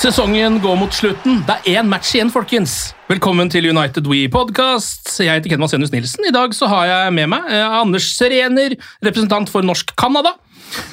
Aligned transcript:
Sesongen 0.00 0.54
går 0.64 0.78
mot 0.80 0.94
slutten. 0.96 1.42
Det 1.44 1.58
er 1.58 1.82
én 1.82 1.88
match 1.90 2.14
igjen, 2.14 2.30
folkens. 2.32 2.94
Velkommen 3.10 3.50
til 3.52 3.66
United 3.68 4.06
We 4.08 4.22
Podcast. 4.32 5.10
Jeg 5.20 5.42
heter 5.42 5.52
Ken 5.52 5.60
Vasenius 5.60 5.92
Nilsen. 5.92 6.24
I 6.24 6.32
dag 6.32 6.54
så 6.56 6.70
har 6.72 6.86
jeg 6.88 7.12
med 7.18 7.28
meg 7.28 7.50
eh, 7.52 7.74
Anders 7.82 8.06
Serener, 8.16 8.78
representant 9.04 9.52
for 9.52 9.60
Norsk 9.60 9.92
Canada. 10.00 10.32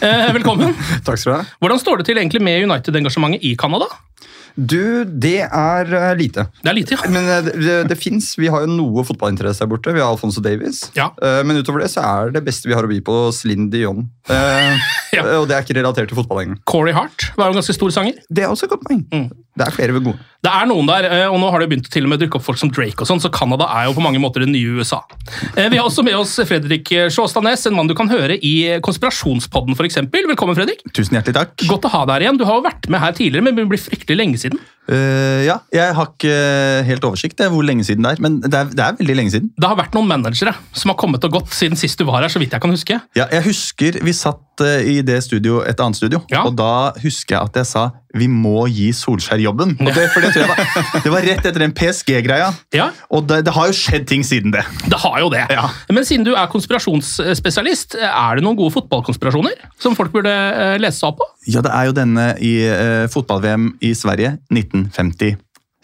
Eh, 0.03 0.27
velkommen. 0.35 0.75
Takk 1.07 1.21
skal 1.21 1.31
du 1.31 1.35
ha. 1.37 1.55
Hvordan 1.63 1.79
står 1.79 2.01
det 2.01 2.09
til 2.09 2.19
egentlig 2.19 2.43
med 2.43 2.65
United-engasjementet 2.67 3.47
i 3.47 3.53
Canada? 3.55 3.87
Du, 4.57 5.05
det 5.05 5.43
er 5.45 5.91
eh, 5.93 6.13
lite. 6.17 6.47
Det 6.63 6.71
er 6.71 6.75
lite, 6.77 6.97
ja. 6.97 7.09
Men 7.13 7.27
det, 7.29 7.53
det, 7.61 7.75
det 7.91 7.97
fins. 8.01 8.31
Vi 8.41 8.49
har 8.49 8.65
jo 8.65 8.71
noe 8.73 9.03
fotballinteresse 9.05 9.61
der 9.61 9.69
borte. 9.69 9.93
Vi 9.93 10.01
har 10.01 10.09
Alfonso 10.09 10.41
Davies. 10.41 10.87
Ja. 10.97 11.11
Eh, 11.21 11.43
Men 11.45 11.61
utover 11.61 11.83
det 11.85 11.91
så 11.93 12.01
er 12.01 12.33
det 12.33 12.41
beste 12.47 12.65
vi 12.69 12.73
har 12.73 12.85
å 12.87 12.89
by 12.89 12.97
på, 13.05 13.17
Celine 13.37 13.69
Dion. 13.73 14.07
Eh, 14.29 14.73
Ja. 15.15 15.23
Og 15.39 15.47
det 15.49 15.55
er 15.55 15.63
ikke 15.63 15.77
relatert 15.77 16.09
til 16.11 16.17
fotball 16.19 16.41
lenger. 16.41 16.57
Corey 16.67 16.93
Hart 16.93 17.29
var 17.37 17.47
jo 17.47 17.55
en 17.55 17.61
ganske 17.61 17.73
stor 17.77 17.93
sanger. 17.95 18.17
Det 18.27 18.43
er 18.43 18.51
også 18.51 18.67
et 18.67 18.73
godt 18.73 18.83
poeng. 18.85 19.05
Mm. 19.13 19.29
Det 19.57 19.65
er 19.67 19.73
flere 19.73 19.97
gode. 19.97 20.17
Det 20.45 20.51
er 20.53 20.67
noen 20.69 20.85
der, 20.87 21.03
eh, 21.09 21.25
og 21.33 21.39
nå 21.41 21.47
har 21.51 21.59
det 21.63 21.67
begynt 21.71 21.87
til 21.91 22.05
og 22.05 22.11
med 22.11 22.19
å 22.19 22.21
dukke 22.25 22.37
opp 22.37 22.45
folk 22.45 22.59
som 22.61 22.69
Drake 22.69 23.01
og 23.01 23.07
sånn, 23.09 23.19
så 23.19 23.31
Canada 23.33 23.65
er 23.73 23.87
jo 23.89 23.95
på 23.97 24.03
mange 24.05 24.21
måter 24.21 24.43
det 24.45 24.51
nye 24.53 24.77
USA. 24.77 25.01
Eh, 25.57 25.67
Vi 25.73 25.77
har 25.79 25.87
også 25.89 26.05
med 26.05 26.13
oss 26.15 26.35
Fredrik 26.45 26.91
Sjåstadnes, 27.11 27.65
en 27.67 27.73
mann 27.75 27.89
du 27.89 27.95
kan 27.97 28.07
høre 28.07 28.37
i 28.37 28.77
Konspirasjonspodden 28.85 29.73
f.eks. 29.75 29.97
Velkommen, 30.13 30.55
Fredrik. 30.55 30.83
Tusen 30.93 31.17
hjertelig 31.17 31.35
takk. 31.39 31.67
Godt 31.67 31.89
å 31.89 31.93
ha 31.95 32.05
deg 32.05 32.13
her 32.19 32.25
igjen. 32.27 32.37
Du 32.39 32.45
har 32.45 32.59
jo 32.61 32.65
vært 32.69 32.87
med 32.93 33.01
her 33.01 33.17
tidligere, 33.17 33.43
men 33.49 33.55
det 33.57 33.67
blir 33.71 33.81
fryktelig 33.81 34.17
lenge 34.21 34.37
siden. 34.41 34.61
Uh, 34.87 35.43
ja, 35.43 35.57
jeg 35.75 35.91
har 35.97 36.05
ikke 36.13 36.35
helt 36.87 37.03
oversikt 37.03 37.41
over 37.43 37.57
hvor 37.57 37.65
lenge 37.67 37.83
siden 37.83 38.05
det 38.05 38.13
er, 38.13 38.21
men 38.23 38.37
det 38.39 38.53
er, 38.55 38.69
det 38.71 38.83
er 38.85 38.95
veldig 39.01 39.15
lenge 39.19 39.33
siden. 39.33 39.49
Det 39.59 39.67
har 39.67 39.75
vært 39.75 39.97
noen 39.97 40.07
managere 40.07 40.53
som 40.71 40.93
har 40.93 40.99
kommet 41.01 41.25
og 41.27 41.33
gått 41.41 41.51
siden 41.51 41.75
sist 41.75 41.99
du 41.99 42.05
var 42.07 42.21
her, 42.23 42.31
så 42.31 42.39
vidt 42.39 42.55
jeg 42.55 42.63
kan 42.63 42.71
huske. 42.71 42.99
Ja, 43.19 43.25
jeg 43.33 43.43
husker 43.49 43.99
vi 44.05 44.13
satt 44.15 44.63
i 44.63 45.01
det 45.05 45.19
studio, 45.25 45.59
et 45.67 45.77
annet 45.83 45.99
studio, 45.99 46.23
Ja. 46.31 46.45
og 46.47 46.55
da 46.57 46.93
husker 47.03 47.35
jeg 47.35 47.43
at 47.51 47.59
jeg 47.59 47.67
sa 47.69 47.83
vi 48.19 48.27
må 48.31 48.65
gi 48.71 48.89
Solskjær 48.95 49.39
jobben. 49.41 49.75
Og 49.79 49.89
det, 49.95 50.07
for 50.13 50.23
det, 50.23 50.31
tror 50.33 50.43
jeg 50.43 50.49
var, 50.51 51.01
det 51.05 51.11
var 51.13 51.25
rett 51.27 51.45
etter 51.45 51.63
den 51.63 51.73
PSG-greia. 51.77 52.49
Ja, 52.75 52.89
Og 53.13 53.27
det, 53.29 53.41
det 53.47 53.53
har 53.55 53.69
jo 53.69 53.75
skjedd 53.77 54.07
ting 54.09 54.25
siden 54.27 54.53
det. 54.55 54.63
det 54.89 54.99
har 55.01 55.19
jo 55.23 55.29
det. 55.33 55.45
Ja. 55.53 55.67
Men 55.93 56.05
siden 56.07 56.25
du 56.27 56.33
er 56.35 56.49
konspirasjonsspesialist, 56.51 57.97
er 58.01 58.39
det 58.39 58.45
noen 58.45 58.57
gode 58.59 58.75
fotballkonspirasjoner 58.77 59.55
som 59.81 59.95
folk 59.97 60.13
burde 60.15 60.31
eh, 60.33 60.75
lese 60.81 61.01
seg 61.01 61.11
opp 61.13 61.21
på? 61.21 61.29
Ja, 61.47 61.63
det 61.65 61.71
er 61.73 61.89
jo 61.89 61.95
denne 61.95 62.25
i 62.43 62.53
uh, 62.67 63.05
fotball-VM 63.13 63.69
i 63.87 63.93
Sverige 63.95 64.35
1956. 64.51 65.37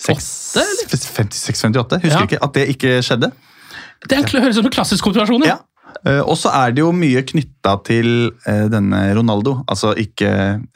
56-58, 0.03 2.01
husker 2.03 2.17
Ja. 2.17 2.23
ikke 2.27 2.41
at 2.44 2.57
det 2.57 2.67
ikke 2.73 2.97
skjedde. 3.05 3.31
Det 4.09 4.19
høres 4.33 4.57
ut 4.57 4.63
som 4.65 4.73
klassisk 4.73 5.05
konspirasjon. 5.07 5.45
Ja. 5.47 5.61
Uh, 6.03 6.19
og 6.27 6.35
så 6.38 6.51
er 6.51 6.73
det 6.75 6.83
jo 6.83 6.91
mye 6.91 7.21
knytta 7.63 7.84
til 7.88 8.31
eh, 8.46 8.66
denne 8.69 9.00
Ronaldo. 9.16 9.63
Altså 9.69 9.94
ikke 9.96 10.29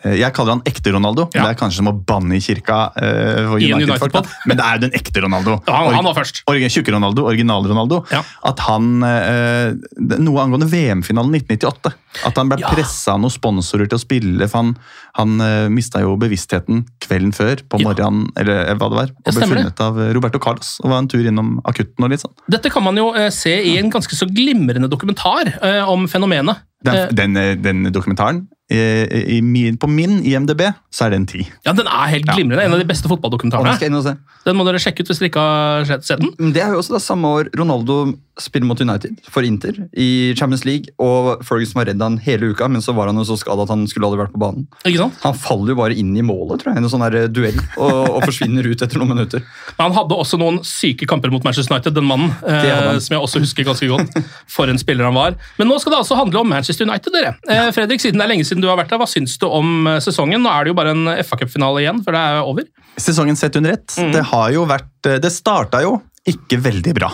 eh, 0.05 0.15
Jeg 0.21 0.31
kaller 0.33 0.55
han 0.57 0.61
ekte 0.67 0.93
Ronaldo. 0.95 1.27
Ja. 1.35 1.43
Det 1.43 1.51
er 1.55 1.59
kanskje 1.59 1.81
som 1.81 1.89
å 1.91 1.95
banne 2.07 2.37
i 2.37 2.39
kirka 2.41 2.91
eh, 2.95 3.43
for 3.47 3.59
United-folk. 3.59 4.13
da. 4.13 4.21
United-pod. 4.23 4.27
Men 4.47 4.57
det 4.57 4.65
er 4.65 4.73
jo 4.77 4.83
den 4.85 4.95
ekte 4.97 5.21
Ronaldo. 5.25 5.57
Ja, 5.67 5.75
han- 5.83 5.95
han 5.97 6.05
var 6.05 6.15
først. 6.15 6.43
orgi- 6.47 6.69
Tjukke-Ronaldo, 6.71 7.25
original-Ronaldo. 7.27 8.05
Ja. 8.11 8.23
At 8.45 8.59
han 8.67 9.03
eh, 9.03 9.73
Noe 10.17 10.41
angående 10.43 10.67
VM-finalen 10.71 11.31
1998. 11.35 11.93
At 12.25 12.35
han 12.37 12.49
ble 12.49 12.57
Ja. 12.59 12.69
pressa 12.71 13.13
av 13.13 13.19
noen 13.21 13.31
sponsorer 13.33 13.87
til 13.89 13.97
å 13.97 14.01
spille. 14.01 14.47
For 14.49 14.57
han, 14.63 14.77
han 15.19 15.41
uh, 15.41 15.67
mista 15.69 15.99
jo 16.01 16.15
bevisstheten 16.17 16.85
kvelden 17.03 17.33
før, 17.35 17.61
på 17.69 17.79
morgenen, 17.83 18.29
eller 18.37 18.63
eh, 18.65 18.73
hva 18.75 18.89
det 18.89 18.97
var. 18.97 19.11
Og 19.25 19.35
ble 19.35 19.47
funnet 19.51 19.79
av 19.83 19.99
Roberto 20.15 20.39
Carlos. 20.39 20.79
Og 20.83 20.89
var 20.89 20.99
en 21.03 21.07
tur 21.11 21.25
innom 21.27 21.59
akutten 21.67 22.03
og 22.03 22.09
litt 22.09 22.23
sånn. 22.23 22.33
Dette 22.49 22.71
kan 22.73 22.83
man 22.83 22.95
jo 22.97 23.11
eh, 23.13 23.29
se 23.29 23.53
i 23.53 23.77
en 23.77 23.91
ganske 23.93 24.15
så 24.17 24.25
glimrende 24.29 24.89
dokumentar 24.89 25.51
eh, 25.61 25.83
om 25.87 26.07
fenomenet. 26.09 26.63
Den, 26.85 26.95
Eh, 26.95 27.09
den, 27.09 27.35
eh, 27.35 27.57
den 27.57 27.93
dokumentaren, 27.93 28.49
eh, 28.69 29.05
i, 29.37 29.41
min- 29.41 29.77
på 29.77 29.87
min 29.89 30.19
IMDb, 30.25 30.61
så 30.91 31.05
er 31.07 31.09
det 31.15 31.19
en 31.21 31.25
ti. 31.29 31.43
ja, 31.65 31.73
Den 31.73 31.87
er 31.87 32.07
helt 32.13 32.25
glimrende. 32.27 32.63
En 32.67 32.73
av 32.73 32.79
de 32.81 32.85
beste 32.89 33.07
fotballdokumentarene. 33.11 34.17
Den 34.47 34.55
må 34.55 34.63
dere 34.67 34.79
sjekke 34.79 35.03
ut 35.03 35.09
hvis 35.11 35.19
dere 35.19 35.29
ikke 35.31 35.43
har 35.43 35.85
sett 36.05 36.21
den. 36.23 36.53
Det 36.55 36.61
er 36.63 36.71
jo 36.73 36.79
også 36.81 36.95
det 36.97 37.03
samme 37.03 37.27
år 37.27 37.49
Ronaldo 37.57 38.15
spiller 38.37 38.67
mot 38.69 38.79
United 38.79 39.15
for 39.33 39.41
Inter 39.41 39.73
i 39.97 40.33
Champions 40.37 40.63
League. 40.63 40.91
Og 41.01 41.41
Ferguson 41.45 41.79
var 41.79 41.87
redd 41.89 42.01
han 42.03 42.19
hele 42.21 42.51
uka, 42.53 42.67
men 42.69 42.83
så 42.85 42.93
var 42.95 43.09
han 43.09 43.17
jo 43.17 43.25
så 43.25 43.37
skadet 43.41 43.65
at 43.65 43.71
han 43.73 43.87
skulle 43.89 44.05
aldri 44.07 44.21
vært 44.21 44.33
på 44.35 44.41
banen. 44.43 44.67
Ikke 44.85 45.01
sant? 45.01 45.17
Han 45.23 45.33
faller 45.41 45.73
jo 45.73 45.77
bare 45.79 45.97
inn 45.97 46.11
i 46.15 46.21
målet, 46.25 46.61
tror 46.61 46.71
jeg, 46.75 46.79
i 46.79 46.85
en 46.85 46.91
sånn 46.93 47.03
der 47.07 47.27
duell, 47.33 47.57
og, 47.81 47.97
og 48.13 48.19
forsvinner 48.27 48.67
ut 48.69 48.83
etter 48.85 49.01
noen 49.01 49.15
minutter. 49.15 49.41
Men 49.79 49.87
han 49.89 49.95
hadde 49.97 50.19
også 50.21 50.37
noen 50.39 50.59
syke 50.67 51.07
kamper 51.09 51.33
mot 51.33 51.43
Manchester 51.47 51.73
United, 51.75 51.97
den 51.97 52.07
mannen. 52.07 52.31
Eh, 52.45 52.99
som 53.03 53.17
jeg 53.17 53.23
også 53.25 53.41
husker 53.43 53.67
ganske 53.67 53.89
godt. 53.89 54.19
For 54.53 54.69
en 54.69 54.77
spiller 54.79 55.09
han 55.09 55.17
var. 55.17 55.35
Men 55.57 55.71
nå 55.73 55.79
skal 55.81 55.95
det 55.97 56.01
altså 56.03 56.19
handle 56.21 56.43
om 56.45 56.53
Manchester 56.53 56.85
United, 56.87 57.17
dere. 57.17 57.33
Eh, 57.49 57.71
Fredrik, 57.75 58.03
siden 58.05 58.21
det 58.21 58.27
er 58.29 58.33
lenge 58.35 58.45
siden 58.47 58.56
du 58.63 58.69
har 58.69 58.79
vært 58.79 58.91
der, 58.93 59.01
hva 59.01 59.09
syns 59.09 59.37
du 59.41 59.47
om 59.49 59.87
eh, 59.89 60.01
sesongen? 60.03 60.43
Nå 60.43 60.51
er 60.51 60.65
det 60.65 60.73
jo 60.73 60.79
bare 60.79 60.93
en 60.95 61.07
FA 61.27 61.39
Cup-finale 61.41 61.83
igjen, 61.83 62.03
før 62.05 62.17
det 62.17 62.25
er 62.25 62.51
over. 62.51 62.67
Sesongen 62.97 63.39
sett 63.39 63.55
under 63.59 63.77
ett. 63.77 63.97
Det 64.13 64.23
har 64.31 64.51
jo 64.55 64.63
vært 64.69 65.09
Det 65.21 65.29
starta 65.31 65.83
jo 65.85 65.99
ikke 66.27 66.59
veldig 66.59 66.93
bra. 66.97 67.09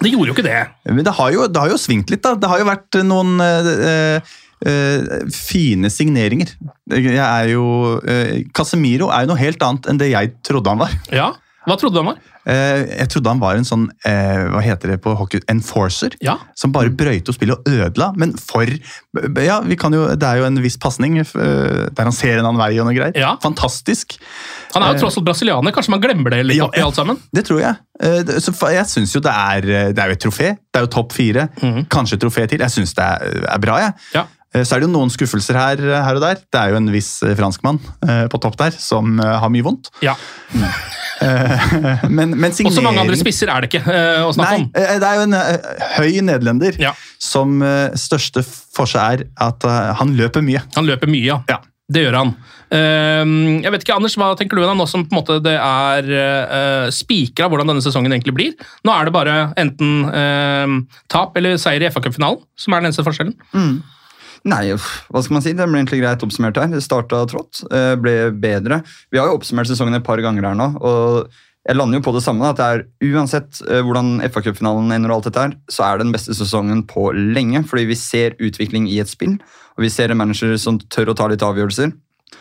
Det 0.00 0.12
gjorde 0.12 0.30
jo 0.30 0.34
ikke 0.36 0.46
det. 0.46 0.58
Men 0.88 1.04
det 1.04 1.14
har 1.18 1.32
jo, 1.34 1.46
det 1.50 1.60
har 1.60 1.72
jo 1.72 1.78
svingt 1.80 2.12
litt, 2.12 2.22
da. 2.24 2.34
Det 2.40 2.48
har 2.48 2.60
jo 2.62 2.68
vært 2.68 2.98
noen 3.04 3.34
øh, 3.42 4.34
eh, 4.64 5.16
fine 5.34 5.90
signeringer. 5.92 6.52
Jeg 6.92 7.18
er 7.20 7.50
jo 7.52 7.66
eh, 8.06 8.46
Casemiro 8.56 9.10
er 9.12 9.24
jo 9.24 9.32
noe 9.32 9.40
helt 9.40 9.66
annet 9.66 9.90
enn 9.90 10.00
det 10.00 10.12
jeg 10.12 10.32
trodde 10.46 10.72
han 10.72 10.80
var. 10.80 10.94
Ja, 11.12 11.32
Hva 11.66 11.74
trodde 11.80 11.96
du 11.96 12.02
han 12.02 12.08
var? 12.12 12.18
Eh, 12.46 12.84
jeg 13.00 13.10
trodde 13.10 13.32
han 13.32 13.40
var 13.42 13.58
en 13.58 13.66
sånn 13.66 13.88
eh, 14.06 14.44
hva 14.52 14.60
heter 14.62 14.92
det 14.92 14.98
på 15.02 15.16
hockey, 15.18 15.40
enforcer. 15.50 16.14
Ja. 16.22 16.36
Som 16.58 16.70
bare 16.74 16.92
brøyte 16.94 17.32
og 17.32 17.36
spille 17.36 17.56
og 17.56 17.66
ødela. 17.66 18.12
Men 18.18 18.36
for 18.38 18.70
ja, 18.70 19.56
vi 19.66 19.78
kan 19.80 19.94
jo, 19.96 20.04
Det 20.14 20.28
er 20.28 20.42
jo 20.42 20.46
en 20.46 20.60
viss 20.62 20.78
pasning 20.78 21.18
eh, 21.18 21.26
der 21.34 22.06
han 22.06 22.14
ser 22.14 22.38
en 22.38 22.46
annen 22.46 22.60
vei 22.62 22.70
og 22.78 22.86
noe 22.86 22.94
greier. 22.94 23.18
Ja. 23.18 23.34
Fantastisk. 23.42 24.14
Han 24.76 24.84
er 24.86 24.94
jo 24.94 25.06
tross 25.06 25.18
alt 25.18 25.26
brasilianer, 25.26 25.74
kanskje 25.74 25.94
man 25.96 26.04
glemmer 26.04 26.36
det 26.36 26.44
litt 26.46 26.60
Ja, 26.60 26.70
oppi 26.70 26.84
alt 26.84 26.98
sammen? 27.00 27.18
Det 27.34 27.46
tror 27.48 27.64
jeg. 27.64 27.82
Eh, 27.98 28.36
så 28.44 28.54
jeg 28.76 28.86
syns 28.92 29.16
jo 29.16 29.24
det 29.24 29.32
er 29.32 29.68
Det 29.96 30.02
er 30.04 30.12
jo 30.12 30.18
et 30.20 30.24
trofé. 30.28 30.54
Det 30.70 30.80
er 30.80 30.86
jo 30.86 30.94
topp 31.00 31.18
fire. 31.18 31.48
Kanskje 31.90 32.20
et 32.20 32.26
trofé 32.28 32.46
til. 32.46 32.62
Jeg 32.62 32.78
syns 32.78 32.94
det 32.94 33.10
er, 33.10 33.42
er 33.56 33.62
bra, 33.66 33.80
jeg. 33.88 33.98
Ja. 34.14 34.26
Eh, 34.54 34.62
Så 34.64 34.76
er 34.76 34.82
det 34.82 34.88
jo 34.88 34.92
noen 34.94 35.10
skuffelser 35.12 35.58
her, 35.58 35.80
her 36.06 36.18
og 36.18 36.22
der. 36.24 36.38
Det 36.40 36.60
er 36.60 36.72
jo 36.72 36.78
en 36.80 36.90
viss 36.94 37.10
eh, 37.26 37.34
franskmann 37.38 37.80
eh, 38.06 38.26
på 38.32 38.40
topp 38.42 38.58
der 38.60 38.76
som 38.78 39.18
har 39.20 39.50
mye 39.52 39.66
vondt. 39.66 39.90
Ja. 40.04 40.16
Men, 41.16 42.34
men 42.36 42.52
Og 42.52 42.72
så 42.74 42.82
mange 42.84 43.00
andre 43.00 43.16
spisser 43.16 43.48
er 43.48 43.64
det 43.64 43.70
ikke 43.70 43.80
å 44.20 44.34
snakke 44.36 44.58
om. 44.58 44.66
Nei, 44.68 44.82
det 45.00 45.06
er 45.08 45.16
jo 45.16 45.22
en 45.24 45.36
høy 45.96 46.18
nederlender 46.26 46.76
Ja. 46.78 46.90
som 47.18 47.54
største 47.96 48.42
for 48.44 48.84
seg 48.90 49.22
er 49.22 49.24
at 49.46 49.64
han 49.96 50.12
løper 50.18 50.44
mye. 50.44 50.60
Han 50.76 50.84
løper 50.84 51.08
mye, 51.08 51.24
ja. 51.24 51.38
Ja. 51.48 51.56
Det 51.88 52.02
gjør 52.04 52.18
han. 52.18 52.34
Ehm, 52.74 53.32
jeg 53.64 53.72
vet 53.72 53.86
ikke, 53.86 53.96
Anders, 53.96 54.18
Hva 54.20 54.28
tenker 54.36 54.60
du 54.60 54.64
da, 54.66 54.74
nå 54.76 54.84
som 54.90 55.06
på 55.08 55.14
en 55.16 55.20
måte 55.22 55.38
det 55.40 55.56
er 55.56 56.92
spikra 56.92 57.48
hvordan 57.48 57.72
denne 57.72 57.84
sesongen 57.84 58.12
egentlig 58.12 58.36
blir? 58.36 58.68
Nå 58.84 58.92
er 58.92 59.08
det 59.08 59.16
bare 59.16 59.38
enten 59.56 60.10
ehm, 60.12 60.80
tap 61.08 61.38
eller 61.40 61.56
seier 61.62 61.86
i 61.86 61.90
FA-cupfinalen 61.96 62.44
som 62.60 62.76
er 62.76 62.84
den 62.84 62.92
eneste 62.92 63.06
forskjellen. 63.08 63.38
Nei, 64.46 64.70
hva 64.76 65.22
skal 65.24 65.38
man 65.38 65.42
si? 65.42 65.54
Det 65.56 65.66
ble 65.66 65.80
egentlig 65.80 65.98
greit 66.04 66.22
oppsummert 66.22 66.58
her. 66.60 66.70
Det 66.70 66.84
starta 66.84 67.24
trått, 67.26 67.64
eh, 67.74 67.96
ble 67.98 68.30
bedre. 68.30 68.82
Vi 69.10 69.18
har 69.18 69.26
jo 69.26 69.40
oppsummert 69.40 69.66
sesongen 69.66 69.98
et 69.98 70.06
par 70.06 70.22
ganger 70.22 70.46
her 70.46 70.54
nå, 70.54 70.68
og 70.78 71.32
jeg 71.66 71.74
lander 71.74 71.98
jo 71.98 72.04
på 72.06 72.14
det 72.14 72.22
samme. 72.22 72.46
At 72.46 72.60
det 72.60 72.66
er 72.66 72.84
uansett 73.10 73.58
eh, 73.66 73.82
hvordan 73.82 74.20
FA-cupfinalen 74.30 74.94
ender, 74.94 75.10
og 75.10 75.18
alt 75.18 75.30
dette 75.30 75.46
her, 75.48 75.56
så 75.68 75.86
er 75.86 75.98
det 75.98 76.06
den 76.06 76.14
beste 76.14 76.36
sesongen 76.38 76.84
på 76.86 77.10
lenge. 77.34 77.64
Fordi 77.66 77.88
vi 77.90 77.98
ser 77.98 78.38
utvikling 78.38 78.86
i 78.86 79.00
et 79.02 79.10
spill, 79.10 79.34
og 79.74 79.82
vi 79.82 79.90
ser 79.90 80.14
en 80.14 80.22
manager 80.22 80.54
som 80.62 80.78
tør 80.78 81.10
å 81.10 81.18
ta 81.18 81.26
litt 81.32 81.42
avgjørelser. 81.42 81.90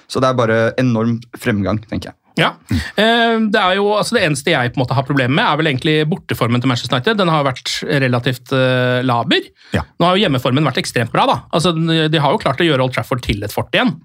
Så 0.05 0.21
det 0.21 0.29
er 0.29 0.37
bare 0.37 0.59
enorm 0.81 1.17
fremgang, 1.41 1.81
tenker 1.89 2.11
jeg. 2.11 2.19
Ja. 2.39 2.51
Eh, 2.69 3.35
det 3.51 3.61
er 3.61 3.77
jo, 3.79 3.89
altså 3.95 4.17
det 4.17 4.25
eneste 4.27 4.51
jeg 4.51 4.73
på 4.73 4.79
en 4.79 4.83
måte 4.83 4.97
har 4.97 5.07
problemer 5.07 5.35
med, 5.37 5.45
er 5.45 5.59
vel 5.61 5.71
egentlig 5.71 5.95
borteformen 6.11 6.63
til 6.63 6.71
Manchester 6.71 6.97
United. 6.97 7.19
Den 7.21 7.31
har 7.31 7.45
vært 7.47 7.71
relativt 8.05 8.51
eh, 8.55 8.99
laber. 9.07 9.47
Ja. 9.75 9.85
Nå 9.99 10.09
har 10.09 10.17
jo 10.17 10.25
hjemmeformen 10.25 10.67
vært 10.67 10.81
ekstremt 10.83 11.13
bra. 11.15 11.27
da. 11.29 11.37
Altså, 11.55 11.71
De 11.75 12.21
har 12.21 12.35
jo 12.35 12.41
klart 12.41 12.61
å 12.63 12.67
gjøre 12.67 12.85
Old 12.87 12.95
Trafford 12.97 13.23
til 13.25 13.43
et 13.45 13.55
fort 13.55 13.73
igjen. 13.75 13.95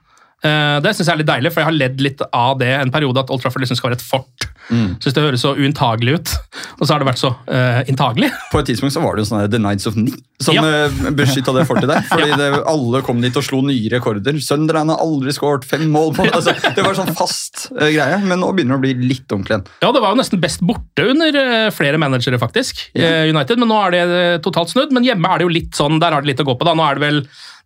Eh, 0.46 0.76
det 0.84 0.94
synes 0.94 1.06
jeg 1.08 1.14
er 1.14 1.22
litt 1.22 1.31
deilig, 1.31 1.52
for 1.52 1.62
jeg 1.62 1.70
har 1.70 1.76
ledd 1.76 2.00
litt 2.04 2.25
av 2.31 2.56
det 2.60 2.70
en 2.78 2.92
periode 2.94 3.22
at 3.22 3.32
Old 3.32 3.42
Trafford 3.44 3.64
liksom 3.64 3.78
skal 3.81 3.92
være 3.92 4.00
et 4.00 4.06
fort. 4.06 4.48
Mm. 4.70 4.96
Synes 5.02 5.16
det 5.16 5.25
høres 5.25 5.42
så 5.42 5.52
uinntagelig 5.58 6.20
ut, 6.20 6.34
og 6.78 6.84
så 6.87 6.94
har 6.94 7.02
det 7.02 7.08
vært 7.08 7.20
så 7.20 7.32
uh, 7.34 7.81
inntagelig. 7.90 8.31
På 8.52 8.60
et 8.60 8.69
tidspunkt 8.70 8.94
så 8.94 9.02
var 9.02 9.16
det 9.16 9.25
jo 9.25 9.31
sånn 9.32 9.48
The 9.50 9.58
Nights 9.58 9.88
of 9.90 9.98
Ni 9.98 10.14
som 10.40 10.56
Ja. 10.56 10.62
ja. 10.64 11.10
beskytta 11.12 11.52
det 11.52 11.66
fortet 11.69 11.90
der. 11.90 12.04
Fordi 12.12 12.31
det, 12.38 12.48
alle 12.70 13.02
kom 13.04 13.20
dit 13.20 13.34
og 13.37 13.44
slo 13.44 13.60
nye 13.66 13.90
rekorder. 13.92 14.38
Sunderland 14.40 14.94
har 14.94 15.02
aldri 15.02 15.34
skåret 15.37 15.66
fem 15.69 15.84
mål 15.92 16.14
på 16.16 16.28
altså, 16.31 16.54
Det 16.54 16.84
var 16.87 16.96
sånn 16.96 17.12
fast 17.19 17.66
uh, 17.75 17.88
greie, 17.90 18.20
men 18.25 18.40
nå 18.40 18.52
begynner 18.54 18.78
det 18.78 18.81
å 18.81 18.84
bli 18.87 19.10
litt 19.10 19.26
ordentlig 19.28 19.58
igjen. 19.58 19.66
Ja, 19.84 19.92
det 19.92 20.04
var 20.04 20.14
jo 20.14 20.20
nesten 20.22 20.40
best 20.40 20.64
borte 20.64 21.08
under 21.12 21.37
uh, 21.37 21.69
flere 21.75 22.00
managere, 22.00 22.40
faktisk, 22.40 22.87
eh, 22.94 23.28
United, 23.28 23.60
men 23.60 23.70
nå 23.70 23.78
er 23.84 23.94
det 23.94 24.02
eh, 24.16 24.40
totalt 24.44 24.72
snudd. 24.72 24.94
Men 24.96 25.06
hjemme 25.06 25.28
er 25.28 25.40
det 25.40 25.48
jo 25.48 25.54
litt 25.54 25.76
sånn, 25.76 26.00
der 26.02 26.14
har 26.14 26.25
det 26.25 26.32
litt 26.32 26.42
å 26.42 26.48
gå 26.48 26.56
på. 26.56 26.66
da. 26.69 26.76
Nå 26.78 26.87
er 26.87 26.98
det 26.98 27.04
vel, 27.04 27.20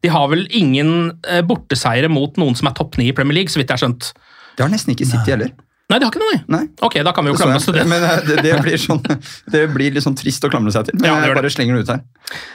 De 0.04 0.12
har 0.12 0.28
vel 0.32 0.44
ingen 0.52 1.14
eh, 1.24 1.40
borteseiere 1.46 2.10
mot 2.12 2.36
noen 2.40 2.56
som 2.58 2.68
er 2.68 2.76
topp 2.76 2.98
ni 3.00 3.08
i 3.08 3.16
Premier 3.16 3.40
League, 3.40 3.52
så 3.52 3.60
vidt 3.60 3.72
jeg 3.72 3.78
har 3.78 3.86
skjønt. 3.86 4.10
Det 4.54 4.66
har 4.66 4.72
nesten 4.72 4.92
ikke 4.94 5.08
City 5.08 5.32
heller. 5.32 5.54
Nei, 5.92 5.98
de 6.00 6.06
har 6.06 6.14
ikke 6.14 6.20
noe, 6.22 6.32
nei. 6.32 6.44
Nei. 6.54 6.66
Ok, 6.86 6.94
da 7.04 7.12
kan 7.12 7.26
vi 7.26 7.32
jo 7.32 7.36
klamre 7.36 7.58
oss 7.60 7.66
til 7.68 7.76
det. 7.76 7.82
Men 7.88 8.04
eh, 8.06 8.20
det, 8.24 8.38
det, 8.46 8.52
blir 8.64 8.80
sånn, 8.80 9.02
det 9.52 9.64
blir 9.74 9.92
litt 9.96 10.04
sånn 10.06 10.16
trist 10.16 10.44
å 10.46 10.50
klamre 10.52 10.72
seg 10.72 10.88
til. 10.88 10.96
Men 11.00 11.10
Ja, 11.10 11.16
jeg 11.28 11.36
bare 11.36 11.50
slenger 11.52 11.76
det 11.76 11.84
ut 11.84 11.92
her. 11.92 12.04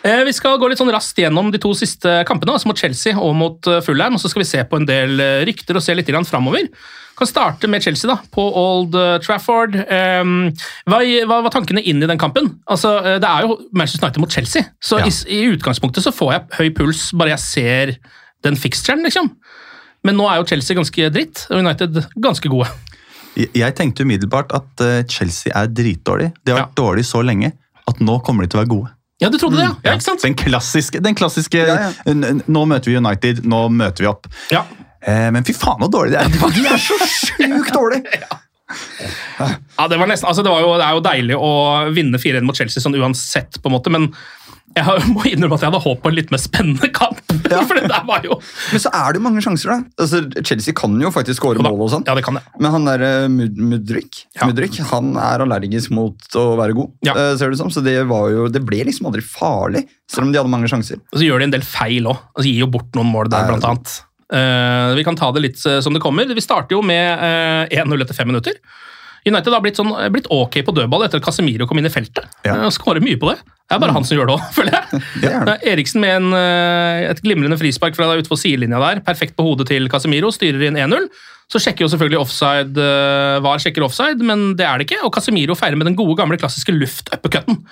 Eh, 0.02 0.24
Vi 0.26 0.34
skal 0.38 0.58
gå 0.62 0.70
litt 0.72 0.82
sånn 0.82 0.90
raskt 0.94 1.22
gjennom 1.22 1.52
de 1.54 1.62
to 1.62 1.76
siste 1.78 2.20
kampene, 2.30 2.56
altså 2.58 2.72
mot 2.72 2.82
Chelsea 2.82 3.14
og 3.18 3.36
mot 3.38 3.60
Fulheim. 3.62 3.86
Fulham. 3.90 4.18
og 4.18 4.24
Så 4.24 4.34
skal 4.34 4.44
vi 4.44 4.50
se 4.50 4.64
på 4.66 4.80
en 4.82 4.90
del 4.90 5.22
eh, 5.22 5.44
rykter 5.50 5.78
og 5.78 5.86
se 5.86 5.94
litt 5.98 6.10
grann 6.10 6.26
framover. 6.26 6.70
Kan 7.20 7.28
starte 7.28 7.68
med 7.68 7.84
Chelsea 7.84 8.08
da, 8.10 8.16
på 8.32 8.44
Old 8.56 8.96
eh, 8.96 9.18
Trafford. 9.26 9.76
Eh, 9.76 10.24
Hva, 10.90 11.00
hva 11.28 11.42
var 11.46 11.52
tankene 11.54 11.84
inn 11.84 12.00
i 12.04 12.08
den 12.10 12.20
kampen? 12.22 12.48
Altså, 12.70 12.96
eh, 13.04 13.18
Det 13.20 13.28
er 13.30 13.48
jo 13.48 13.58
Manchester 13.76 14.06
United 14.08 14.24
mot 14.24 14.32
Chelsea, 14.32 14.64
så 14.80 15.02
Ja. 15.02 15.06
i, 15.10 15.12
i 15.36 15.42
utgangspunktet 15.54 16.06
så 16.06 16.14
får 16.16 16.32
jeg 16.34 16.46
høy 16.60 16.70
puls 16.78 17.10
bare 17.12 17.34
jeg 17.36 17.40
ser 17.44 17.96
den 18.44 18.56
fixturen, 18.56 19.04
liksom. 19.04 19.34
Men 20.08 20.16
nå 20.16 20.30
er 20.32 20.40
jo 20.40 20.46
Chelsea 20.48 20.78
ganske 20.78 21.10
dritt, 21.12 21.44
og 21.52 21.60
United 21.60 22.06
ganske 22.24 22.48
gode. 22.50 22.70
Jeg- 23.36 23.76
tenkte 23.76 24.04
umiddelbart 24.08 24.52
at 24.56 24.82
eh, 24.82 25.04
Chelsea 25.04 25.52
er 25.56 25.68
dritdårlig. 25.68 26.32
De 26.46 26.52
har 26.54 26.64
vært 26.64 26.76
dårlig 26.80 27.04
så 27.06 27.22
lenge 27.24 27.52
at 27.88 28.00
nå 28.00 28.20
kommer 28.24 28.44
de 28.44 28.48
til 28.50 28.60
å 28.60 28.64
være 28.64 28.72
gode. 28.72 28.90
Ja, 29.20 29.28
du 29.30 29.38
trodde 29.38 29.58
det, 29.60 29.66
ja? 29.68 29.76
ja 29.84 29.94
ikke 29.98 30.08
sant? 30.08 30.22
Den 30.24 30.36
klassiske, 30.40 31.02
den 31.04 31.16
klassiske 31.16 31.60
Ja, 31.60 31.92
ja. 31.92 32.14
Nå 32.48 32.62
møter 32.66 32.88
vi 32.88 32.96
United, 32.96 33.44
nå 33.44 33.66
møter 33.70 34.06
vi 34.06 34.08
opp. 34.08 34.28
Ja. 34.52 34.64
Eh, 35.08 35.30
men 35.32 35.46
fy 35.48 35.54
faen 35.56 35.80
så 35.86 35.90
dårlig 35.92 36.16
de 36.16 36.22
er. 36.24 36.54
De 36.56 36.66
er 36.68 36.82
så 36.84 36.98
sjukt 37.08 37.74
dårlige! 37.76 38.30
Ja, 39.80 39.88
det, 39.90 39.98
var 39.98 40.06
nesten, 40.12 40.28
altså 40.30 40.44
det, 40.46 40.52
var 40.52 40.62
jo, 40.62 40.74
det 40.78 40.86
er 40.86 40.94
jo 40.98 41.00
deilig 41.02 41.38
å 41.42 41.52
vinne 41.96 42.20
4-1 42.22 42.46
mot 42.46 42.58
Chelsea 42.60 42.84
sånn 42.84 42.94
uansett, 43.00 43.58
på 43.64 43.70
en 43.72 43.74
måte, 43.74 43.90
men 43.90 44.10
jeg 44.76 44.86
må 45.16 45.24
innrømme 45.26 45.56
at 45.58 45.64
jeg 45.64 45.72
hadde 45.72 45.80
håpet 45.82 46.04
på 46.04 46.10
en 46.12 46.18
litt 46.20 46.30
mer 46.30 46.42
spennende 46.44 46.90
kamp. 46.94 47.18
For 47.50 47.80
det 47.80 47.88
der 47.90 48.04
var 48.06 48.22
jo 48.28 48.36
Men 48.70 48.82
så 48.84 48.92
er 48.94 49.08
det 49.16 49.18
jo 49.18 49.24
mange 49.26 49.42
sjanser, 49.42 49.72
da. 49.72 50.04
Altså, 50.04 50.20
Chelsea 50.46 50.76
kan 50.78 50.94
jo 51.02 51.10
faktisk 51.16 51.42
skåre 51.42 51.64
mål 51.66 51.80
og 51.88 51.90
sånn. 51.96 52.06
Ja, 52.06 52.14
det 52.20 52.22
kan 52.28 52.38
jeg. 52.38 52.46
Men 52.62 52.76
han 52.76 52.86
der 52.92 53.06
eh, 53.08 53.26
Mud- 53.34 53.58
Mudryk, 53.72 54.20
Ja. 54.38 54.46
Mudrik, 54.52 54.78
han 54.92 55.10
er 55.18 55.42
allergisk 55.48 55.96
mot 55.98 56.38
å 56.38 56.46
være 56.60 56.76
god, 56.78 56.92
Ja. 57.10 57.16
eh, 57.18 57.32
ser 57.42 57.50
det 57.56 57.58
som. 57.64 57.72
Så 57.74 57.82
det, 57.86 57.96
var 58.12 58.30
jo, 58.36 58.46
det 58.54 58.62
ble 58.68 58.84
liksom 58.92 59.10
aldri 59.10 59.24
farlig, 59.26 59.88
selv 60.12 60.28
om 60.28 60.36
de 60.36 60.44
hadde 60.44 60.54
mange 60.54 60.70
sjanser. 60.70 61.02
Og 61.10 61.18
så 61.18 61.26
gjør 61.26 61.42
de 61.42 61.50
en 61.50 61.58
del 61.58 61.66
feil 61.66 62.12
òg. 62.14 62.22
Altså, 62.36 62.46
gir 62.52 62.68
jo 62.68 62.70
bort 62.78 62.94
noen 63.00 63.10
mål 63.16 63.34
der, 63.34 63.50
blant 63.50 63.66
annet. 63.72 63.96
Eh, 64.34 64.96
vi 64.96 65.04
kan 65.04 65.18
ta 65.18 65.32
det 65.34 65.42
litt 65.42 65.66
eh, 65.66 65.80
som 65.82 65.96
det 65.96 66.02
kommer. 66.04 66.30
Vi 66.30 66.44
starter 66.44 66.78
jo 66.78 66.84
med 66.86 67.70
eh, 67.72 67.82
1-0 67.82 68.06
etter 68.06 68.18
fem 68.18 68.30
minutter. 68.30 68.60
United 69.28 69.52
har 69.52 69.62
blitt, 69.62 69.78
sånn, 69.80 69.92
blitt 70.14 70.30
ok 70.32 70.62
på 70.66 70.74
dødball 70.76 71.04
etter 71.06 71.20
at 71.20 71.26
Casemiro 71.26 71.68
kom 71.68 71.82
inn 71.82 71.90
i 71.90 71.94
feltet. 71.94 72.30
Ja. 72.48 72.56
Skårer 72.72 73.04
mye 73.04 73.20
på 73.20 73.34
det. 73.34 73.42
Det 73.68 73.76
er 73.76 73.82
bare 73.84 73.94
han 73.94 74.06
som 74.08 74.18
gjør 74.18 74.30
det 74.30 74.38
òg, 74.38 74.46
føler 74.58 74.79
jeg. 75.24 75.34
Eh, 75.40 75.68
Eriksen 75.74 76.04
med 76.04 76.16
en, 76.20 76.30
eh, 76.38 77.10
et 77.10 77.24
glimrende 77.26 77.60
frispark 77.60 77.98
fra 77.98 78.12
utenfor 78.16 78.40
sidelinja 78.40 78.80
der. 78.82 79.04
Perfekt 79.06 79.38
på 79.38 79.46
hodet 79.48 79.70
til 79.72 79.90
Casemiro. 79.92 80.32
Styrer 80.36 80.70
inn 80.70 80.80
1-0. 80.80 81.10
Så 81.50 81.58
sjekker 81.64 81.82
jo 81.82 81.90
selvfølgelig 81.90 82.20
offside 82.22 82.78
eh, 82.78 83.40
VAR 83.42 83.62
sjekker 83.62 83.82
offside, 83.82 84.22
men 84.22 84.52
det 84.58 84.68
er 84.68 84.78
det 84.78 84.86
ikke. 84.86 85.00
Og 85.08 85.14
Casemiro 85.16 85.56
feirer 85.58 85.80
med 85.80 85.90
den 85.90 85.98
gode, 85.98 86.14
gamle, 86.20 86.38
klassiske 86.38 86.76
luft-uppercutten. 86.76 87.64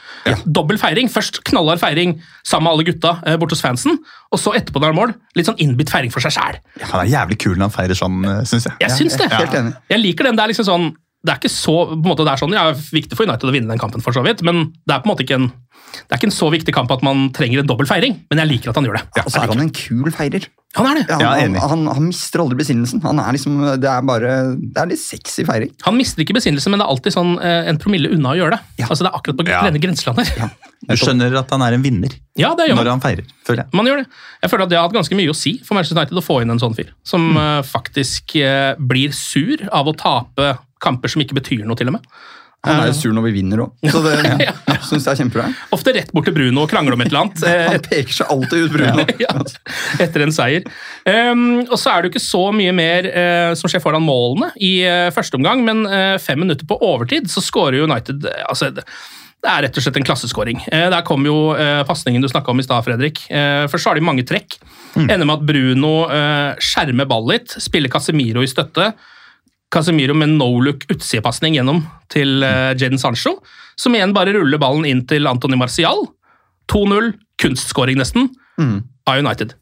Dobbel 0.50 0.82
feiring. 0.82 1.12
Først 1.14 1.44
knallhard 1.46 1.82
feiring 1.84 2.16
sammen 2.42 2.66
med 2.66 2.74
alle 2.74 2.88
gutta 2.88 3.18
eh, 3.22 3.38
borte 3.38 3.54
hos 3.54 3.62
fansen, 3.62 4.00
og 4.34 4.42
så 4.42 4.56
etterpå 4.58 4.82
når 4.82 4.96
han 4.96 4.98
mål, 4.98 5.18
litt 5.38 5.50
sånn 5.50 5.62
innbitt 5.62 5.94
feiring 5.94 6.14
for 6.14 6.26
seg 6.26 6.34
sjæl. 6.40 6.58
Han 6.90 7.04
er 7.04 7.12
jævlig 7.14 7.38
kul 7.46 7.54
når 7.54 7.68
han 7.68 7.76
feirer 7.78 8.02
sånn, 8.02 8.18
syns 8.50 8.66
jeg. 8.66 8.80
Jeg 8.82 8.98
syns 8.98 9.20
det. 9.22 9.30
Helt 9.36 9.60
enig. 9.62 9.78
Jeg 9.94 10.04
liker 10.08 10.30
den. 10.30 10.40
Det 10.40 10.48
er 10.48 10.56
liksom 10.56 10.70
sånn 10.72 10.90
det 11.26 11.34
er 11.34 11.40
ikke 11.42 11.52
så, 11.52 11.74
på 11.90 11.98
en 11.98 12.12
måte 12.12 12.26
det 12.28 12.34
er 12.34 12.42
sånn, 12.44 12.54
ja, 12.56 12.68
viktig 12.94 13.18
for 13.18 13.28
United 13.28 13.50
å 13.50 13.56
vinne 13.56 13.74
den 13.74 13.82
kampen, 13.82 14.04
for 14.06 14.16
så 14.16 14.22
vidt, 14.26 14.44
men 14.46 14.68
det 14.86 14.96
er 14.96 15.02
på 15.02 15.10
en 15.10 15.14
måte 15.16 15.26
ikke 15.26 15.40
en, 15.40 15.50
det 15.98 16.14
er 16.14 16.20
ikke 16.20 16.30
en 16.30 16.36
så 16.36 16.52
viktig 16.54 16.76
kamp 16.76 16.92
at 16.94 17.04
man 17.06 17.28
trenger 17.36 17.64
en 17.64 17.70
dobbel 17.70 17.90
feiring, 17.90 18.20
men 18.30 18.44
jeg 18.44 18.52
liker 18.52 18.72
at 18.72 18.80
han 18.80 18.88
gjør 18.88 19.00
det. 19.00 19.24
Og 19.24 19.34
så 19.34 19.42
er 19.42 19.52
han 19.52 19.66
en 19.66 19.74
kul 19.76 20.14
feirer. 20.14 20.46
Han 20.78 20.86
er 20.92 21.00
det. 21.00 21.04
Ja, 21.10 21.18
Ja, 21.24 21.30
han, 21.32 21.44
enig. 21.48 21.62
han, 21.64 21.86
han 21.90 22.06
mister 22.06 22.44
aldri 22.44 22.58
besinnelsen. 22.60 23.02
Han 23.06 23.22
er 23.24 23.34
liksom, 23.34 23.56
det 23.82 23.90
er 23.90 24.04
bare, 24.06 24.34
det 24.60 24.82
er 24.82 24.90
litt 24.92 25.02
sexy 25.02 25.46
feiring. 25.48 25.72
Han 25.88 25.96
mister 25.98 26.22
ikke 26.22 26.36
besinnelsen, 26.38 26.74
men 26.74 26.82
det 26.82 26.86
er 26.86 26.94
alltid 26.94 27.16
sånn 27.16 27.32
eh, 27.40 27.70
en 27.72 27.80
promille 27.82 28.12
unna 28.14 28.36
å 28.36 28.38
gjøre 28.38 28.60
det. 28.60 28.84
Altså 28.86 29.08
Det 29.08 29.10
er 29.10 29.18
akkurat 29.18 29.40
på 29.40 29.48
Ja. 29.48 29.64
grenseland 29.88 30.22
her. 30.22 30.52
Du 30.88 30.94
skjønner 31.00 31.34
at 31.40 31.50
han 31.50 31.64
er 31.66 31.74
en 31.74 31.82
vinner 31.82 32.14
Ja, 32.38 32.52
det 32.54 32.68
gjør 32.68 32.78
når 32.78 32.92
han 32.92 33.02
feirer, 33.02 33.26
føler 33.48 33.64
jeg. 33.64 33.74
Man 33.74 33.90
gjør 33.90 34.04
det. 34.04 34.06
Jeg 34.44 34.52
føler 34.52 34.68
at 34.68 34.70
det 34.70 34.78
har 34.78 34.86
hatt 34.86 34.98
ganske 35.00 35.18
mye 35.18 35.34
å 35.34 35.38
si 35.40 35.56
for 35.66 35.74
Manchester 35.74 35.98
United 35.98 36.20
å 36.22 36.26
få 36.28 36.42
inn 36.44 36.54
en 36.54 36.62
sånn 36.62 36.76
fyr, 36.78 36.92
som 37.08 37.32
mm. 37.34 37.66
faktisk 37.66 38.36
eh, 38.38 38.76
blir 38.78 39.16
sur 39.18 39.64
av 39.74 39.90
å 39.90 39.96
tape 39.98 40.52
kamper 40.84 41.14
som 41.14 41.24
ikke 41.24 41.38
betyr 41.40 41.66
noe, 41.68 41.78
til 41.80 41.92
og 41.92 41.98
med. 41.98 42.12
Han 42.66 42.82
er 42.82 42.90
jo 42.90 42.96
sur 42.98 43.14
når 43.14 43.28
vi 43.28 43.32
vinner 43.38 43.62
òg, 43.64 43.90
så 43.94 44.00
det 44.04 44.16
Ja. 44.48 44.54
syns 44.82 45.06
jeg 45.06 45.12
er 45.14 45.20
kjempebra. 45.22 45.46
Ofte 45.76 45.94
rett 45.96 46.10
bort 46.16 46.26
til 46.28 46.34
Bruno 46.36 46.64
og 46.66 46.72
krangler 46.72 46.98
om 46.98 47.04
et 47.04 47.12
eller 47.12 47.28
annet. 47.28 47.44
eh, 47.48 47.68
Han 47.70 47.84
peker 47.86 48.16
seg 48.18 48.32
alltid 48.34 48.66
ut, 48.66 48.74
Bruno. 48.74 49.06
ja, 49.24 49.36
etter 50.04 50.26
en 50.26 50.34
seier. 50.36 50.66
Um, 51.06 51.46
og 51.68 51.78
så 51.80 51.94
er 51.94 52.02
det 52.02 52.10
jo 52.10 52.16
ikke 52.16 52.26
så 52.26 52.44
mye 52.56 52.74
mer 52.76 53.08
uh, 53.14 53.52
som 53.60 53.72
skjer 53.72 53.84
foran 53.84 54.04
målene 54.04 54.50
i 54.58 54.74
uh, 54.88 55.12
første 55.16 55.38
omgang, 55.40 55.64
men 55.68 55.86
uh, 55.86 56.18
fem 56.24 56.42
minutter 56.44 56.68
på 56.68 56.80
overtid 56.84 57.30
så 57.32 57.44
skårer 57.46 57.86
United 57.86 58.26
eh, 58.26 58.44
altså, 58.50 58.72
det, 58.74 58.84
er 59.48 59.62
rett 59.68 59.78
og 59.78 59.86
slett 59.86 60.00
en 60.02 60.08
klasseskåring. 60.08 60.64
Eh, 60.74 60.88
der 60.92 61.06
kom 61.08 61.24
jo 61.30 61.54
eh, 61.56 61.84
pasningen 61.88 62.24
du 62.26 62.28
snakka 62.28 62.52
om 62.52 62.60
i 62.60 62.66
stad, 62.66 62.84
Fredrik. 62.84 63.22
Eh, 63.30 63.68
først 63.72 63.88
har 63.88 63.96
de 63.96 64.04
mange 64.04 64.26
trekk. 64.28 64.58
Ender 64.98 65.28
med 65.28 65.36
at 65.38 65.46
Bruno 65.46 65.94
eh, 66.10 66.58
skjermer 66.64 67.08
ball 67.08 67.30
litt, 67.30 67.54
spiller 67.62 67.94
Casemiro 67.94 68.42
i 68.44 68.50
støtte. 68.50 68.90
Casemiro 69.74 70.16
med 70.16 70.36
no-look 70.38 70.86
utsidepasning 70.94 71.58
gjennom 71.58 71.84
til 72.14 72.44
uh, 72.46 72.72
Jadon 72.78 73.02
Sancho, 73.02 73.38
som 73.80 73.96
igjen 73.98 74.16
bare 74.16 74.36
ruller 74.38 74.62
ballen 74.62 74.88
inn 74.88 75.04
til 75.10 75.28
Antony 75.30 75.60
Marcial. 75.60 76.06
2-0, 76.72 77.14
kunstskåring 77.40 78.00
nesten, 78.00 78.32
av 79.08 79.22
United. 79.22 79.54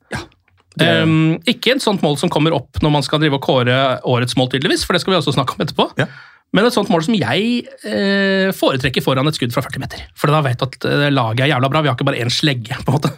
Um, 0.75 1.37
ikke 1.47 1.75
et 1.75 1.83
sånt 1.83 2.01
mål 2.03 2.17
som 2.19 2.31
kommer 2.33 2.55
opp 2.55 2.81
når 2.83 2.91
man 2.97 3.05
skal 3.05 3.21
drive 3.21 3.37
og 3.37 3.45
kåre 3.45 3.75
årets 4.03 4.35
mål, 4.39 4.49
tydeligvis, 4.51 4.83
for 4.87 4.95
det 4.95 5.03
skal 5.03 5.13
vi 5.13 5.19
også 5.19 5.35
snakke 5.37 5.55
om 5.55 5.63
etterpå. 5.63 5.87
Ja. 6.01 6.09
Men 6.55 6.67
et 6.67 6.75
sånt 6.75 6.91
mål 6.91 7.03
som 7.03 7.15
jeg 7.17 7.65
eh, 7.83 8.49
foretrekker 8.55 9.03
foran 9.03 9.27
et 9.27 9.35
skudd 9.35 9.51
fra 9.55 9.63
40 9.65 9.81
meter. 9.81 10.03
For 10.15 10.31
da 10.31 10.39
vet 10.45 10.61
du 10.61 10.67
at 10.67 10.87
eh, 10.87 11.07
laget 11.11 11.47
er 11.47 11.51
jævla 11.51 11.71
bra. 11.71 11.81
Vi 11.83 11.91
har 11.91 11.97
ikke 11.97 12.07
bare 12.07 12.21
én 12.23 12.31
slegge. 12.31 12.77
på 12.85 12.93
en 12.93 12.95
måte. 12.95 13.11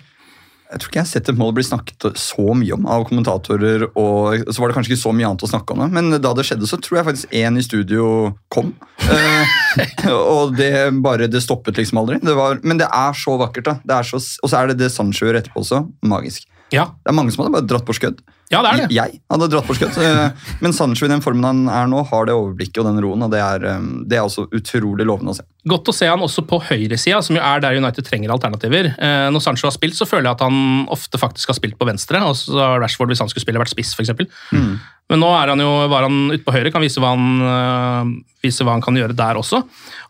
Jeg 0.67 0.81
tror 0.81 0.89
ikke 0.89 1.00
jeg 1.00 1.05
har 1.05 1.12
sett 1.13 1.29
et 1.31 1.38
mål 1.39 1.53
bli 1.55 1.63
snakket 1.63 2.17
så 2.19 2.51
mye 2.57 2.75
om 2.75 2.88
av 2.91 3.05
kommentatorer. 3.07 3.86
og 3.95 4.50
Så 4.51 4.59
var 4.59 4.67
det 4.67 4.75
kanskje 4.75 4.91
ikke 4.93 5.03
så 5.05 5.13
mye 5.15 5.29
annet 5.29 5.45
å 5.47 5.50
snakke 5.50 5.74
om 5.74 5.83
det, 5.86 5.88
men 5.95 6.17
da 6.19 6.33
det 6.36 6.43
skjedde, 6.47 6.67
så 6.67 6.79
tror 6.83 7.00
jeg 7.00 7.07
faktisk 7.07 7.38
én 7.39 7.59
i 7.59 7.63
studio 7.63 8.09
kom. 8.51 8.74
Eh, 9.07 9.55
og 10.12 10.57
det 10.59 10.71
bare, 11.05 11.29
det 11.31 11.43
stoppet 11.45 11.79
liksom 11.79 12.01
aldri. 12.03 12.19
Det 12.19 12.36
var, 12.36 12.59
men 12.67 12.81
det 12.81 12.89
er 12.91 13.15
så 13.15 13.38
vakkert, 13.39 13.69
da. 13.69 13.77
Det 13.88 13.95
er 13.95 14.09
så, 14.12 14.19
og 14.19 14.51
så 14.51 14.59
er 14.59 14.74
det 14.74 14.81
det 14.81 14.91
Sancho 14.91 15.29
gjør 15.29 15.39
etterpå 15.39 15.63
også. 15.63 15.86
Magisk. 16.03 16.50
Ja, 16.75 16.89
Det 17.00 17.13
er 17.13 17.15
mange 17.15 17.31
som 17.31 17.45
hadde 17.45 17.55
bare 17.55 17.69
dratt 17.69 17.88
på 17.88 17.95
skødd. 17.95 18.19
Ja, 18.47 18.61
det 18.63 18.69
er 18.69 18.79
det. 18.79 18.95
Jeg 18.95 19.19
hadde 19.27 19.49
dratt 19.51 19.67
på 19.67 19.75
skudd. 19.75 19.97
eh, 19.99 20.51
Men 20.63 20.75
Sancho 20.75 21.05
i 21.05 21.11
den 21.11 21.23
formen 21.23 21.43
han 21.43 21.65
er 21.67 21.89
nå, 21.91 22.03
har 22.07 22.29
det 22.29 22.35
overblikket 22.37 22.79
og 22.79 22.87
den 22.87 23.01
roen, 23.03 23.25
og 23.25 23.31
det 23.33 23.41
er, 23.43 23.65
eh, 23.67 23.87
det 24.07 24.19
er 24.19 24.23
også 24.23 24.47
utrolig 24.55 25.07
lovende 25.07 25.33
å 25.33 25.39
se. 25.39 25.43
Godt 25.67 25.91
å 25.91 25.95
se 25.95 26.07
han 26.07 26.23
også 26.23 26.45
på 26.47 26.61
høyresida, 26.69 27.19
som 27.23 27.35
jo 27.35 27.43
er 27.43 27.59
der 27.63 27.75
United 27.75 28.07
trenger 28.07 28.31
alternativer. 28.31 28.93
Eh, 28.95 29.27
når 29.35 29.43
Sancho 29.43 29.67
har 29.67 29.75
spilt, 29.75 29.99
så 29.99 30.07
føler 30.07 30.29
jeg 30.29 30.37
at 30.37 30.45
han 30.47 30.87
ofte 30.87 31.19
faktisk 31.19 31.51
har 31.51 31.59
spilt 31.59 31.77
på 31.79 31.89
venstre. 31.89 32.23
og 32.23 32.35
så 32.39 32.55
har 32.55 32.79
Rashford, 32.79 33.11
hvis 33.11 33.19
han 33.19 33.27
skulle 33.27 33.43
spille, 33.43 33.59
vært 33.59 33.75
spiss, 33.75 33.91
f.eks. 33.97 34.15
Mm. 34.55 34.79
Men 35.09 35.21
nå 35.23 35.27
er 35.35 35.51
han 35.51 35.59
jo, 35.59 35.87
var 35.91 36.07
han 36.07 36.31
ute 36.31 36.43
på 36.43 36.51
høyre, 36.55 36.71
kan 36.71 36.83
vise 36.83 36.99
hva 36.99 37.13
han, 37.15 38.23
vise 38.43 38.65
hva 38.65 38.75
han 38.75 38.83
kan 38.83 38.97
gjøre 38.97 39.15
der 39.17 39.39
også. 39.39 39.61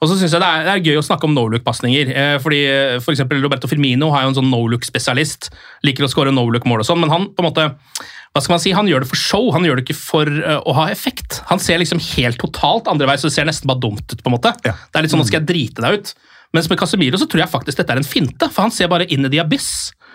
Og 0.02 0.10
så 0.10 0.18
synes 0.18 0.34
jeg 0.34 0.42
det 0.42 0.48
er, 0.50 0.66
det 0.66 0.74
er 0.74 0.86
gøy 0.92 1.00
å 1.02 1.06
snakke 1.06 1.28
om 1.28 1.36
no-look-pasninger. 1.38 2.12
Eh, 2.14 2.36
fordi 2.44 2.62
eh, 2.70 2.98
for 3.04 3.18
Roberto 3.42 3.70
Firmino 3.70 4.12
har 4.14 4.26
jo 4.26 4.34
en 4.34 4.40
sånn 4.40 4.52
no-look-spesialist. 4.52 5.52
Liker 5.88 6.08
å 6.08 6.12
skåre 6.12 6.34
no-look-mål 6.34 6.84
og 6.84 6.90
sånn, 6.90 7.02
men 7.04 7.14
han 7.14 7.30
på 7.34 7.44
en 7.44 7.50
måte 7.50 7.68
hva 8.38 8.44
skal 8.46 8.54
man 8.56 8.62
si, 8.64 8.72
han 8.78 8.88
gjør 8.90 9.04
det 9.04 9.10
for 9.10 9.20
show, 9.20 9.50
han 9.56 9.66
gjør 9.66 9.80
det 9.80 9.88
ikke 9.88 9.98
for 9.98 10.30
uh, 10.30 10.60
å 10.62 10.76
ha 10.78 10.88
effekt. 10.94 11.42
Han 11.50 11.60
ser 11.64 11.82
liksom 11.82 12.00
helt 12.14 12.38
totalt 12.42 12.88
andre 12.92 13.10
vei, 13.10 13.18
så 13.18 13.28
det 13.32 13.36
ser 13.36 13.50
nesten 13.50 13.70
bare 13.70 13.82
dumt 13.84 14.06
ut. 14.14 14.22
på 14.22 14.30
en 14.30 14.36
måte. 14.38 14.54
Det 14.64 14.72
er 14.72 15.06
litt 15.06 15.14
sånn, 15.14 15.24
nå 15.24 15.28
skal 15.28 15.42
jeg 15.42 15.50
drite 15.50 15.84
deg 15.84 16.00
ut. 16.00 16.14
Mens 16.56 16.70
med 16.72 16.80
Casemiro 16.80 17.20
så 17.20 17.28
tror 17.28 17.44
jeg 17.44 17.52
faktisk 17.52 17.82
dette 17.82 17.96
er 17.98 18.00
en 18.00 18.08
finte, 18.08 18.48
for 18.54 18.68
han 18.68 18.72
ser 18.74 18.88
bare 18.94 19.10
inn 19.12 19.26
i 19.28 19.32
the 19.34 19.42
abyss. 19.44 19.72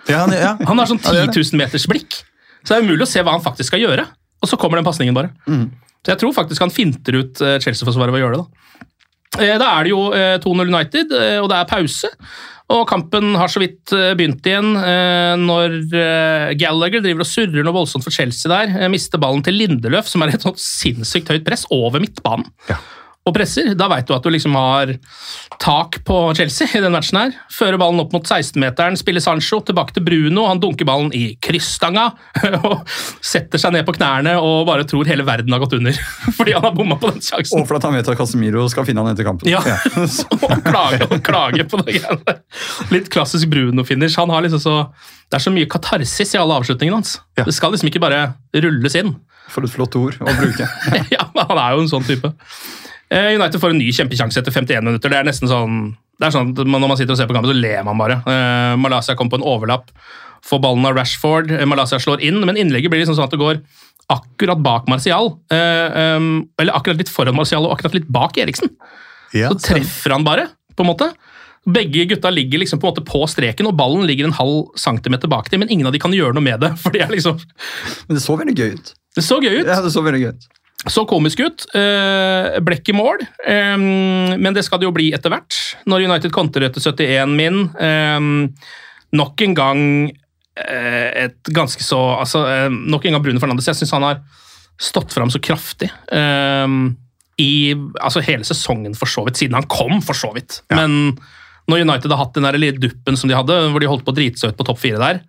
Ja, 0.09 0.23
han, 0.23 0.33
ja. 0.33 0.55
Han 0.65 0.79
har 0.81 0.89
sånn 0.89 0.99
Ja, 1.05 1.13
det 1.19 1.27
er 1.27 1.35
10 1.35 1.51
000 1.53 1.61
meters 1.61 1.85
blikk. 1.91 2.17
Så 2.63 2.73
det 2.73 2.79
er 2.79 2.87
umulig 2.87 3.05
å 3.05 3.11
se 3.11 3.21
hva 3.23 3.35
han 3.35 3.43
faktisk 3.43 3.69
skal 3.69 3.83
gjøre. 3.83 4.07
Og 4.43 4.49
så 4.49 4.57
kommer 4.59 4.79
den 4.79 4.87
pasningen 4.87 5.15
bare. 5.15 5.29
Så 6.03 6.11
jeg 6.11 6.19
tror 6.19 6.33
faktisk 6.35 6.63
han 6.63 6.73
finter 6.73 7.15
ut 7.21 7.39
eh, 7.43 7.59
Chelsea-forsvaret 7.63 8.11
ved 8.15 8.23
å 8.23 8.25
gjøre 8.25 8.39
det. 8.41 8.47
Da 9.33 9.43
Eh, 9.43 9.55
Da 9.57 9.69
er 9.79 9.87
det 9.87 9.93
jo 9.93 10.01
eh, 10.13 10.35
2-0 10.43 10.67
United, 10.69 11.13
og 11.41 11.47
det 11.49 11.57
er 11.57 11.69
pause. 11.69 12.09
Og 12.71 12.85
kampen 12.87 13.33
har 13.35 13.51
så 13.51 13.61
vidt 13.61 13.91
eh, 13.95 14.13
begynt 14.17 14.47
igjen 14.47 14.71
eh, 14.79 15.33
når 15.41 15.75
eh, 15.99 16.53
Gallagher 16.59 17.03
driver 17.03 17.25
og 17.25 17.29
surrer 17.29 17.65
noe 17.65 17.75
voldsomt 17.75 18.05
for 18.05 18.15
Chelsea 18.15 18.49
der. 18.51 18.87
Mister 18.93 19.21
ballen 19.21 19.43
til 19.45 19.57
Lindeløf, 19.59 20.07
som 20.09 20.23
er 20.23 20.33
et 20.33 20.45
sånt 20.45 20.61
sinnssykt 20.61 21.31
høyt 21.33 21.45
press, 21.47 21.67
over 21.73 22.03
midtbanen. 22.03 22.47
Og 23.23 23.31
presser. 23.31 23.69
Da 23.79 23.85
veit 23.87 24.03
du 24.09 24.11
at 24.17 24.25
du 24.25 24.27
liksom 24.33 24.55
har 24.57 24.89
tak 25.63 26.01
på 26.03 26.15
Chelsea 26.35 26.67
i 26.75 26.81
den 26.83 26.91
matchen 26.91 27.15
her. 27.21 27.35
Fører 27.55 27.77
ballen 27.79 28.01
opp 28.03 28.11
mot 28.11 28.25
16-meteren, 28.27 28.97
spiller 28.99 29.23
Sancho, 29.23 29.61
tilbake 29.63 29.95
til 29.95 30.03
Bruno. 30.03 30.43
Han 30.49 30.59
dunker 30.59 30.87
ballen 30.89 31.13
i 31.15 31.37
krysstanga 31.39 32.09
og 32.67 32.83
setter 33.23 33.61
seg 33.63 33.77
ned 33.77 33.87
på 33.87 33.95
knærne 33.95 34.35
og 34.43 34.65
bare 34.67 34.83
tror 34.89 35.07
hele 35.07 35.23
verden 35.27 35.55
har 35.55 35.63
gått 35.63 35.77
under. 35.79 35.95
Fordi 36.37 36.57
han 36.57 36.67
har 36.67 36.75
bomma 36.75 36.99
på 36.99 37.13
den 37.13 37.23
sjansen. 37.23 37.61
Og 37.63 37.69
fordi 37.71 37.87
han 37.87 37.95
vet 38.01 38.11
at 38.11 38.19
Casemiro 38.19 38.65
skal 38.71 38.89
finne 38.91 39.05
han 39.07 39.15
etter 39.15 39.29
kampen. 39.29 39.47
Ja, 39.53 39.63
og 39.63 40.59
klage, 40.67 41.07
og 41.07 41.17
klage 41.23 41.67
på 41.71 41.79
det 41.85 42.01
greiene. 42.01 42.37
Litt 42.91 43.07
klassisk 43.13 43.47
Bruno-finish. 43.55 44.19
Han 44.19 44.35
har 44.35 44.43
liksom 44.43 44.59
så, 44.63 44.75
Det 45.31 45.39
er 45.39 45.47
så 45.47 45.53
mye 45.55 45.71
katarsis 45.71 46.35
i 46.35 46.41
alle 46.43 46.59
avslutningene 46.59 46.99
hans. 46.99 47.15
Det 47.39 47.55
skal 47.55 47.71
liksom 47.71 47.87
ikke 47.87 48.03
bare 48.03 48.25
rulles 48.59 48.99
inn. 48.99 49.15
For 49.51 49.63
et 49.63 49.71
flott 49.71 49.95
ord 49.99 50.19
å 50.23 50.33
bruke. 50.43 50.67
ja, 51.15 51.29
Han 51.39 51.59
er 51.59 51.75
jo 51.77 51.85
en 51.87 51.93
sånn 51.95 52.05
type. 52.07 52.35
Eh, 53.11 53.35
United 53.35 53.61
får 53.61 53.73
en 53.73 53.81
ny 53.81 53.91
kjempesjanse 53.93 54.41
etter 54.41 54.55
51 54.55 54.85
minutter. 54.85 55.11
Det 55.11 55.19
er 55.19 55.27
nesten 55.27 55.49
sånn, 55.51 55.79
det 56.19 56.27
er 56.27 56.35
sånn 56.35 56.53
at 56.53 56.63
Når 56.65 56.83
man 56.87 56.97
sitter 56.97 57.15
og 57.15 57.19
ser 57.19 57.29
på 57.29 57.35
kampen, 57.35 57.51
så 57.51 57.59
ler 57.59 57.83
man 57.87 57.99
bare. 57.99 58.21
Eh, 58.23 58.75
Malaysia 58.79 59.15
kommer 59.15 59.35
på 59.35 59.41
en 59.41 59.49
overlapp, 59.53 59.91
får 60.43 60.61
ballen 60.63 60.87
av 60.89 60.97
Rashford. 60.97 61.51
Eh, 61.51 61.65
Malaysia 61.69 61.99
slår 61.99 62.23
inn, 62.23 62.39
men 62.45 62.59
innlegget 62.59 62.93
blir 62.93 63.03
liksom 63.03 63.17
sånn 63.19 63.29
at 63.29 63.35
det 63.35 63.41
går 63.41 63.61
akkurat 64.13 64.59
bak 64.59 64.89
Martial. 64.91 65.37
Eller 65.49 66.73
akkurat 66.75 66.99
litt 66.99 67.11
foran 67.11 67.37
Martial 67.37 67.65
og 67.65 67.75
akkurat 67.75 67.95
litt 67.95 68.09
bak 68.11 68.37
Eriksen. 68.37 68.73
Ja, 69.33 69.49
så 69.49 69.57
treffer 69.73 70.13
han 70.13 70.25
bare, 70.27 70.49
på 70.75 70.83
en 70.83 70.91
måte. 70.91 71.13
Begge 71.63 72.03
gutta 72.05 72.29
ligger 72.29 72.59
liksom 72.59 72.79
på 72.79 72.91
på 73.07 73.21
streken, 73.27 73.69
og 73.69 73.77
ballen 73.79 74.03
ligger 74.07 74.27
en 74.27 74.35
halv 74.35 74.73
centimeter 74.75 75.31
bak 75.31 75.49
dem, 75.49 75.63
men 75.63 75.71
ingen 75.71 75.87
av 75.87 75.93
de 75.93 75.99
kan 75.99 76.11
gjøre 76.11 76.35
noe 76.35 76.43
med 76.43 76.59
det. 76.59 76.73
for 76.83 76.91
de 76.91 76.99
er 76.99 77.13
liksom... 77.13 77.39
Men 78.07 78.17
det 78.17 78.23
så 78.23 78.35
veldig 78.35 78.57
gøy 78.57 78.75
ut. 78.75 78.93
Det 79.15 79.23
så 79.23 79.39
gøy 79.39 79.61
ut. 79.61 79.69
Ja, 79.69 79.79
det 79.81 79.93
så 79.93 80.03
veldig 80.03 80.21
gøy 80.25 80.33
ut. 80.35 80.49
Så 80.89 81.05
komisk 81.07 81.39
ut. 81.39 81.63
Eh, 81.77 82.59
ble 82.63 82.79
ikke 82.79 82.95
mål, 82.97 83.21
men 83.47 84.55
det 84.55 84.65
skal 84.67 84.81
det 84.81 84.87
jo 84.89 84.95
bli 84.95 85.11
etter 85.15 85.31
hvert. 85.31 85.55
Når 85.87 86.07
United 86.09 86.33
kontrer 86.35 86.67
etter 86.67 86.83
71 86.83 87.37
min. 87.37 87.61
Nok 89.13 89.43
en 89.45 89.55
gang 89.55 89.83
eh, 90.09 91.09
et 91.27 91.53
ganske 91.53 91.85
så 91.85 91.99
altså, 92.17 92.41
Nok 92.73 93.05
en 93.05 93.15
gang 93.15 93.23
Bruno 93.23 93.39
Fernandes. 93.39 93.69
Jeg 93.69 93.79
syns 93.79 93.93
han 93.95 94.07
har 94.07 94.19
stått 94.81 95.13
fram 95.15 95.31
så 95.31 95.39
kraftig. 95.43 95.87
I 97.43 97.53
altså, 98.01 98.23
hele 98.25 98.43
sesongen, 98.47 98.97
for 98.97 99.09
så 99.09 99.23
vidt. 99.27 99.39
Siden 99.39 99.55
han 99.57 99.69
kom, 99.71 100.01
for 100.03 100.17
så 100.17 100.33
vidt. 100.35 100.59
Men 100.73 101.15
når 101.71 101.85
United 101.85 102.11
har 102.11 102.25
hatt 102.25 102.35
den 102.35 102.43
der 102.43 102.59
lille 102.59 102.81
duppen 102.81 103.15
som 103.15 103.31
de 103.31 103.37
hadde, 103.37 103.55
hvor 103.71 103.79
de 103.79 103.87
holdt 103.87 104.03
på 104.03 104.11
å 104.11 104.17
drite 104.17 104.41
seg 104.41 104.51
ut 104.51 104.59
på 104.59 104.65
topp 104.67 104.81
fire 104.83 104.99
der 104.99 105.21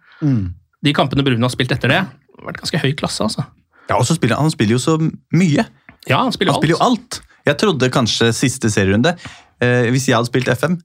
De 0.82 0.92
kampene 0.96 1.23
Bruno 1.23 1.46
har 1.46 1.52
spilt 1.54 1.73
etter 1.73 1.92
det, 1.92 2.00
har 2.04 2.49
vært 2.49 2.58
ganske 2.64 2.80
høy 2.82 2.90
klasse. 2.99 3.23
altså. 3.23 3.46
Ja, 3.91 3.97
og 3.99 4.07
så 4.09 4.14
spiller 4.17 4.37
han, 4.41 4.50
spiller 4.50 4.76
jo 4.79 4.83
så 4.83 4.97
mye. 5.35 5.64
Ja, 6.09 6.19
han 6.23 6.33
spiller 6.33 6.53
Han 6.55 6.61
spiller 6.62 6.76
jo 6.79 6.83
alt. 6.85 7.21
Jeg 7.45 7.59
trodde 7.61 7.91
kanskje 7.93 8.31
siste 8.33 8.71
serierunde, 8.73 9.14
eh, 9.61 9.91
hvis 9.93 10.07
jeg 10.09 10.17
hadde 10.17 10.31
spilt 10.31 10.49
FM 10.49 10.79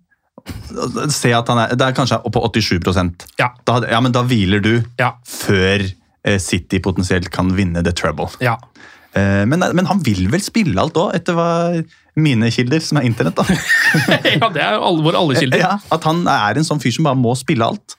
Se 1.12 1.32
at 1.36 1.48
han 1.52 1.60
er, 1.60 1.74
Det 1.76 1.84
er 1.84 1.96
kanskje 1.98 2.18
på 2.32 2.42
87% 2.48 3.26
Ja. 3.40 3.50
da, 3.68 3.74
hadde- 3.74 3.90
ja, 3.92 4.00
men 4.00 4.12
da 4.16 4.22
hviler 4.24 4.62
du 4.64 4.84
Ja. 4.98 5.12
før 5.28 5.84
eh, 6.26 6.38
City 6.40 6.80
potensielt 6.80 7.30
kan 7.32 7.50
vinne 7.56 7.84
the 7.84 7.92
trouble. 7.92 8.28
Ja. 8.42 8.56
Eh, 9.16 9.46
men, 9.46 9.60
men 9.74 9.86
han 9.86 10.00
vil 10.04 10.28
vel 10.32 10.42
spille 10.44 10.78
alt 10.80 10.94
òg, 11.00 11.14
etter 11.16 11.34
hva 11.34 11.84
mine 12.20 12.50
kilder, 12.52 12.80
som 12.84 12.98
er 13.00 13.08
internett. 13.08 13.36
da. 13.36 13.44
ja, 14.42 14.50
det 14.50 14.62
er 14.64 14.80
våre 14.80 15.16
alle 15.20 15.36
kilder. 15.40 15.60
Ja, 15.66 15.78
at 15.92 16.04
han 16.04 16.26
er 16.28 16.58
en 16.60 16.68
sånn 16.68 16.82
fyr 16.84 16.92
som 16.96 17.04
bare 17.08 17.16
må 17.20 17.36
spille 17.40 17.64
alt. 17.68 17.96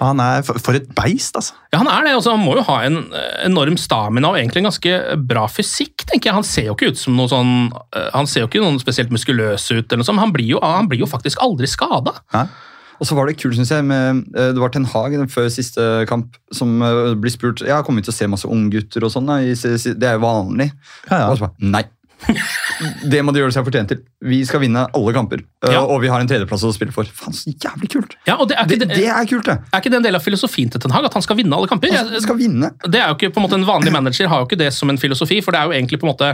Han 0.00 0.20
er 0.24 0.40
for, 0.46 0.74
et 0.74 0.88
beist, 0.96 1.36
altså. 1.36 1.54
Ja, 1.72 1.82
Han 1.82 1.90
er 1.90 2.06
det, 2.06 2.14
altså, 2.16 2.32
han 2.34 2.42
må 2.42 2.56
jo 2.56 2.64
ha 2.66 2.78
en 2.86 2.98
eh, 3.12 3.44
enorm 3.46 3.76
stamina 3.78 4.32
og 4.32 4.38
egentlig 4.40 4.62
en 4.62 4.70
ganske 4.70 4.98
bra 5.28 5.44
fysikk. 5.52 6.06
tenker 6.08 6.30
jeg. 6.30 6.38
Han 6.38 6.48
ser 6.48 6.68
jo 6.70 6.76
ikke 6.76 6.92
ut 6.92 7.00
som 7.00 7.16
noe 7.18 7.30
sånn, 7.30 7.54
eh, 7.94 8.08
han 8.14 8.28
ser 8.30 8.44
jo 8.44 8.50
ikke 8.50 8.64
noen 8.64 8.80
spesielt 8.82 9.12
muskuløs 9.14 9.68
ut, 9.70 9.84
eller 9.84 10.02
noe 10.02 10.08
sånt. 10.08 10.22
Han 10.22 10.34
blir 10.34 10.54
jo, 10.54 10.62
han 10.64 10.88
blir 10.90 11.04
jo 11.04 11.10
faktisk 11.10 11.42
aldri 11.44 11.70
skada. 11.70 12.16
Og 13.02 13.08
så 13.08 13.16
var 13.18 13.26
det 13.26 13.38
kult, 13.40 13.56
synes 13.58 13.72
jeg, 13.74 13.84
med, 13.86 14.24
eh, 14.32 14.52
det 14.56 14.62
var 14.62 14.72
Ten 14.72 14.88
Hag 14.88 15.14
den 15.18 15.30
før 15.30 15.48
siste 15.52 16.06
kamp 16.10 16.38
som 16.54 16.76
blir 17.18 17.34
spurt 17.34 17.64
ja, 17.66 17.80
kommer 17.82 18.02
vi 18.02 18.08
til 18.08 18.14
å 18.14 18.18
se 18.20 18.30
masse 18.30 18.48
unggutter 18.48 19.04
og 19.04 19.12
sånn. 19.12 19.28
Det 19.28 20.08
er 20.08 20.16
jo 20.16 20.24
vanlig. 20.24 20.72
Ja, 21.10 21.26
ja. 21.26 21.26
Og 21.28 21.38
så 21.38 21.48
bare, 21.48 21.72
nei. 21.74 21.84
Det 23.12 23.20
må 23.24 23.32
de 23.34 23.42
gjøre 23.42 23.54
seg 23.54 23.64
fortjent 23.66 23.92
til. 23.92 24.00
Vi 24.26 24.40
skal 24.48 24.62
vinne 24.64 24.84
alle 24.94 25.14
kamper, 25.16 25.42
eh, 25.66 25.72
Ja. 25.74 25.82
og 25.84 26.00
vi 26.02 26.10
har 26.12 26.20
en 26.22 26.28
tredjeplass 26.30 26.64
å 26.66 26.72
spille 26.74 26.94
for. 26.94 27.04
Faen, 27.04 27.34
så 27.36 27.52
jævlig 27.52 27.90
kult! 27.94 28.16
Ja, 28.28 28.36
og 28.40 28.48
det 28.50 28.58
er, 28.58 28.66
det, 28.70 28.88
det 28.92 29.06
er 29.08 29.26
kult, 29.30 29.46
det! 29.48 29.58
er 29.72 29.82
ikke 29.82 29.92
det 29.92 30.00
en 30.00 30.06
del 30.08 30.18
av 30.18 30.24
filosofien 30.24 30.70
til 30.72 30.80
Ten 30.82 30.94
Hag, 30.94 31.04
at 31.08 31.14
han 31.18 31.24
skal 31.24 31.38
vinne 31.38 31.56
alle 31.56 31.70
kamper? 31.70 31.92
Han 31.94 32.22
skal 32.24 32.38
vinne. 32.38 32.72
Det 32.86 33.00
er 33.00 33.10
jo 33.12 33.18
ikke 33.18 33.32
på 33.34 33.42
en 33.42 33.46
måte 33.48 33.58
En 33.60 33.66
vanlig 33.68 33.92
manager 33.94 34.30
har 34.32 34.42
jo 34.42 34.48
ikke 34.50 34.58
det 34.58 34.72
som 34.74 34.90
en 34.90 34.98
filosofi, 34.98 35.40
for 35.44 35.52
det 35.54 35.60
er 35.60 35.70
jo 35.70 35.76
egentlig 35.78 36.00
på 36.02 36.08
en 36.08 36.14
måte 36.14 36.32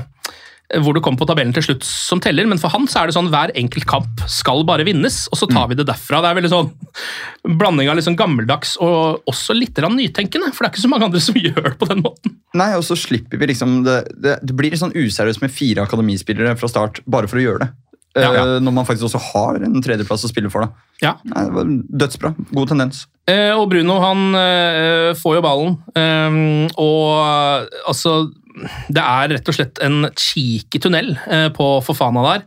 hvor 0.76 0.92
du 0.92 1.00
kommer 1.00 1.20
på 1.22 1.26
tabellen 1.28 1.54
til 1.56 1.64
slutt 1.64 1.86
som 1.86 2.20
teller, 2.20 2.44
men 2.48 2.60
for 2.60 2.72
han 2.74 2.84
så 2.90 3.00
er 3.00 3.08
det 3.08 3.16
sånn 3.16 3.30
hver 3.32 3.52
enkelt 3.56 3.86
kamp 3.88 4.20
skal 4.28 4.66
bare 4.68 4.84
vinnes, 4.84 5.22
og 5.32 5.40
så 5.40 5.48
tar 5.48 5.70
vi 5.70 5.78
det 5.78 5.86
derfra. 5.88 6.20
Det 6.20 6.28
er 6.28 6.38
veldig 6.42 6.52
sånn 6.52 7.56
blanding 7.60 7.88
av 7.88 8.02
sånn 8.04 8.18
gammeldags 8.18 8.76
og 8.84 9.24
også 9.30 9.56
litt 9.56 9.78
nytenkende, 9.78 10.52
for 10.52 10.64
det 10.64 10.68
er 10.68 10.74
ikke 10.74 10.84
så 10.84 10.92
mange 10.92 11.08
andre 11.08 11.24
som 11.24 11.40
gjør 11.46 11.70
det 11.70 11.76
på 11.80 11.88
den 11.88 12.04
måten. 12.04 12.36
Nei, 12.58 12.72
og 12.76 12.84
så 12.84 12.96
slipper 12.98 13.40
vi 13.40 13.50
liksom 13.50 13.82
Det, 13.86 13.98
det, 14.20 14.38
det 14.44 14.54
blir 14.56 14.76
sånn 14.76 14.94
useriøst 14.96 15.42
med 15.44 15.52
fire 15.52 15.84
akademispillere 15.88 16.56
fra 16.58 16.70
start 16.70 17.00
bare 17.08 17.28
for 17.30 17.40
å 17.40 17.44
gjøre 17.44 17.64
det. 17.64 17.70
Ja, 18.18 18.32
ja. 18.34 18.42
Eh, 18.56 18.60
Når 18.64 18.74
man 18.74 18.86
faktisk 18.88 19.08
også 19.08 19.20
har 19.32 19.60
en 19.62 19.82
tredjeplass 19.84 20.24
å 20.26 20.30
spille 20.30 20.50
for. 20.52 20.64
da. 20.66 20.88
Ja. 21.04 21.12
Nei, 21.28 21.44
det 21.46 21.54
var 21.54 21.72
Dødsbra. 22.02 22.32
God 22.50 22.72
tendens. 22.72 23.04
Eh, 23.28 23.52
og 23.54 23.68
Bruno 23.70 23.98
han 24.02 24.26
eh, 24.34 25.12
får 25.18 25.38
jo 25.38 25.44
ballen, 25.44 25.76
eh, 25.96 26.38
og 26.80 27.02
eh, 27.22 27.80
altså 27.88 28.18
Det 28.88 29.04
er 29.04 29.34
rett 29.36 29.50
og 29.50 29.56
slett 29.56 29.82
en 29.84 30.08
cheeky 30.18 30.80
tunnel 30.82 31.14
eh, 31.26 31.48
på 31.54 31.68
Fofana 31.86 32.24
der. 32.26 32.46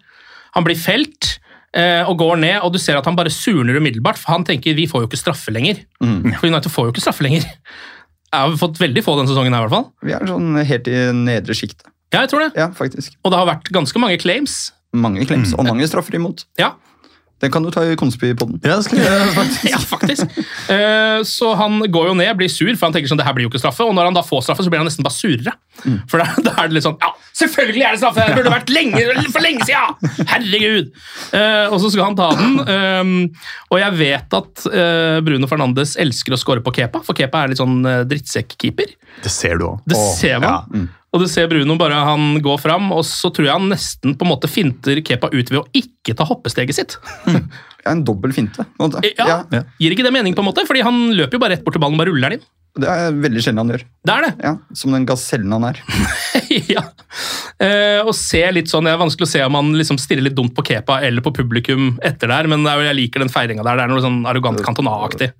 Han 0.58 0.66
blir 0.68 0.80
felt 0.80 1.38
eh, 1.78 2.04
og 2.04 2.18
går 2.20 2.42
ned, 2.42 2.58
og 2.66 2.74
du 2.76 2.80
ser 2.82 3.00
at 3.00 3.08
han 3.08 3.18
bare 3.18 3.32
surner 3.34 3.80
umiddelbart, 3.80 4.20
for 4.20 4.36
han 4.36 4.46
tenker 4.48 4.76
vi 4.78 4.90
får 4.92 5.06
jo 5.06 5.12
ikke 5.12 5.22
straffe 5.22 5.54
lenger. 5.56 5.84
For 6.02 6.50
United 6.50 6.74
får 6.74 6.90
jo 6.90 6.96
ikke 6.96 7.06
straffe 7.06 7.26
lenger. 7.28 7.48
Jeg 8.32 8.48
har 8.48 8.60
fått 8.60 8.80
veldig 8.80 9.04
få 9.04 9.18
denne 9.20 9.32
sesongen, 9.32 9.56
her, 9.56 9.64
i 9.64 9.68
hvert 9.68 9.76
fall. 9.76 9.90
Vi 10.08 10.14
er 10.16 10.30
sånn 10.30 10.62
helt 10.64 10.88
i 10.88 11.00
nedre 11.16 11.56
sjiktet. 11.58 11.88
Ja, 12.12 12.26
jeg 12.26 12.32
tror 12.32 12.46
det. 12.46 12.52
Ja, 12.60 12.70
faktisk. 12.76 13.16
Og 13.24 13.32
det 13.32 13.40
har 13.40 13.48
vært 13.48 13.72
ganske 13.72 14.00
mange 14.04 14.20
claims. 14.20 14.72
Mange 14.92 15.24
klems 15.28 15.54
og 15.56 15.64
mange 15.68 15.88
straffer 15.88 16.18
imot. 16.18 16.44
Ja, 16.60 16.74
Den 17.42 17.52
kan 17.54 17.66
du 17.66 17.72
ta 17.74 17.84
i 17.86 17.98
Konspipodden. 17.98 18.60
Ja, 18.62 18.78
det 18.78 18.86
skal 18.86 19.00
jeg 19.02 19.08
gjøre, 19.08 19.32
faktisk. 19.36 19.68
ja 19.74 19.80
faktisk. 19.82 20.36
Uh, 20.70 21.20
så 21.28 21.54
han 21.58 21.80
går 21.92 22.12
jo 22.12 22.16
ned, 22.20 22.32
blir 22.38 22.52
sur, 22.52 22.70
for 22.76 22.88
han 22.88 22.96
tenker 22.96 23.12
sånn, 23.12 23.22
det 23.22 23.26
her 23.26 23.36
blir 23.38 23.48
jo 23.48 23.52
ikke 23.52 23.64
straffe. 23.64 23.88
Og 23.88 23.96
når 23.98 24.12
han 24.12 24.18
da 24.18 24.24
får 24.26 24.46
straffe, 24.46 24.66
så 24.66 24.74
blir 24.74 24.84
han 24.84 24.90
nesten 24.90 25.06
bare 25.08 25.18
surere. 25.18 25.56
For 26.12 26.22
da, 26.22 26.28
da 26.46 26.54
er 26.62 26.70
det 26.70 26.78
litt 26.78 26.86
sånn 26.86 26.98
Ja, 27.02 27.10
selvfølgelig 27.40 27.86
er 27.88 27.96
det 27.96 28.02
straffe! 28.04 28.26
Det 28.28 28.38
burde 28.38 28.54
vært 28.54 28.72
lenge, 28.74 29.02
for 29.34 29.42
lenge 29.42 29.66
siden! 29.66 30.28
Herregud! 30.30 30.94
Uh, 31.34 31.66
og 31.72 31.78
så 31.82 31.90
skal 31.90 32.12
han 32.12 32.20
ta 32.20 32.30
den. 32.38 32.56
Um, 32.70 33.14
og 33.72 33.82
jeg 33.82 33.98
vet 34.00 34.40
at 34.42 34.66
uh, 34.70 35.18
Bruno 35.26 35.50
Fernandes 35.50 35.98
elsker 36.02 36.38
å 36.38 36.42
score 36.42 36.62
på 36.66 36.76
Kepa, 36.78 37.02
for 37.08 37.18
Kepa 37.18 37.46
er 37.46 37.54
litt 37.54 37.62
sånn 37.62 37.82
uh, 37.88 38.02
drittsekk-keeper. 38.06 38.98
Det 39.26 39.34
ser 39.34 39.58
du 39.58 39.72
òg. 39.72 39.86
Det 39.90 39.98
ser 39.98 40.42
man. 40.44 40.92
Og 41.12 41.20
du 41.20 41.28
ser 41.28 41.50
Bruno 41.52 41.76
bare 41.80 41.98
han 42.08 42.38
går 42.44 42.60
fram, 42.64 42.88
og 42.96 43.04
så 43.08 43.32
tror 43.36 43.50
jeg 43.50 43.58
han 43.58 43.68
nesten 43.74 44.14
på 44.16 44.24
en 44.24 44.32
måte 44.32 44.48
finter 44.48 45.02
Kepa 45.04 45.28
ut 45.34 45.52
ved 45.52 45.60
å 45.60 45.66
ikke 45.76 46.16
ta 46.16 46.28
hoppesteget 46.30 46.78
sitt. 46.78 46.96
Ja, 47.28 47.42
en 47.92 48.06
dobbel 48.08 48.32
finte. 48.36 48.64
Ja. 49.18 49.44
Ja, 49.52 49.64
Gir 49.82 49.96
ikke 49.96 50.06
det 50.08 50.14
mening, 50.16 50.38
på 50.38 50.44
en 50.44 50.48
måte? 50.48 50.64
Fordi 50.70 50.86
han 50.86 51.10
løper 51.18 51.36
jo 51.36 51.44
bare 51.44 51.58
rett 51.58 51.66
bort 51.66 51.76
til 51.76 51.84
ballen 51.84 51.98
og 51.98 52.04
bare 52.04 52.14
ruller 52.14 52.32
den 52.32 52.40
inn. 52.40 52.48
Det 52.80 52.88
er 52.88 53.12
veldig 53.20 53.42
sjelden 53.44 53.60
han 53.66 53.74
gjør. 53.74 53.82
Det 54.08 54.14
er 54.14 54.24
det. 54.24 54.32
Ja, 54.46 54.54
Som 54.80 54.94
den 54.96 55.08
gasellen 55.10 55.52
han 55.52 55.66
er. 55.68 55.82
ja. 56.72 56.86
Eh, 57.62 58.00
og 58.02 58.14
se 58.16 58.42
litt 58.54 58.72
sånn, 58.72 58.88
Det 58.88 58.94
er 58.94 59.02
vanskelig 59.02 59.28
å 59.28 59.32
se 59.32 59.42
om 59.46 59.58
han 59.60 59.72
liksom 59.78 60.00
stirrer 60.02 60.26
litt 60.26 60.38
dumt 60.38 60.54
på 60.56 60.64
Kepa 60.66 61.02
eller 61.04 61.24
på 61.26 61.34
publikum 61.36 61.98
etter 62.04 62.32
der, 62.32 62.48
men 62.52 62.64
jeg 62.66 62.98
liker 62.98 63.24
den 63.24 63.34
feiringa 63.34 63.66
der. 63.68 63.80
Det 63.80 63.86
er 63.86 63.92
noe 63.92 64.04
sånn 64.04 64.22
arrogant 64.30 64.62
Cantona-aktig 64.66 65.32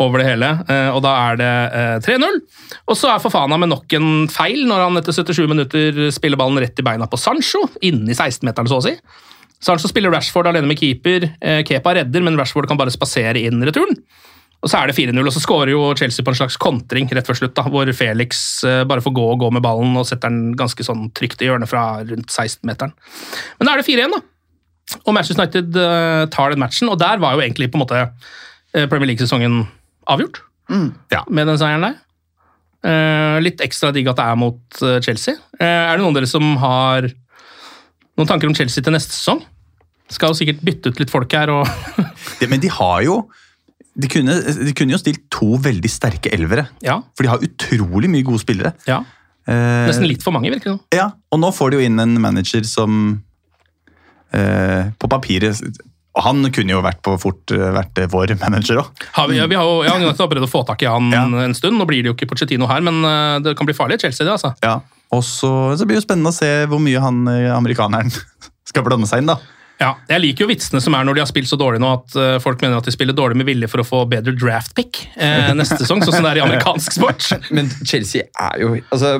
over 0.00 0.22
det 0.22 0.28
hele. 0.28 0.50
Eh, 0.68 0.88
og 0.92 1.02
da 1.04 1.12
er 1.30 1.40
det 1.40 1.52
eh, 1.80 1.96
3-0. 2.06 2.40
Og 2.86 2.98
så 2.98 3.12
er 3.12 3.22
Fofana 3.24 3.58
med 3.60 3.72
nok 3.72 3.98
en 3.98 4.10
feil 4.32 4.64
når 4.68 4.86
han 4.86 5.00
etter 5.00 5.16
77 5.16 5.44
minutter 5.50 6.02
spiller 6.14 6.40
ballen 6.40 6.60
rett 6.62 6.78
i 6.78 6.86
beina 6.86 7.08
på 7.10 7.20
Sancho, 7.20 7.66
inni 7.84 8.16
16-meteren 8.16 8.70
så 8.70 8.80
å 8.80 8.86
si. 8.86 8.96
Sancho 9.62 9.88
spiller 9.90 10.10
Rashford 10.10 10.50
alene 10.50 10.66
med 10.66 10.80
keeper. 10.80 11.28
Eh, 11.40 11.62
Kepa 11.68 11.94
redder, 12.00 12.24
men 12.24 12.38
Rashford 12.38 12.68
kan 12.70 12.80
bare 12.80 12.94
spasere 12.94 13.44
inn 13.46 13.62
returen. 13.62 13.98
Og 14.62 14.70
så 14.70 14.78
er 14.78 14.86
det 14.92 14.94
4-0, 14.94 15.18
og 15.26 15.32
så 15.34 15.40
skårer 15.42 15.72
jo 15.74 15.80
Chelsea 15.98 16.22
på 16.22 16.30
en 16.30 16.38
slags 16.38 16.56
kontring 16.62 17.08
rett 17.10 17.26
før 17.26 17.34
slutt, 17.40 17.54
da, 17.56 17.64
hvor 17.66 17.88
Felix 17.98 18.62
eh, 18.68 18.84
bare 18.86 19.02
får 19.02 19.14
gå 19.16 19.24
og 19.32 19.40
gå 19.42 19.48
med 19.56 19.64
ballen 19.64 19.96
og 19.98 20.06
setter 20.06 20.30
den 20.30 20.52
ganske 20.58 20.84
sånn 20.86 21.08
trygt 21.18 21.42
i 21.42 21.48
hjørnet 21.48 21.70
fra 21.70 21.82
rundt 22.06 22.30
16-meteren. 22.30 22.92
Men 23.58 23.66
da 23.68 23.74
er 23.74 23.82
det 23.82 23.88
4-1, 23.90 24.14
da. 24.14 24.22
Og 25.02 25.14
Manchester 25.16 25.42
United 25.42 25.76
eh, 25.82 26.22
tar 26.30 26.54
den 26.54 26.62
matchen, 26.62 26.92
og 26.92 27.00
der 27.02 27.18
var 27.22 27.34
jo 27.34 27.42
egentlig 27.42 27.70
på 27.72 27.80
en 27.80 27.82
måte 27.82 28.00
eh, 28.04 28.86
Premier 28.86 29.10
League-sesongen 29.10 29.64
avgjort 30.10 30.42
Ja. 31.12 31.24
med 31.28 31.50
den 31.50 31.58
seieren 31.60 31.88
der. 31.88 31.98
Eh, 32.86 33.36
litt 33.42 33.60
ekstra 33.66 33.90
digg 33.94 34.08
at 34.10 34.18
det 34.18 34.24
er 34.30 34.38
mot 34.40 34.78
Chelsea. 35.04 35.34
Eh, 35.58 35.66
er 35.66 35.96
det 35.98 36.02
noen 36.04 36.14
av 36.14 36.20
dere 36.22 36.30
som 36.30 36.54
har 36.62 37.10
noen 38.18 38.28
tanker 38.30 38.46
om 38.50 38.54
Chelsea 38.56 38.82
til 38.84 38.94
neste 38.94 39.14
sesong? 39.14 39.42
Skal 40.12 40.32
jo 40.32 40.38
sikkert 40.38 40.62
bytte 40.66 40.90
ut 40.92 40.98
litt 41.02 41.10
folk 41.12 41.32
her 41.34 41.50
og 41.50 41.66
Det, 42.40 42.46
men 42.50 42.60
de 42.62 42.68
har 42.70 43.02
jo 43.06 43.22
de 43.98 44.08
kunne, 44.08 44.38
de 44.66 44.72
kunne 44.72 44.94
jo 44.94 45.00
stilt 45.02 45.24
to 45.32 45.56
veldig 45.60 45.90
sterke 45.92 46.30
elvere. 46.32 46.68
Ja. 46.80 47.00
For 47.16 47.26
de 47.26 47.28
har 47.32 47.42
utrolig 47.44 48.08
mye 48.12 48.24
gode 48.24 48.40
spillere. 48.44 48.72
ja. 48.88 49.02
Eh, 49.42 49.88
Nesten 49.88 50.06
litt 50.06 50.22
for 50.22 50.30
mange, 50.30 50.52
virker 50.54 50.70
det 50.70 50.76
som. 50.76 50.80
Ja, 50.94 51.08
og 51.34 51.40
nå 51.42 51.48
får 51.50 51.72
de 51.74 51.80
jo 51.80 51.86
inn 51.88 51.98
en 51.98 52.12
manager 52.22 52.62
som 52.62 53.00
eh, 54.32 54.92
på 54.98 55.08
papiret 55.10 55.58
Han 56.22 56.44
kunne 56.52 56.74
jo 56.76 56.82
vært 56.84 57.00
på 57.02 57.14
fort 57.18 57.50
vært 57.50 57.98
eh, 57.98 58.08
vår 58.12 58.34
manager 58.38 58.82
òg. 58.84 59.04
Har 59.16 59.26
vi, 59.30 59.38
ja, 59.40 59.46
vi 59.50 59.56
har 59.56 59.64
jo 59.66 59.78
ja, 59.82 59.94
har 60.12 60.28
prøvd 60.30 60.44
å 60.46 60.50
få 60.50 60.62
tak 60.68 60.84
i 60.84 60.90
han 60.90 61.08
Ja. 61.10 61.24
en 61.42 61.54
stund. 61.58 61.78
Nå 61.80 61.86
blir 61.88 62.04
det 62.04 62.12
jo 62.12 62.14
ikke 62.14 62.28
Pochettino 62.34 62.68
her, 62.70 62.84
men 62.84 63.00
eh, 63.08 63.38
det 63.42 63.56
kan 63.58 63.66
bli 63.66 63.74
farlig 63.74 63.96
i 63.98 64.04
Chelsea, 64.06 64.26
det. 64.28 64.34
altså. 64.36 64.52
Ja. 64.62 64.76
Og 65.12 65.24
så, 65.26 65.50
så 65.76 65.84
blir 65.88 65.96
det 65.98 66.02
jo 66.04 66.06
spennende 66.06 66.30
å 66.30 66.36
se 66.38 66.52
hvor 66.70 66.78
mye 66.84 67.00
han 67.02 67.24
eh, 67.32 67.48
amerikaneren 67.56 68.12
skal 68.70 68.84
blande 68.86 69.08
seg 69.10 69.24
inn. 69.24 69.32
da. 69.32 69.40
Ja, 69.82 69.92
Jeg 70.12 70.22
liker 70.22 70.46
jo 70.46 70.50
vitsene 70.52 70.78
som 70.84 70.94
er 70.94 71.06
når 71.08 71.18
de 71.18 71.24
har 71.24 71.30
spilt 71.30 71.50
så 71.50 71.58
dårlig 71.58 71.80
nå, 71.82 71.88
at 71.98 72.14
eh, 72.20 72.36
folk 72.44 72.60
mener 72.62 72.78
at 72.78 72.86
de 72.86 72.94
spiller 72.94 73.16
dårlig 73.18 73.40
med 73.40 73.48
vilje 73.50 73.68
for 73.72 73.82
å 73.82 73.86
få 73.88 74.04
bedre 74.10 74.34
draft 74.38 74.76
pick 74.78 75.02
eh, 75.16 75.50
neste 75.58 75.80
sesong, 75.82 76.04
sånn 76.06 76.20
som 76.20 76.28
det 76.28 76.36
er 76.36 76.40
i 76.42 76.44
amerikansk 76.46 76.94
sport. 77.00 77.26
Men 77.56 77.66
Chelsea 77.82 78.28
er 78.30 78.62
jo 78.62 78.76
altså, 78.94 79.16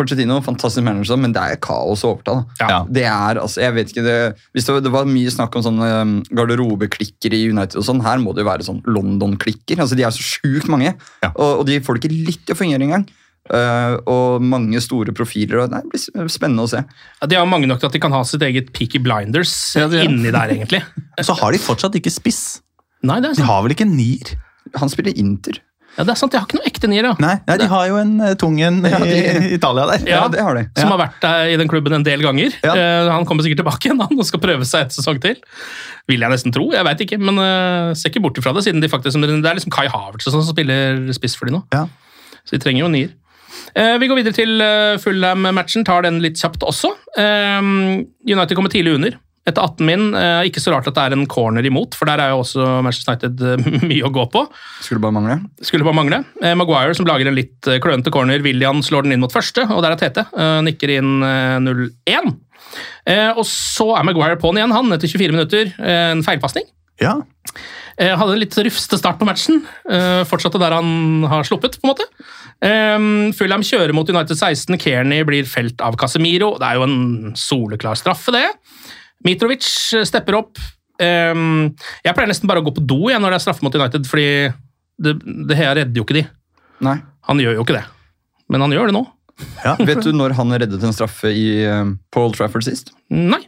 Pochettino, 0.00 0.36
fantastisk 0.46 0.84
manager, 0.86 1.18
men 1.18 1.32
det 1.34 1.40
er 1.42 1.58
kaos 1.60 2.04
å 2.06 2.12
overta. 2.14 2.36
da. 2.60 2.68
Ja. 2.70 2.76
Det 2.88 3.02
er, 3.10 3.40
altså, 3.42 3.58
jeg 3.60 3.74
vet 3.74 3.90
ikke, 3.90 4.04
det, 4.06 4.14
hvis 4.54 4.68
det, 4.68 4.76
det 4.86 4.92
var 4.94 5.08
mye 5.10 5.32
snakk 5.34 5.58
om 5.58 5.64
sånne 5.66 5.88
um, 5.98 6.12
garderobeklikker 6.38 7.34
i 7.36 7.40
United, 7.50 7.74
og 7.82 7.84
sånn, 7.88 8.00
her 8.06 8.22
må 8.22 8.32
det 8.32 8.44
jo 8.44 8.48
være 8.48 8.64
sånn 8.68 8.78
London-klikker. 8.86 9.82
altså 9.82 9.98
De 9.98 10.06
er 10.06 10.14
så 10.14 10.22
sjukt 10.24 10.70
mange, 10.70 10.94
Ja. 11.26 11.32
og, 11.34 11.60
og 11.60 11.66
de 11.68 11.80
får 11.84 11.98
det 11.98 12.06
ikke 12.06 12.28
litt 12.30 12.44
til 12.46 12.54
å 12.56 12.60
fungere 12.62 12.86
engang. 12.86 13.04
Uh, 13.50 13.96
og 14.06 14.42
mange 14.46 14.78
store 14.78 15.10
profiler. 15.16 15.64
og 15.64 15.72
det 15.72 15.80
blir 15.90 16.28
spennende 16.30 16.62
å 16.62 16.70
se. 16.70 16.84
Ja, 17.20 17.26
de 17.26 17.38
har 17.40 17.48
mange 17.50 17.66
nok 17.66 17.80
til 17.82 17.90
at 17.90 17.96
de 17.96 18.02
kan 18.02 18.12
ha 18.14 18.22
sitt 18.22 18.42
eget 18.46 18.70
Peaky 18.76 19.00
Blinders 19.02 19.54
Ja, 19.74 19.88
ja. 19.90 20.04
inni 20.06 20.30
der, 20.30 20.52
egentlig. 20.54 20.84
Så 21.26 21.34
har 21.40 21.50
de 21.50 21.58
fortsatt 21.58 21.96
ikke 21.98 22.12
spiss. 22.14 22.60
Nei, 23.02 23.18
det 23.24 23.32
er 23.32 23.40
De 23.40 23.48
har 23.48 23.64
vel 23.64 23.74
ikke 23.74 23.88
en 23.88 23.96
nier? 23.96 24.36
Han 24.78 24.92
spiller 24.92 25.16
Inter. 25.18 25.58
Ja, 25.96 26.04
det 26.06 26.12
er 26.14 26.18
sant. 26.20 26.30
De 26.30 26.38
har 26.38 26.46
ikke 26.46 26.60
noe 26.60 26.68
ekte 26.68 26.86
nier, 26.86 27.08
ja. 27.08 27.16
Nei, 27.18 27.32
nei 27.48 27.56
de 27.58 27.66
har 27.66 27.88
jo 27.90 27.96
en 27.98 28.12
eh, 28.22 28.34
tung 28.38 28.60
en 28.62 28.76
Ja, 28.86 29.00
i 29.02 29.10
de- 29.10 29.48
Italia 29.56 29.88
der. 29.90 30.04
Ja, 30.06 30.20
det 30.30 30.44
har 30.46 30.54
de. 30.54 30.62
Som 30.78 30.86
Ja. 30.86 30.90
har 30.92 31.00
vært 31.02 31.16
der 31.24 31.50
i 31.50 31.56
den 31.58 31.68
klubben 31.72 31.96
en 31.96 32.04
del 32.06 32.22
ganger. 32.22 32.54
Ja. 32.62 32.74
Eh, 32.78 33.10
han 33.10 33.26
kommer 33.26 33.42
sikkert 33.42 33.64
tilbake 33.64 33.88
igjen 33.90 33.98
han, 33.98 34.14
og 34.14 34.28
skal 34.28 34.38
prøve 34.44 34.62
seg 34.68 34.86
et 34.86 34.94
sesong 34.94 35.18
til. 35.20 35.40
Vil 36.06 36.22
jeg 36.22 36.30
nesten 36.30 36.54
tro. 36.54 36.68
Jeg 36.70 36.86
veit 36.86 37.02
ikke, 37.02 37.18
men 37.18 37.42
uh, 37.42 37.90
ser 37.98 38.12
ikke 38.14 38.22
bort 38.22 38.38
ifra 38.38 38.54
det. 38.54 38.62
siden 38.68 38.80
de 38.80 38.88
faktisk, 38.88 39.18
Det 39.18 39.42
er 39.42 39.58
liksom 39.58 39.74
Kai 39.74 39.88
Havertz 39.90 40.30
sånn 40.30 40.44
som 40.46 40.54
spiller 40.54 41.10
spiss 41.18 41.34
for 41.34 41.50
de 41.50 41.56
nå. 41.58 41.64
Ja. 41.74 41.88
Så 42.46 42.54
de 42.54 42.62
trenger 42.62 42.86
jo 42.86 42.88
nier. 42.94 43.10
Eh, 43.76 43.96
vi 44.02 44.08
går 44.10 44.20
videre 44.20 44.36
til 44.36 44.60
uh, 44.60 44.98
Fulham-matchen. 45.02 45.84
Tar 45.86 46.06
den 46.06 46.20
litt 46.24 46.40
kjapt 46.40 46.64
også. 46.66 46.92
Eh, 47.18 47.60
United 48.30 48.56
kommer 48.58 48.72
tidlig 48.72 48.96
under. 48.98 49.18
Etter 49.48 49.64
18 49.64 49.86
min. 49.88 50.02
eh, 50.14 50.42
ikke 50.50 50.60
så 50.60 50.74
rart 50.74 50.88
at 50.90 50.94
det 50.98 51.04
er 51.08 51.14
en 51.16 51.24
corner 51.30 51.64
imot, 51.64 51.94
for 51.96 52.04
der 52.10 52.20
er 52.20 52.34
jo 52.34 52.42
også 52.42 52.66
Manchester 52.84 53.14
United 53.16 53.40
eh, 53.40 53.80
mye 53.90 54.04
å 54.04 54.12
gå 54.12 54.26
på. 54.34 54.42
Skulle 54.84 55.00
bare 55.00 55.16
mangle. 55.16 55.38
Skulle 55.64 55.86
bare 55.86 55.96
mangle. 55.96 56.18
Eh, 56.44 56.52
Maguire 56.60 56.94
som 56.98 57.08
lager 57.08 57.30
en 57.30 57.38
litt 57.38 57.70
eh, 57.70 57.80
klønete 57.82 58.12
corner. 58.14 58.42
William 58.44 58.82
slår 58.84 59.08
den 59.08 59.16
inn 59.16 59.24
mot 59.24 59.32
første, 59.32 59.64
og 59.72 59.80
der 59.86 59.96
er 59.96 60.02
Tete. 60.02 60.26
Eh, 60.36 60.60
nikker 60.68 60.92
inn 60.98 61.24
eh, 61.24 61.56
0-1. 61.64 62.34
Eh, 63.08 63.30
og 63.32 63.46
så 63.48 63.88
er 63.96 64.06
Maguire 64.06 64.36
på'n 64.40 64.60
igjen, 64.60 64.76
han, 64.76 64.92
etter 64.94 65.08
24 65.10 65.38
minutter. 65.38 65.72
Eh, 65.80 66.10
en 66.12 66.22
feilpasning. 66.26 66.68
Ja. 67.00 67.16
Eh, 67.96 68.12
hadde 68.12 68.36
en 68.36 68.42
litt 68.44 68.60
rufsete 68.60 69.00
start 69.00 69.16
på 69.20 69.26
matchen. 69.28 69.62
Eh, 69.88 70.20
fortsatte 70.28 70.60
der 70.60 70.76
han 70.76 71.24
har 71.32 71.48
sluppet, 71.48 71.80
på 71.80 71.88
en 71.88 71.94
måte. 71.94 72.06
Eh, 72.60 72.98
Fulham 73.36 73.64
kjører 73.66 73.94
mot 73.96 74.08
United 74.08 74.36
16. 74.36 74.78
Kearney 74.80 75.24
blir 75.28 75.48
felt 75.48 75.80
av 75.84 75.96
Casemiro. 76.00 76.54
Det 76.60 76.68
er 76.68 76.80
jo 76.80 76.86
en 76.86 76.98
soleklar 77.38 77.98
straffe, 77.98 78.34
det. 78.36 78.46
Mitrovic 79.26 79.66
eh, 79.96 80.06
stepper 80.08 80.38
opp. 80.40 80.60
Um, 81.00 81.70
jeg 82.04 82.12
pleier 82.12 82.28
nesten 82.28 82.48
bare 82.50 82.60
å 82.60 82.66
gå 82.66 82.74
på 82.76 82.82
do 82.84 83.06
igjen 83.08 83.22
når 83.24 83.32
det 83.32 83.38
er 83.38 83.44
straffe 83.46 83.64
mot 83.64 83.76
United, 83.76 84.04
fordi 84.04 84.50
det, 85.00 85.14
det 85.48 85.56
her 85.56 85.72
redder 85.78 85.96
jo 85.96 86.04
ikke 86.04 86.18
de. 86.18 86.26
Nei. 86.84 86.98
Han 87.28 87.40
gjør 87.40 87.56
jo 87.56 87.64
ikke 87.64 87.78
det. 87.78 87.86
Men 88.52 88.66
han 88.66 88.74
gjør 88.74 88.90
det 88.90 88.96
nå. 88.98 89.04
ja. 89.64 89.72
Vet 89.88 90.02
du 90.04 90.10
når 90.12 90.34
han 90.36 90.52
reddet 90.60 90.84
en 90.84 90.92
straffe 90.96 91.32
i 91.32 91.46
um, 91.72 91.94
Paul 92.12 92.36
Trafford 92.36 92.66
sist? 92.66 92.92
Nei. 93.08 93.40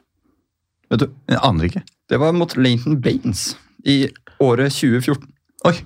Vet 0.92 1.05
du? 1.05 1.12
Jeg 1.29 1.40
aner 1.44 1.68
ikke. 1.68 1.85
Det 2.09 2.20
var 2.20 2.33
mot 2.37 2.57
Leighton 2.57 2.96
Baines 3.05 3.51
i 3.88 4.07
året 4.40 4.72
2014. 4.72 5.29
Oi. 5.68 5.77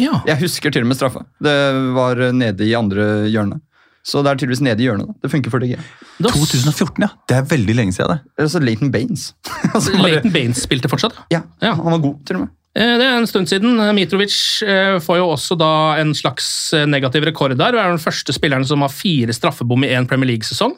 Ja. 0.00 0.20
Jeg 0.26 0.40
husker 0.40 0.72
til 0.72 0.82
og 0.86 0.90
med 0.90 0.96
straffa. 0.98 1.24
Det 1.42 1.56
var 1.96 2.20
nede 2.32 2.66
i 2.66 2.74
andre 2.78 3.26
hjørnet. 3.32 3.60
Så 4.06 4.20
det 4.22 4.30
er 4.30 4.38
tydeligvis 4.38 4.60
nede 4.62 4.78
i 4.82 4.86
hjørnet. 4.86 5.08
da. 5.08 5.14
Det 5.26 5.30
funker 5.32 5.50
for 5.50 5.58
DG. 5.62 5.74
2014, 6.22 7.02
ja. 7.02 7.08
Det 7.28 7.36
er 7.40 7.48
veldig 7.50 7.74
lenge 7.74 7.92
siden. 7.96 8.12
det. 8.14 8.44
Altså 8.44 8.60
Leighton 8.62 8.92
Baines. 8.94 9.32
altså, 9.74 9.92
bare, 9.96 10.02
Leighton 10.06 10.32
Baines 10.32 10.62
spilte 10.62 10.88
fortsatt. 10.92 11.16
ja, 11.34 11.42
Ja. 11.62 11.74
Han 11.74 11.96
var 11.96 11.98
god, 12.04 12.20
til 12.26 12.36
og 12.38 12.44
med. 12.46 12.52
Eh, 12.76 12.94
Det 13.00 13.06
er 13.08 13.16
en 13.18 13.26
stund 13.26 13.48
siden. 13.50 13.76
Mitrovic 13.96 14.36
eh, 14.62 14.98
får 15.02 15.18
jo 15.18 15.28
også 15.34 15.56
da 15.58 15.70
en 16.00 16.14
slags 16.14 16.72
eh, 16.76 16.86
negativ 16.86 17.24
rekord 17.26 17.56
der, 17.58 17.74
og 17.74 17.82
er 17.82 17.90
den 17.96 18.02
første 18.02 18.32
spilleren 18.36 18.64
som 18.68 18.84
har 18.84 18.92
fire 18.94 19.32
straffebom 19.34 19.84
i 19.84 19.90
én 19.96 20.06
Premier 20.08 20.30
League-sesong. 20.34 20.76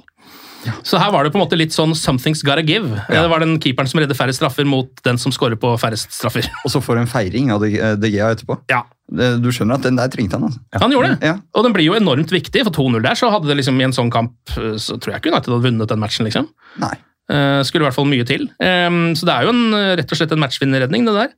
Så 0.83 0.99
her 0.99 1.13
var 1.15 1.25
det 1.25 1.31
på 1.33 1.39
en 1.39 1.45
måte 1.47 1.57
litt 1.57 1.71
sånn 1.73 1.93
'something's 1.95 2.43
gotta 2.45 2.63
give'. 2.63 2.91
Ja. 3.09 3.23
Det 3.23 3.31
var 3.31 3.39
den 3.41 3.59
keeperen 3.61 3.89
som 3.89 4.01
redder 4.01 4.15
færre 4.19 4.35
straffer 4.35 4.67
mot 4.67 4.89
den 5.05 5.17
som 5.19 5.33
scorer 5.33 5.57
på 5.57 5.71
færrest 5.79 6.11
straffer. 6.13 6.45
Og 6.65 6.71
så 6.71 6.81
får 6.83 6.99
en 6.99 7.07
feiring 7.07 7.53
av 7.53 7.61
DG 7.63 8.19
etterpå. 8.19 8.59
Ja, 8.69 8.83
Du 9.11 9.49
skjønner 9.51 9.75
at 9.79 9.83
den 9.83 9.97
der 9.97 10.09
trengte 10.09 10.33
han. 10.37 10.43
altså. 10.51 10.61
Han 10.83 10.91
gjorde 10.93 11.15
det, 11.19 11.23
Ja. 11.27 11.39
og 11.55 11.63
den 11.65 11.73
blir 11.73 11.85
jo 11.87 11.95
enormt 11.95 12.29
viktig. 12.31 12.63
For 12.65 12.71
2-0 12.71 13.03
der, 13.03 13.15
så 13.15 13.31
hadde 13.31 13.47
det 13.49 13.57
liksom 13.57 13.81
i 13.81 13.85
en 13.85 13.93
sånn 13.93 14.11
kamp 14.11 14.33
eh, 14.59 14.77
Så 14.77 14.99
tror 15.01 15.15
jeg 15.15 15.23
ikke 15.23 15.33
United 15.33 15.49
hadde 15.55 15.65
vunnet 15.65 15.89
den 15.89 15.99
matchen, 16.01 16.27
liksom. 16.27 16.49
Nei. 16.79 16.93
Eh, 17.31 17.63
skulle 17.63 17.83
i 17.85 17.89
hvert 17.89 17.95
fall 17.95 18.05
mye 18.09 18.25
til. 18.27 18.49
Så 18.61 19.25
det 19.25 19.33
er 19.35 19.43
jo 19.45 19.49
en, 19.51 19.75
eh, 19.75 19.97
rett 19.97 20.13
og 20.13 20.19
slett 20.19 20.33
en 20.33 20.41
matchvinnerredning, 20.41 21.05
det 21.07 21.15
der. 21.15 21.31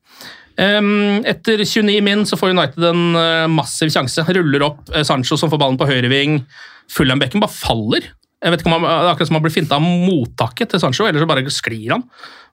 Etter 1.30 1.62
29 1.64 2.00
min 2.02 2.24
så 2.28 2.36
får 2.38 2.50
United 2.54 2.84
en 2.84 3.16
eh, 3.16 3.46
massiv 3.48 3.90
sjanse. 3.92 4.24
Ruller 4.28 4.62
opp 4.66 4.90
eh, 4.94 5.02
Sancho 5.06 5.36
som 5.40 5.50
får 5.50 5.58
ballen 5.62 5.78
på 5.80 5.86
høyreving. 5.88 6.40
Fulham-bekken 6.90 7.40
bare 7.40 7.54
faller. 7.54 8.00
Jeg 8.40 8.54
vet 8.54 8.62
ikke 8.62 8.70
om 8.70 8.76
han, 8.78 8.84
Det 8.86 8.92
er 8.92 9.10
akkurat 9.12 9.28
som 9.28 9.36
han 9.36 9.44
blir 9.44 9.52
finta 9.52 9.76
av 9.76 9.84
mottaket 9.84 10.72
til 10.72 10.80
Sancho, 10.80 11.06
eller 11.08 11.20
så 11.20 11.28
bare 11.28 11.52
sklir 11.52 11.92
han. 11.92 12.06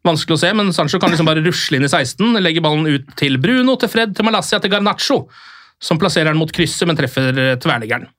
Vanskelig 0.08 0.36
å 0.36 0.42
se, 0.42 0.52
men 0.56 0.74
Sancho 0.76 1.00
kan 1.02 1.14
liksom 1.14 1.28
bare 1.30 1.44
rusle 1.46 1.80
inn 1.80 1.88
i 1.88 1.92
16, 1.92 2.40
legge 2.44 2.64
ballen 2.64 2.88
ut 2.88 3.14
til 3.20 3.40
Bruno, 3.42 3.78
til 3.80 3.92
Fred, 3.92 4.16
til 4.16 4.28
Malassia, 4.28 4.60
til 4.64 4.74
Garnaccio, 4.74 5.22
som 5.80 6.00
plasserer 6.02 6.34
den 6.34 6.42
mot 6.42 6.52
krysset, 6.54 6.86
men 6.90 7.00
treffer 7.00 7.32
eh, 7.32 7.56
tverrliggeren. 7.64 8.10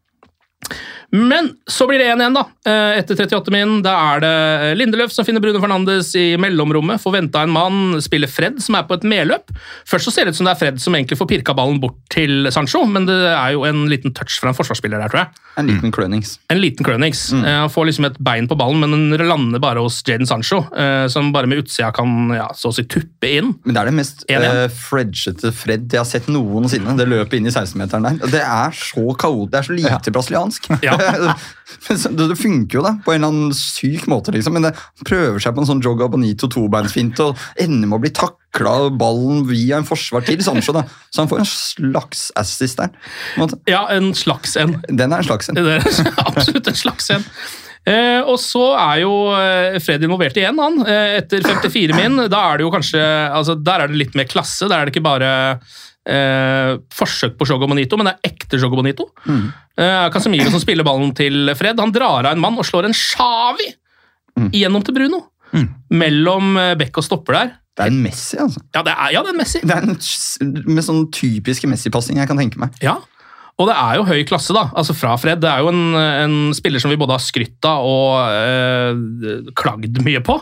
Men 1.10 1.54
så 1.66 1.86
blir 1.88 2.02
det 2.02 2.10
1-1, 2.12 2.34
da. 2.36 2.42
eh, 2.68 2.98
Etter 2.98 3.16
38 3.16 3.52
min. 3.54 3.78
Da 3.84 3.94
er 4.14 4.20
det 4.24 4.32
Lindeløf 4.76 5.12
som 5.14 5.24
finner 5.24 5.40
Bruno 5.40 5.60
Fernandes 5.62 6.10
i 6.20 6.36
mellomrommet. 6.40 7.00
Får 7.00 7.14
venta 7.14 7.42
en 7.42 7.54
mann, 7.54 7.96
spiller 8.04 8.28
Fred, 8.28 8.58
som 8.60 8.76
er 8.76 8.84
på 8.88 8.98
et 8.98 9.06
medløp. 9.08 9.48
Først 9.88 10.10
så 10.10 10.12
ser 10.12 10.28
det 10.28 10.34
ut 10.34 10.40
som 10.40 10.48
det 10.48 10.52
er 10.52 10.60
Fred 10.60 10.82
som 10.82 10.96
egentlig 10.98 11.16
får 11.16 11.30
pirka 11.30 11.54
ballen 11.56 11.80
bort 11.80 11.96
til 12.12 12.50
Sancho, 12.52 12.82
men 12.84 13.08
det 13.08 13.16
er 13.32 13.54
jo 13.56 13.64
en 13.68 13.86
liten 13.88 14.12
touch 14.12 14.36
fra 14.42 14.52
en 14.52 14.58
forsvarsspiller 14.58 15.00
der, 15.00 15.12
tror 15.12 15.24
jeg. 15.24 15.44
En 15.58 15.66
liten 15.66 15.94
klønings. 15.94 16.36
En 16.52 16.60
liten 16.60 16.86
klønings. 16.86 17.24
Mm. 17.32 17.46
Han 17.64 17.72
får 17.72 17.88
liksom 17.88 18.06
et 18.10 18.20
bein 18.22 18.46
på 18.50 18.58
ballen, 18.60 18.84
men 18.84 19.08
den 19.16 19.26
lander 19.30 19.62
bare 19.64 19.82
hos 19.82 20.02
Jaden 20.06 20.28
Sancho, 20.28 20.60
eh, 20.76 21.06
som 21.10 21.32
bare 21.34 21.48
med 21.50 21.64
utsida 21.64 21.88
kan 21.96 22.28
ja, 22.36 22.50
så 22.54 22.70
å 22.70 22.76
si 22.76 22.84
tuppe 22.84 23.32
inn. 23.40 23.54
Men 23.64 23.74
det 23.74 23.80
er 23.82 23.90
det 23.90 23.96
mest 23.96 24.26
uh, 24.28 24.68
fredgete 24.76 25.50
Fred 25.56 25.88
jeg 25.88 26.02
har 26.02 26.06
sett 26.08 26.28
noensinne. 26.30 26.94
Det 26.98 27.08
løpet 27.08 27.40
inn 27.40 27.48
i 27.48 27.54
16-meteren 27.54 28.06
der. 28.06 28.30
Det 28.36 28.44
er 28.44 28.76
så 28.76 29.08
kaotisk. 29.18 29.48
Det 29.48 29.58
er 29.58 29.68
så 29.70 29.78
lite 29.80 30.14
brasiliansk. 30.14 30.70
Ja. 30.84 30.97
Det, 31.88 32.08
det 32.16 32.36
funker 32.40 32.78
jo 32.78 32.82
da, 32.82 32.94
på 33.04 33.12
en 33.12 33.18
eller 33.20 33.28
annen 33.28 33.52
syk 33.54 34.06
måte, 34.10 34.32
liksom. 34.34 34.54
Men 34.56 34.66
det, 34.66 34.72
prøver 35.06 35.38
seg 35.42 35.54
på 35.54 35.62
en 35.62 35.68
sånn 35.68 35.82
Joga 35.84 36.08
Bonito 36.10 36.48
tobeinsfinte 36.50 37.28
og 37.28 37.42
ender 37.60 37.90
med 37.90 37.98
å 37.98 38.02
bli 38.02 38.10
takla 38.16 38.72
ballen 38.98 39.44
via 39.48 39.78
en 39.78 39.86
forsvar 39.86 40.24
til 40.26 40.40
Sancho. 40.44 40.72
da. 40.74 40.86
Så 41.12 41.22
han 41.22 41.30
får 41.30 41.44
en 41.44 41.50
slags 41.50 42.24
assist 42.40 42.80
der. 42.80 42.90
en. 43.36 43.54
Ja, 43.68 43.84
en 43.94 44.10
slags 44.16 44.56
en. 44.56 44.78
Den 44.88 45.12
er 45.12 45.20
en 45.20 45.28
slags 45.28 45.52
en. 45.52 45.60
Det 45.60 45.78
er 45.78 46.12
absolutt 46.28 46.72
en 46.72 46.80
slags 46.82 47.12
en. 47.14 47.26
Eh, 47.88 48.20
og 48.26 48.36
så 48.42 48.64
er 48.76 49.02
jo 49.04 49.12
eh, 49.38 49.78
Fred 49.82 50.02
involvert 50.04 50.36
igjen, 50.38 50.58
han. 50.60 50.80
Eh, 50.84 51.18
etter 51.20 51.44
54 51.46 51.96
min. 51.96 52.24
Da 52.28 52.42
er 52.48 52.58
det 52.58 52.66
jo 52.66 52.72
kanskje 52.74 53.02
altså, 53.32 53.56
Der 53.56 53.84
er 53.84 53.92
det 53.92 54.00
litt 54.02 54.18
mer 54.18 54.28
klasse. 54.28 54.68
Der 54.68 54.80
er 54.80 54.88
det 54.88 54.96
ikke 54.96 55.06
bare 55.06 55.30
eh, 56.08 56.72
forsøk 56.94 57.36
på 57.38 57.48
Jogo 57.48 57.68
Bonito, 57.70 57.98
men 57.98 58.10
det 58.10 58.14
er 58.16 58.32
ekte 58.32 58.60
Jogo 58.60 58.80
Bonito. 58.80 59.08
Eh, 59.28 60.06
Casemiro 60.14 60.50
som 60.52 60.62
spiller 60.62 60.86
ballen 60.86 61.12
til 61.16 61.52
Fred. 61.58 61.80
Han 61.82 61.94
drar 61.94 62.24
av 62.24 62.32
en 62.32 62.42
mann 62.42 62.58
og 62.58 62.66
slår 62.66 62.88
en 62.88 62.96
Shawi 62.96 63.68
mm. 64.38 64.50
gjennom 64.56 64.84
til 64.86 64.96
Bruno. 64.96 65.22
Mellom 65.94 66.56
eh, 66.60 66.74
bekk 66.80 67.02
og 67.02 67.08
stopper 67.08 67.38
der. 67.38 67.54
Det 67.78 67.86
er 67.86 67.92
en 67.92 68.00
Messi, 68.02 68.34
altså. 68.42 68.64
Ja, 68.74 68.82
det 68.82 68.96
er, 68.96 69.12
ja, 69.14 69.22
det 69.22 69.30
er 69.30 69.38
Messi. 69.38 69.62
Det 69.62 69.76
er 69.76 69.86
en 69.86 69.94
med 70.66 70.82
sånn 70.82 71.04
typiske 71.14 71.70
Messi-passing 71.70 72.18
jeg 72.18 72.30
kan 72.30 72.40
tenke 72.40 72.58
meg. 72.58 72.74
Ja, 72.82 72.96
og 73.58 73.66
det 73.66 73.74
er 73.74 73.98
jo 73.98 74.06
høy 74.06 74.20
klasse 74.26 74.54
da, 74.54 74.68
altså 74.78 74.94
fra 74.94 75.16
Fred. 75.18 75.40
Det 75.42 75.48
er 75.50 75.64
jo 75.64 75.72
en, 75.72 75.94
en 75.98 76.36
spiller 76.54 76.82
som 76.82 76.92
vi 76.92 76.98
både 76.98 77.16
har 77.16 77.22
skrytt 77.22 77.66
av 77.66 77.86
og 77.86 78.34
eh, 78.34 79.48
klagd 79.58 79.98
mye 80.06 80.22
på. 80.26 80.36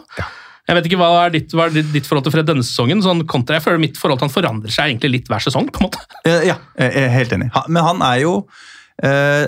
Jeg 0.66 0.76
vet 0.78 0.86
ikke 0.88 0.98
Hva 0.98 1.08
er 1.26 1.30
ditt, 1.36 1.52
hva 1.54 1.66
er 1.68 1.74
ditt- 1.76 2.06
forhold 2.08 2.24
til 2.26 2.32
Fred 2.34 2.46
denne 2.48 2.64
sesongen? 2.66 3.02
Sånn 3.04 3.20
kontra, 3.30 3.54
jeg 3.60 3.62
føler 3.66 3.78
Mitt 3.82 3.96
forhold 4.00 4.18
til 4.18 4.26
han 4.28 4.34
forandrer 4.34 4.72
seg 4.74 4.90
egentlig 4.90 5.10
litt 5.12 5.28
hver 5.30 5.44
sesong. 5.44 5.68
på 5.70 5.82
en 5.82 5.86
måte. 5.88 6.00
Ja, 6.26 6.56
jeg 6.80 7.04
er 7.04 7.12
helt 7.14 7.32
enig. 7.36 7.50
Men 7.68 7.84
han 7.86 8.02
er 8.02 8.22
jo 8.24 8.32
eh, 9.02 9.46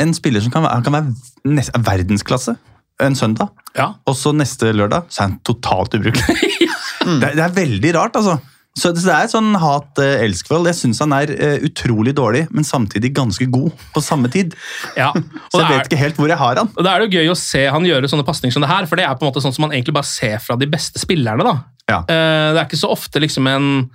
en 0.00 0.14
spiller 0.16 0.40
som 0.40 0.54
kan 0.54 0.64
være, 0.64 0.78
han 0.78 0.86
kan 0.86 0.96
være 0.96 1.52
nest, 1.58 1.72
verdensklasse 1.76 2.56
en 3.04 3.12
søndag, 3.18 3.50
Ja, 3.76 3.90
og 4.08 4.14
så 4.16 4.30
neste 4.32 4.70
lørdag 4.72 5.10
så 5.12 5.20
er 5.20 5.26
han 5.28 5.38
totalt 5.44 5.92
ubrukelig. 5.98 6.68
det, 7.20 7.34
det 7.36 7.42
er 7.44 7.52
veldig 7.58 7.90
rart, 7.98 8.16
altså. 8.16 8.38
Så 8.76 8.90
det 8.92 9.06
er 9.08 9.24
et 9.24 9.32
sånn 9.32 9.54
hat-elsk-forhold. 9.56 10.68
Jeg 10.68 10.76
syns 10.82 10.98
han 11.00 11.14
er 11.16 11.30
eh, 11.32 11.62
utrolig 11.64 12.12
dårlig, 12.16 12.42
men 12.52 12.66
samtidig 12.66 13.14
ganske 13.16 13.46
god 13.48 13.70
på 13.94 14.02
samme 14.04 14.28
tid. 14.32 14.52
ja. 14.98 15.12
Så 15.52 15.62
jeg 15.62 15.64
er, 15.64 15.70
vet 15.78 15.88
ikke 15.88 16.00
helt 16.02 16.18
hvor 16.20 16.28
jeg 16.28 16.36
har 16.40 16.60
han. 16.60 16.68
og 16.74 16.84
det 16.84 16.92
er 16.92 17.04
jo 17.04 17.20
gøy 17.20 17.30
å 17.32 17.38
se 17.40 17.62
han 17.72 17.86
gjøre 17.88 18.10
sånne 18.12 18.26
pasninger 18.26 18.52
som 18.52 18.64
det 18.64 18.68
her, 18.68 18.88
for 18.90 19.00
det 19.00 19.06
er 19.06 19.16
på 19.16 19.24
en 19.24 19.30
måte 19.30 19.40
sånn 19.44 19.54
som 19.56 19.64
man 19.64 19.72
egentlig 19.72 19.96
bare 19.96 20.08
ser 20.10 20.36
fra 20.44 20.58
de 20.60 20.68
beste 20.68 21.00
spillerne. 21.00 21.46
da. 21.46 21.56
Ja. 21.88 22.02
Eh, 22.04 22.52
Det 22.52 22.60
er 22.60 22.66
ikke 22.66 22.82
så 22.82 22.92
ofte 22.92 23.22
liksom 23.22 23.46
en 23.48 23.90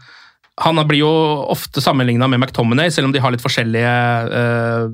Han 0.61 0.77
blir 0.87 0.99
jo 1.01 1.11
ofte 1.49 1.81
sammenligna 1.81 2.27
med 2.29 2.41
McTominay, 2.41 2.91
selv 2.91 3.07
om 3.07 3.13
de 3.13 3.21
har 3.23 3.31
litt 3.31 3.41
forskjellige 3.41 3.93
uh, 4.29 4.89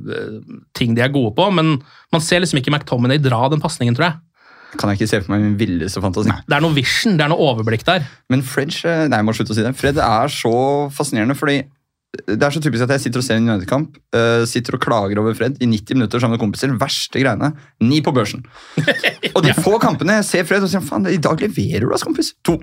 ting 0.78 0.93
de 0.95 1.02
er 1.04 1.12
gode 1.12 1.34
på. 1.36 1.47
Men 1.52 1.82
man 2.13 2.23
ser 2.23 2.39
liksom 2.39 2.62
ikke 2.62 2.71
McTominay 2.71 3.17
dra 3.19 3.50
den 3.52 3.60
pasningen, 3.60 3.97
tror 3.97 4.06
jeg. 4.06 4.19
Kan 4.75 4.91
jeg 4.91 4.99
ikke 4.99 5.10
se 5.10 5.21
for 5.23 5.34
meg 5.34 5.45
min 5.45 5.56
villeste 5.60 6.01
fantasi. 6.03 6.34
Det 6.43 6.58
er 6.58 6.63
noe 6.63 6.75
vision, 6.75 7.15
det 7.15 7.23
er 7.23 7.32
noe 7.32 7.45
overblikk 7.53 7.86
der. 7.88 8.03
Men 8.32 8.43
Fred 8.43 8.73
eh, 8.84 9.06
Nei, 9.08 9.21
jeg 9.21 9.27
må 9.27 9.36
slutte 9.38 9.56
å 9.56 9.58
si 9.58 9.63
det. 9.63 9.73
Fred 9.80 10.01
er 10.03 10.34
så 10.34 10.53
fascinerende, 10.93 11.38
fordi 11.39 11.62
det 12.25 12.43
er 12.43 12.53
så 12.53 12.62
typisk 12.63 12.86
at 12.86 12.93
jeg 12.95 13.06
sitter 13.06 13.21
og 13.21 13.25
ser 13.25 13.39
en 13.39 13.47
United-kamp, 13.49 13.97
uh, 14.15 14.43
sitter 14.49 14.77
og 14.77 14.84
klager 14.84 15.19
over 15.21 15.36
Fred 15.38 15.58
i 15.62 15.67
90 15.69 15.97
minutter 15.97 16.21
sammen 16.21 16.38
med 16.38 16.41
kompiser. 16.41 16.73
Verste 16.80 17.21
greiene. 17.21 17.51
Ni 17.84 17.99
på 18.06 18.13
børsen. 18.15 18.43
Og 19.36 19.43
de 19.45 19.53
få 19.53 19.75
kampene 19.82 20.17
jeg 20.19 20.25
ser 20.25 20.45
Fred 20.47 20.63
og 20.65 20.71
sier 20.71 20.82
faen, 20.84 21.06
i 21.12 21.19
dag 21.21 21.39
leverer 21.41 21.84
du, 21.86 21.91
ass, 21.93 22.06
kompis. 22.06 22.32
To. 22.47 22.58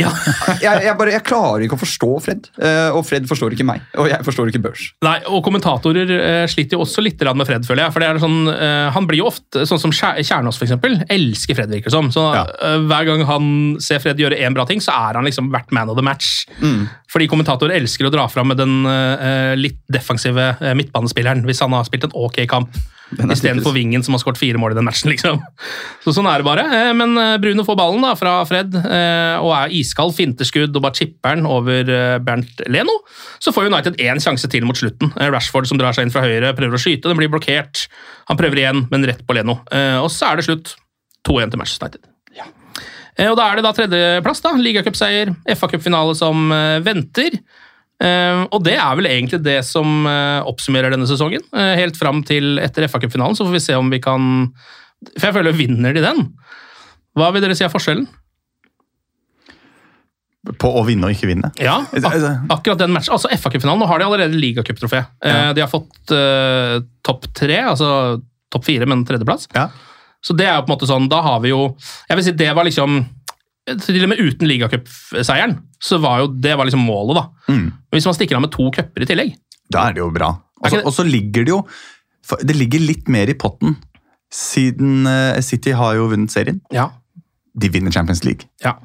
Ja. 0.00 0.10
Jeg, 0.66 0.82
jeg, 0.86 0.94
bare, 0.98 1.12
jeg 1.12 1.22
klarer 1.26 1.62
ikke 1.64 1.76
å 1.76 1.80
forstå 1.80 2.08
Fred, 2.24 2.46
uh, 2.58 2.96
og 2.96 3.02
Fred 3.06 3.26
forstår 3.28 3.54
ikke 3.54 3.66
meg. 3.68 3.82
Og 4.00 4.08
jeg 4.10 4.24
forstår 4.26 4.50
ikke 4.50 4.62
børs. 4.64 4.86
Nei, 5.04 5.18
og 5.30 5.42
Kommentatorer 5.44 6.10
uh, 6.10 6.44
sliter 6.50 6.78
jo 6.78 6.84
også 6.84 7.04
litt 7.04 7.22
med 7.26 7.46
Fred, 7.48 7.66
føler 7.66 7.84
jeg. 7.84 7.94
for 7.94 8.02
det 8.02 8.08
er 8.08 8.20
sånn, 8.22 8.48
Han 8.94 9.06
blir 9.08 9.20
jo 9.22 9.28
ofte, 9.30 9.64
sånn 9.68 9.80
som 9.82 9.92
Kjernås 9.94 10.58
for 10.58 10.66
eksempel, 10.66 10.98
elsker 11.12 11.58
Fred, 11.58 11.70
virker 11.72 11.90
det 11.90 11.94
som. 11.96 12.10
Så 12.14 12.24
Ja. 12.36 12.44
Hver 12.86 13.06
gang 13.08 13.24
han 13.28 13.46
ser 13.82 14.00
Fred 14.02 14.20
gjøre 14.20 14.38
én 14.38 14.54
bra 14.56 14.66
ting, 14.68 14.82
så 14.82 14.94
er 14.94 15.18
han 15.18 15.26
liksom 15.26 15.50
vært 15.52 15.72
man 15.74 15.90
of 15.92 15.98
the 15.98 16.04
match. 16.04 16.46
Fordi 17.12 17.28
kommentatorer 17.30 17.76
elsker 17.80 18.08
å 18.08 18.12
dra 18.14 18.26
fram 18.30 18.50
med 18.52 18.60
den 18.60 18.86
litt 19.58 19.80
defensive 19.92 20.52
eh, 20.60 20.74
midtbanespilleren 20.78 21.44
hvis 21.48 21.60
han 21.64 21.72
har 21.76 21.84
spilt 21.88 22.08
en 22.08 22.14
ok 22.16 22.42
kamp. 22.50 22.76
Den 23.16 23.30
Istedenfor. 23.30 23.70
Vingen 23.70 24.02
som 24.02 24.16
har 24.16 24.18
skåret 24.18 24.38
fire 24.40 24.58
mål 24.58 24.72
i 24.72 24.76
den 24.80 24.84
matchen. 24.88 25.12
liksom. 25.12 25.36
Så 26.02 26.10
Sånn 26.16 26.26
er 26.26 26.42
det 26.42 26.46
bare. 26.48 26.64
Eh, 26.74 26.88
Men 26.98 27.12
eh, 27.22 27.36
Bruno 27.38 27.62
får 27.62 27.76
ballen 27.78 28.02
da 28.02 28.16
fra 28.18 28.32
Fred 28.50 28.74
eh, 28.80 29.36
og 29.38 29.52
er 29.54 29.70
iskald, 29.78 30.10
finteskudd 30.16 30.74
og 30.74 30.82
bare 30.82 30.98
chipper 30.98 31.38
den 31.38 31.46
over 31.46 31.86
eh, 31.86 32.16
Bernt 32.26 32.64
Leno. 32.66 32.96
Så 33.38 33.54
får 33.54 33.68
United 33.70 34.00
én 34.02 34.18
sjanse 34.22 34.50
til 34.50 34.66
mot 34.66 34.74
slutten. 34.78 35.12
Eh, 35.20 35.30
Rashford 35.30 35.70
som 35.70 35.78
drar 35.78 35.94
seg 35.94 36.08
inn 36.08 36.14
fra 36.16 36.24
høyre, 36.26 36.50
prøver 36.58 36.74
å 36.74 36.82
skyte, 36.82 37.06
den 37.06 37.20
blir 37.20 37.30
blokkert. 37.30 37.84
Han 38.26 38.40
prøver 38.40 38.64
igjen, 38.64 38.82
men 38.90 39.06
rett 39.06 39.22
på 39.28 39.38
Leno. 39.38 39.60
Eh, 39.70 40.00
Og 40.02 40.10
så 40.10 40.32
er 40.32 40.40
det 40.42 40.48
slutt. 40.48 40.74
2-1 41.30 41.54
til 41.54 41.62
Manchester 41.62 41.86
United. 41.86 42.10
Ja. 42.40 42.50
Og 43.30 43.38
Da 43.38 43.46
er 43.52 43.56
det 43.60 43.64
da 43.68 43.72
tredjeplass. 43.78 44.42
da, 44.44 44.50
Ligacupseier, 44.58 45.30
FA-cupfinale 45.54 46.18
som 46.18 46.50
eh, 46.54 46.80
venter. 46.84 47.38
Eh, 47.96 48.42
og 48.52 48.60
det 48.66 48.74
er 48.76 48.96
vel 48.98 49.08
egentlig 49.08 49.40
det 49.44 49.60
som 49.64 50.04
eh, 50.08 50.44
oppsummerer 50.44 50.92
denne 50.92 51.08
sesongen. 51.08 51.44
Eh, 51.56 51.72
helt 51.80 51.96
fram 51.96 52.20
til 52.28 52.60
etter 52.60 52.84
FA-cupfinalen, 52.90 53.36
så 53.38 53.46
får 53.46 53.56
vi 53.56 53.64
se 53.64 53.78
om 53.78 53.88
vi 53.92 54.02
kan 54.04 54.46
For 55.14 55.28
jeg 55.28 55.36
føler 55.38 55.56
vinner 55.56 55.96
de 55.96 56.04
den. 56.04 56.22
Hva 57.16 57.32
vil 57.32 57.44
dere 57.44 57.56
si 57.56 57.64
er 57.64 57.72
forskjellen? 57.72 58.04
På 60.60 60.70
å 60.78 60.84
vinne 60.86 61.08
og 61.08 61.16
ikke 61.16 61.30
vinne. 61.32 61.50
Ja, 61.58 61.80
ak 61.90 62.52
akkurat 62.54 62.84
den 62.84 62.92
matchen. 62.94 63.16
Altså 63.16 63.32
FA-cupfinalen, 63.32 63.80
nå 63.82 63.88
har 63.90 63.98
de 63.98 64.06
allerede 64.06 64.38
ligacuptrofé. 64.38 65.00
Ja. 65.24 65.52
de 65.56 65.64
har 65.64 65.70
fått 65.72 66.12
uh, 66.14 66.78
topp 67.02 67.26
tre, 67.34 67.56
altså 67.66 67.88
topp 68.52 68.68
fire, 68.68 68.86
men 68.86 69.02
tredjeplass. 69.08 69.48
Ja. 69.56 69.66
Så 70.22 70.36
det 70.38 70.46
er 70.46 70.54
jo 70.54 70.62
på 70.62 70.70
en 70.70 70.76
måte 70.76 70.88
sånn, 70.90 71.08
da 71.10 71.18
har 71.24 71.42
vi 71.42 71.50
jo 71.50 71.72
Jeg 72.08 72.18
vil 72.18 72.26
si 72.28 72.36
det 72.38 72.52
var 72.54 72.66
liksom 72.68 73.00
Til 73.66 74.04
og 74.04 74.10
med 74.12 74.20
uten 74.22 74.46
ligacupseieren, 74.46 75.56
så 75.82 75.98
var 75.98 76.20
jo 76.22 76.26
det 76.30 76.52
var 76.56 76.68
liksom 76.68 76.84
målet, 76.86 77.18
da. 77.18 77.52
Mm. 77.52 77.64
Hvis 77.90 78.06
man 78.06 78.14
stikker 78.14 78.38
av 78.38 78.44
med 78.44 78.52
to 78.54 78.68
cuper 78.70 79.02
i 79.02 79.08
tillegg 79.10 79.32
Da 79.74 79.88
er 79.88 79.96
det 79.96 80.04
jo 80.04 80.10
bra. 80.14 80.28
Og 80.62 80.92
så 80.94 81.04
ligger 81.04 81.44
det 81.44 81.50
jo 81.50 81.58
Det 82.46 82.54
ligger 82.56 82.80
litt 82.82 83.08
mer 83.12 83.28
i 83.30 83.34
potten, 83.38 83.74
siden 84.32 85.06
eh, 85.06 85.40
City 85.42 85.70
har 85.78 85.94
jo 85.98 86.08
vunnet 86.10 86.30
serien. 86.34 86.60
Ja. 86.74 86.88
De 87.54 87.68
vinner 87.70 87.90
Champions 87.94 88.24
League. 88.26 88.48
ja. 88.64 88.76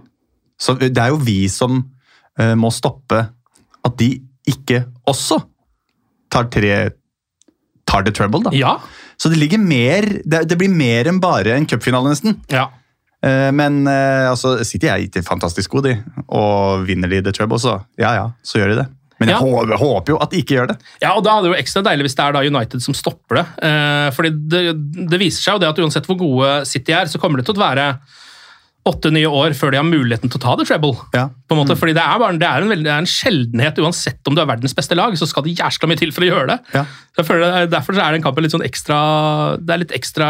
Så 0.61 0.75
det 0.77 0.97
er 1.01 1.09
jo 1.09 1.17
vi 1.17 1.47
som 1.49 1.79
eh, 2.37 2.53
må 2.53 2.69
stoppe 2.69 3.23
at 3.81 3.95
de 3.97 4.11
ikke 4.45 4.83
også 5.09 5.39
tar 6.29 6.49
tre 6.53 6.91
tar 7.89 8.05
det 8.05 8.13
trouble, 8.15 8.43
da. 8.45 8.51
Ja. 8.53 8.75
Så 9.17 9.29
det 9.33 9.39
ligger 9.41 9.57
mer 9.61 10.05
Det, 10.23 10.43
det 10.49 10.57
blir 10.57 10.69
mer 10.69 11.09
enn 11.09 11.19
bare 11.21 11.55
en 11.57 11.65
cupfinale, 11.69 12.13
nesten. 12.13 12.37
ja. 12.53 12.67
Eh, 13.23 13.51
men 13.53 13.83
eh, 13.87 14.29
altså, 14.31 14.55
City 14.65 14.87
er 14.89 15.03
ikke 15.05 15.21
fantastisk 15.27 15.69
gode, 15.75 15.91
de. 15.93 16.23
Og 16.33 16.87
vinner 16.87 17.11
de 17.11 17.21
the 17.27 17.31
trouble, 17.35 17.59
så 17.61 17.79
ja 18.01 18.15
ja, 18.17 18.25
så 18.43 18.61
gjør 18.61 18.73
de 18.73 18.79
det. 18.81 18.87
Men 19.21 19.29
jeg 19.29 19.37
Ja. 19.37 19.41
håper, 19.45 19.77
håper 19.77 20.13
jo 20.15 20.17
at 20.23 20.31
de 20.33 20.39
ikke 20.41 20.55
gjør 20.57 20.67
det. 20.71 20.77
Ja, 21.03 21.11
og 21.13 21.21
da 21.23 21.35
er 21.37 21.43
det 21.45 21.51
jo 21.51 21.57
ekstra 21.61 21.83
deilig 21.85 22.07
hvis 22.07 22.15
det 22.17 22.23
er 22.25 22.33
da 22.33 22.41
United 22.41 22.81
som 22.81 22.95
stopper 22.97 23.37
det. 23.37 23.45
Eh, 23.69 24.07
fordi 24.17 24.31
det, 24.49 24.61
det 25.11 25.19
viser 25.21 25.43
seg 25.45 25.53
jo 25.53 25.61
det 25.61 25.69
at 25.69 25.81
uansett 25.83 26.07
hvor 26.09 26.17
gode 26.17 26.65
City 26.65 26.95
er, 26.97 27.05
så 27.05 27.21
kommer 27.21 27.37
det 27.37 27.45
til 27.45 27.53
å 27.53 27.61
være 27.61 27.85
åtte 28.89 29.11
nye 29.13 29.29
år 29.29 29.53
før 29.53 29.71
de 29.73 29.77
har 29.77 29.85
muligheten 29.85 30.29
til 30.31 30.39
å 30.39 30.41
ta 30.41 30.55
the 30.57 30.65
treble. 30.65 30.95
Ja. 31.13 31.27
På 31.47 31.53
en 31.53 31.59
måte, 31.61 31.75
fordi 31.77 31.93
det 31.93 32.01
er, 32.01 32.17
bare, 32.21 32.37
det, 32.41 32.47
er 32.47 32.63
en 32.65 32.71
veldig, 32.71 32.85
det 32.87 32.93
er 32.95 33.03
en 33.03 33.09
sjeldenhet, 33.09 33.77
uansett 33.83 34.25
om 34.31 34.33
du 34.37 34.41
er 34.41 34.47
verdens 34.49 34.73
beste 34.77 34.97
lag, 34.97 35.13
så 35.19 35.27
skal 35.29 35.45
det 35.45 35.53
jævla 35.59 35.89
mye 35.91 35.99
til 36.01 36.13
for 36.15 36.25
å 36.25 36.29
gjøre 36.31 36.47
det. 36.49 36.57
Ja. 36.73 36.85
Føler 37.21 37.43
det 37.45 37.51
er- 37.59 37.69
Derfor 37.75 37.93
så 37.93 38.01
er 38.07 38.11
den 38.17 38.23
kampen 38.25 38.41
litt 38.43 38.53
sånn 38.55 38.63
ekstra 38.65 38.97
Det 39.61 39.69
er 39.75 39.81
litt 39.83 39.91
ekstra 39.93 40.27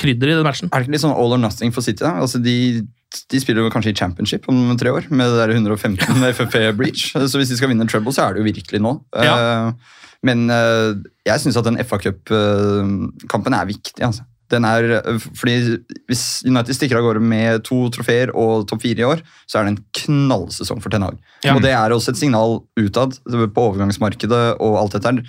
krydder 0.00 0.30
i 0.32 0.38
den 0.38 0.46
matchen. 0.48 0.70
Er 0.72 0.80
det 0.80 0.88
ikke 0.88 0.96
litt 0.96 1.04
sånn 1.04 1.12
all 1.16 1.32
or 1.36 1.38
nothing 1.42 1.70
for 1.76 1.82
City? 1.84 2.04
da? 2.04 2.14
Altså, 2.24 2.40
de, 2.42 2.86
de 3.28 3.40
spiller 3.42 3.62
jo 3.66 3.70
kanskje 3.74 3.92
i 3.92 3.98
championship 4.00 4.48
om 4.48 4.76
tre 4.80 4.90
år, 4.94 5.10
med 5.10 5.26
det 5.28 5.36
der 5.42 5.54
115 5.58 6.24
FFP-breach. 6.32 7.10
Så 7.30 7.36
hvis 7.36 7.50
de 7.52 7.56
skal 7.60 7.68
vinne 7.74 7.84
treble, 7.90 8.12
så 8.16 8.28
er 8.28 8.34
det 8.38 8.40
jo 8.44 8.48
virkelig 8.52 8.80
nå. 8.80 8.96
Ja. 9.20 9.36
Eh, 9.68 9.96
Men 10.22 10.50
eh, 10.52 10.94
jeg 11.24 11.40
syns 11.40 11.56
at 11.56 11.64
den 11.64 11.78
FA 11.84 11.96
Cup-kampen 11.96 13.54
er 13.56 13.68
viktig. 13.68 14.00
altså. 14.04 14.24
Den 14.50 14.66
er, 14.66 15.00
fordi 15.38 15.78
Hvis 16.10 16.24
United 16.46 16.74
stikker 16.76 16.98
av 16.98 17.06
gårde 17.06 17.22
med 17.22 17.64
to 17.66 17.84
trofeer 17.94 18.32
og 18.34 18.66
topp 18.70 18.82
fire 18.82 19.04
i 19.04 19.08
år, 19.08 19.24
så 19.46 19.60
er 19.60 19.66
det 19.66 19.74
en 19.74 19.82
knallsesong 20.02 20.82
for 20.82 20.92
Ten 20.92 21.06
Hag. 21.06 21.18
Ja. 21.46 21.54
Og 21.54 21.62
det 21.64 21.74
er 21.76 21.94
også 21.94 22.14
et 22.14 22.20
signal 22.20 22.60
utad 22.78 23.18
på 23.24 23.66
overgangsmarkedet 23.66 24.44
og 24.58 24.78
alt 24.80 24.96
dette 24.96 25.12
her. 25.12 25.20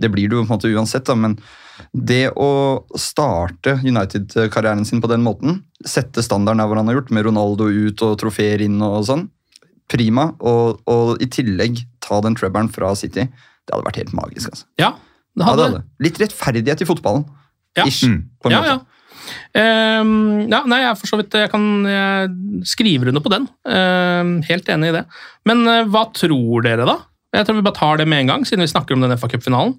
Det 0.00 0.10
blir 0.12 0.30
det 0.30 0.38
jo 0.38 0.44
på 0.44 0.48
en 0.48 0.54
måte 0.54 0.70
uansett, 0.72 1.04
da, 1.08 1.16
men 1.18 1.36
det 1.92 2.30
å 2.36 2.84
starte 2.98 3.78
United-karrieren 3.80 4.84
sin 4.88 5.00
på 5.02 5.10
den 5.10 5.24
måten, 5.24 5.62
sette 5.86 6.24
standarden 6.24 6.62
av 6.62 6.70
hva 6.70 6.80
han 6.80 6.90
har 6.90 7.00
gjort, 7.00 7.12
med 7.14 7.26
Ronaldo 7.28 7.68
ut 7.68 8.02
og 8.06 8.18
trofeer 8.20 8.64
inn 8.64 8.80
og 8.84 9.04
sånn, 9.08 9.28
prima. 9.90 10.30
Og, 10.40 10.80
og 10.90 11.22
i 11.22 11.28
tillegg 11.32 11.82
ta 12.04 12.20
den 12.24 12.36
trebberen 12.38 12.70
fra 12.72 12.92
City. 12.98 13.26
Det 13.64 13.74
hadde 13.74 13.88
vært 13.88 14.00
helt 14.02 14.16
magisk. 14.16 14.52
altså. 14.52 14.68
Ja, 14.80 14.94
det 15.36 15.46
Ja, 15.46 15.56
det 15.56 15.66
hadde. 15.68 15.82
Litt 16.02 16.20
rettferdighet 16.20 16.84
i 16.84 16.88
fotballen. 16.88 17.26
Ja. 17.78 17.84
Ish, 17.86 18.02
Mm. 18.08 18.22
på 18.42 18.50
en 18.50 18.52
Ja, 18.56 18.60
måte. 18.60 18.72
ja. 18.72 18.80
Um, 20.00 20.48
ja, 20.50 20.62
nei, 20.66 20.80
jeg 20.82 20.96
så 21.06 21.18
vidt 21.20 21.34
jeg 21.36 21.50
kan 21.52 21.64
jeg 21.86 22.30
skriver 22.66 23.10
under 23.10 23.22
på 23.24 23.30
den. 23.32 23.46
Um, 23.68 24.32
helt 24.46 24.68
enig 24.72 24.90
i 24.90 24.96
det. 25.00 25.04
Men 25.46 25.62
uh, 25.68 25.84
hva 25.90 26.06
tror 26.14 26.62
dere, 26.66 26.86
da? 26.88 26.96
Jeg 27.36 27.46
tror 27.46 27.58
vi 27.60 27.62
bare 27.66 27.78
tar 27.78 28.00
det 28.00 28.08
med 28.10 28.24
en 28.24 28.30
gang, 28.32 28.46
siden 28.48 28.64
vi 28.64 28.70
snakker 28.72 28.96
om 28.96 29.04
den 29.04 29.14
FA 29.18 29.28
Cup-finalen. 29.30 29.76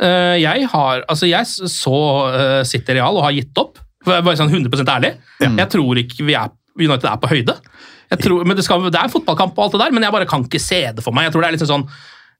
Uh, 0.00 0.36
jeg 0.40 0.66
har 0.72 1.02
Altså, 1.08 1.28
jeg 1.28 1.44
så 1.46 1.96
uh, 2.32 2.62
City 2.64 2.92
Real 2.96 3.16
og 3.16 3.24
har 3.28 3.32
gitt 3.36 3.56
opp. 3.60 3.78
For 4.04 4.12
jeg 4.16 4.22
er 4.22 4.26
bare 4.26 4.40
sånn 4.40 4.50
100% 4.52 4.88
ærlig. 4.90 5.12
Jeg 5.40 5.68
tror 5.70 5.98
ikke 6.00 6.24
vi 6.26 6.34
er, 6.34 6.50
United 6.80 7.06
er 7.06 7.20
på 7.22 7.28
høyde. 7.30 7.54
Jeg 8.12 8.18
tror, 8.24 8.42
men 8.44 8.56
det, 8.58 8.64
skal, 8.66 8.82
det 8.90 8.98
er 8.98 9.06
en 9.06 9.12
fotballkamp 9.12 9.54
og 9.56 9.62
alt 9.68 9.72
det 9.76 9.80
der, 9.86 9.92
men 9.94 10.02
jeg 10.04 10.12
bare 10.12 10.26
kan 10.28 10.42
ikke 10.44 10.58
se 10.60 10.80
det 10.96 11.04
for 11.04 11.14
meg. 11.16 11.28
Jeg 11.28 11.32
tror 11.36 11.44
det 11.44 11.48
er 11.52 11.54
litt 11.56 11.62
sånn 11.70 11.86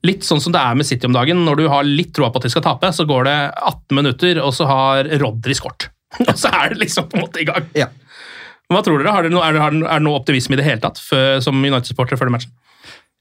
Litt 0.06 0.26
sånn 0.26 0.40
som 0.42 0.54
det 0.54 0.58
er 0.58 0.78
med 0.78 0.88
City 0.88 1.06
om 1.06 1.14
dagen. 1.14 1.44
Når 1.46 1.60
du 1.60 1.66
har 1.70 1.86
litt 1.86 2.10
troa 2.16 2.32
på 2.32 2.40
at 2.40 2.46
de 2.48 2.52
skal 2.54 2.64
tape, 2.66 2.90
så 2.94 3.06
går 3.06 3.28
det 3.28 3.36
18 3.54 3.98
minutter, 3.98 4.40
og 4.42 4.54
så 4.56 4.66
har 4.70 5.10
Rodri 5.22 5.54
skåret. 5.58 5.90
og 6.28 6.34
så 6.38 6.50
er 6.52 6.72
det 6.72 6.82
liksom 6.82 7.08
på 7.08 7.18
en 7.18 7.26
måte 7.26 7.42
i 7.42 7.46
gang. 7.48 7.68
Ja. 7.78 7.88
Hva 8.72 8.82
tror 8.84 9.00
dere? 9.00 9.14
Har 9.14 9.26
dere 9.26 9.34
noe, 9.34 9.46
er, 9.46 9.58
det, 9.58 10.00
noe 10.02 10.18
optimisme 10.18 10.56
i 10.56 10.60
det 10.60 10.66
hele 10.66 10.82
tatt 10.82 11.00
for, 11.02 11.38
som 11.44 11.58
United-supportere 11.60 12.18
før 12.20 12.30
den 12.30 12.36
matchen? 12.38 12.54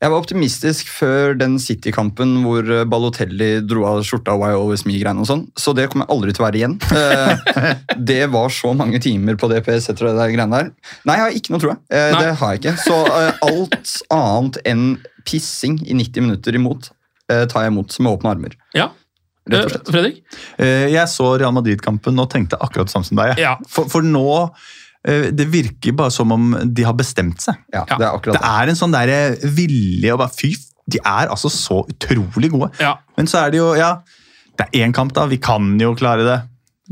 Jeg 0.02 0.10
var 0.10 0.18
optimistisk 0.18 0.88
før 0.90 1.36
den 1.38 1.60
City-kampen 1.62 2.40
hvor 2.42 2.66
eh, 2.66 2.86
Balotelli 2.90 3.50
dro 3.70 3.84
av 3.86 4.00
skjorta 4.08 4.34
Why 4.40 4.56
Always 4.56 4.82
Me-greiene 4.90 5.22
og 5.22 5.28
sånn, 5.30 5.44
så 5.62 5.76
det 5.78 5.86
kommer 5.92 6.08
jeg 6.08 6.16
aldri 6.16 6.34
til 6.34 6.42
å 6.42 6.48
være 6.48 6.58
igjen. 6.62 6.78
Eh, 6.98 7.76
det 8.12 8.22
var 8.34 8.50
så 8.56 8.72
mange 8.78 8.98
timer 9.04 9.38
på 9.38 9.50
DPS 9.52 9.92
etter 9.94 10.10
det 10.10 10.16
der 10.18 10.34
greiene 10.34 10.58
der. 10.64 10.72
Nei, 11.06 11.20
jeg 11.20 11.26
har 11.28 11.38
ikke 11.38 11.54
noe, 11.54 11.62
tror 11.62 11.74
jeg. 11.76 11.84
Eh, 11.94 12.08
Nei. 12.16 12.24
det 12.26 12.34
har 12.42 12.56
jeg 12.56 12.64
ikke. 12.64 12.74
Så 12.82 12.98
alt 13.52 13.94
annet 14.18 14.60
enn 14.74 14.88
pissing 15.30 15.78
i 15.86 15.94
90 16.02 16.26
minutter 16.28 16.58
imot 16.58 16.90
tar 17.32 17.64
jeg 17.64 17.72
imot 17.72 17.94
med 18.04 18.12
åpne 18.12 18.32
armer. 18.34 18.56
Ja. 18.76 18.90
Rett 19.50 19.66
og 19.66 19.72
slett. 19.72 19.88
Fredrik? 19.94 20.18
Eh, 20.62 20.88
Jeg 20.92 21.08
så 21.10 21.30
Real 21.40 21.54
Madrid-kampen 21.56 22.20
og 22.22 22.28
tenkte 22.34 22.60
akkurat 22.62 22.92
samme 22.92 23.08
som 23.08 23.18
deg. 23.22 23.38
Ja. 23.42 23.56
For, 23.72 23.88
for 23.90 24.06
nå 24.06 24.26
Det 25.04 25.48
virker 25.50 25.96
bare 25.98 26.12
som 26.14 26.32
om 26.32 26.52
de 26.78 26.84
har 26.86 26.94
bestemt 26.94 27.42
seg. 27.42 27.56
Ja, 27.74 27.86
det 27.90 28.06
er 28.06 28.12
akkurat 28.12 28.38
Det 28.38 28.44
er 28.46 28.70
en 28.70 28.78
sånn 28.78 28.92
der 28.94 29.36
vilje 29.50 30.12
og 30.14 30.20
bare 30.22 30.30
Fy, 30.36 30.52
de 30.92 31.00
er 31.02 31.32
altså 31.34 31.50
så 31.50 31.80
utrolig 31.90 32.52
gode. 32.54 32.70
Ja. 32.80 32.96
Men 33.18 33.26
så 33.32 33.46
er 33.46 33.52
det 33.54 33.58
jo 33.64 33.72
Ja, 33.78 33.96
det 34.60 34.68
er 34.68 34.84
én 34.86 34.94
kamp, 34.94 35.14
da. 35.18 35.26
Vi 35.32 35.38
kan 35.42 35.74
jo 35.82 35.96
klare 35.98 36.26
det. 36.28 36.40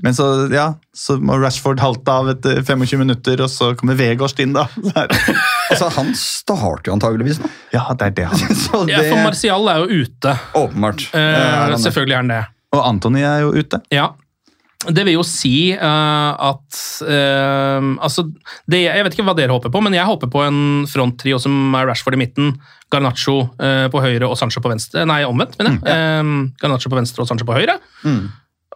Men 0.01 0.13
så, 0.15 0.47
ja, 0.53 0.73
så 0.95 1.17
må 1.19 1.35
Rashford 1.41 1.81
halte 1.83 2.07
av 2.13 2.29
etter 2.31 2.61
25 2.63 3.01
minutter, 3.01 3.41
og 3.43 3.49
så 3.51 3.73
kommer 3.75 3.97
Vegårst 3.99 4.39
inn, 4.39 4.53
da. 4.55 4.63
Så 4.79 4.93
det- 4.95 5.35
Altså, 5.69 5.89
Han 5.99 6.13
starter 6.17 6.89
jo 6.89 6.93
antageligvis 6.95 7.37
nå. 7.43 7.49
Ja, 7.75 7.83
det 7.93 8.07
er 8.07 8.13
det 8.17 8.25
han 8.31 8.55
Så 8.63 8.79
Ja, 8.89 9.01
for 9.09 9.19
Martial 9.27 9.67
er 9.69 9.83
jo 9.83 10.05
ute. 10.05 10.33
Åpenbart. 10.57 11.03
Eh, 11.13 11.19
er 11.19 11.75
selvfølgelig 11.83 12.15
er 12.15 12.23
han 12.23 12.31
det. 12.31 12.39
Og 12.73 12.81
Antony 12.87 13.21
er 13.25 13.43
jo 13.43 13.51
ute. 13.53 13.81
Ja. 13.93 14.07
Det 14.79 15.03
vil 15.03 15.17
jo 15.17 15.23
si 15.27 15.73
uh, 15.75 16.31
at 16.39 16.77
uh, 17.03 17.87
Altså, 17.99 18.23
det, 18.63 18.85
jeg 18.85 19.03
vet 19.03 19.17
ikke 19.17 19.25
hva 19.27 19.35
dere 19.35 19.51
håper 19.51 19.73
på, 19.73 19.81
men 19.83 19.97
jeg 19.97 20.07
håper 20.07 20.31
på 20.31 20.43
en 20.45 20.61
fronttrio 20.87 21.39
som 21.43 21.75
er 21.75 21.89
Rashford 21.89 22.15
i 22.15 22.21
midten, 22.21 22.53
Garnaccio 22.89 23.41
uh, 23.59 23.87
på 23.91 24.03
høyre 24.05 24.29
og 24.29 24.37
Sancho 24.39 24.63
på 24.63 24.71
venstre. 24.71 25.03
Nei, 25.09 25.25
omvendt, 25.27 25.57
mener 25.59 25.75
jeg. 25.75 25.83
Eh, 25.91 26.31
Garnaccio 26.63 26.91
på 26.91 26.99
venstre 27.01 27.25
og 27.25 27.29
Sancho 27.29 27.47
på 27.49 27.57
høyre. 27.59 27.75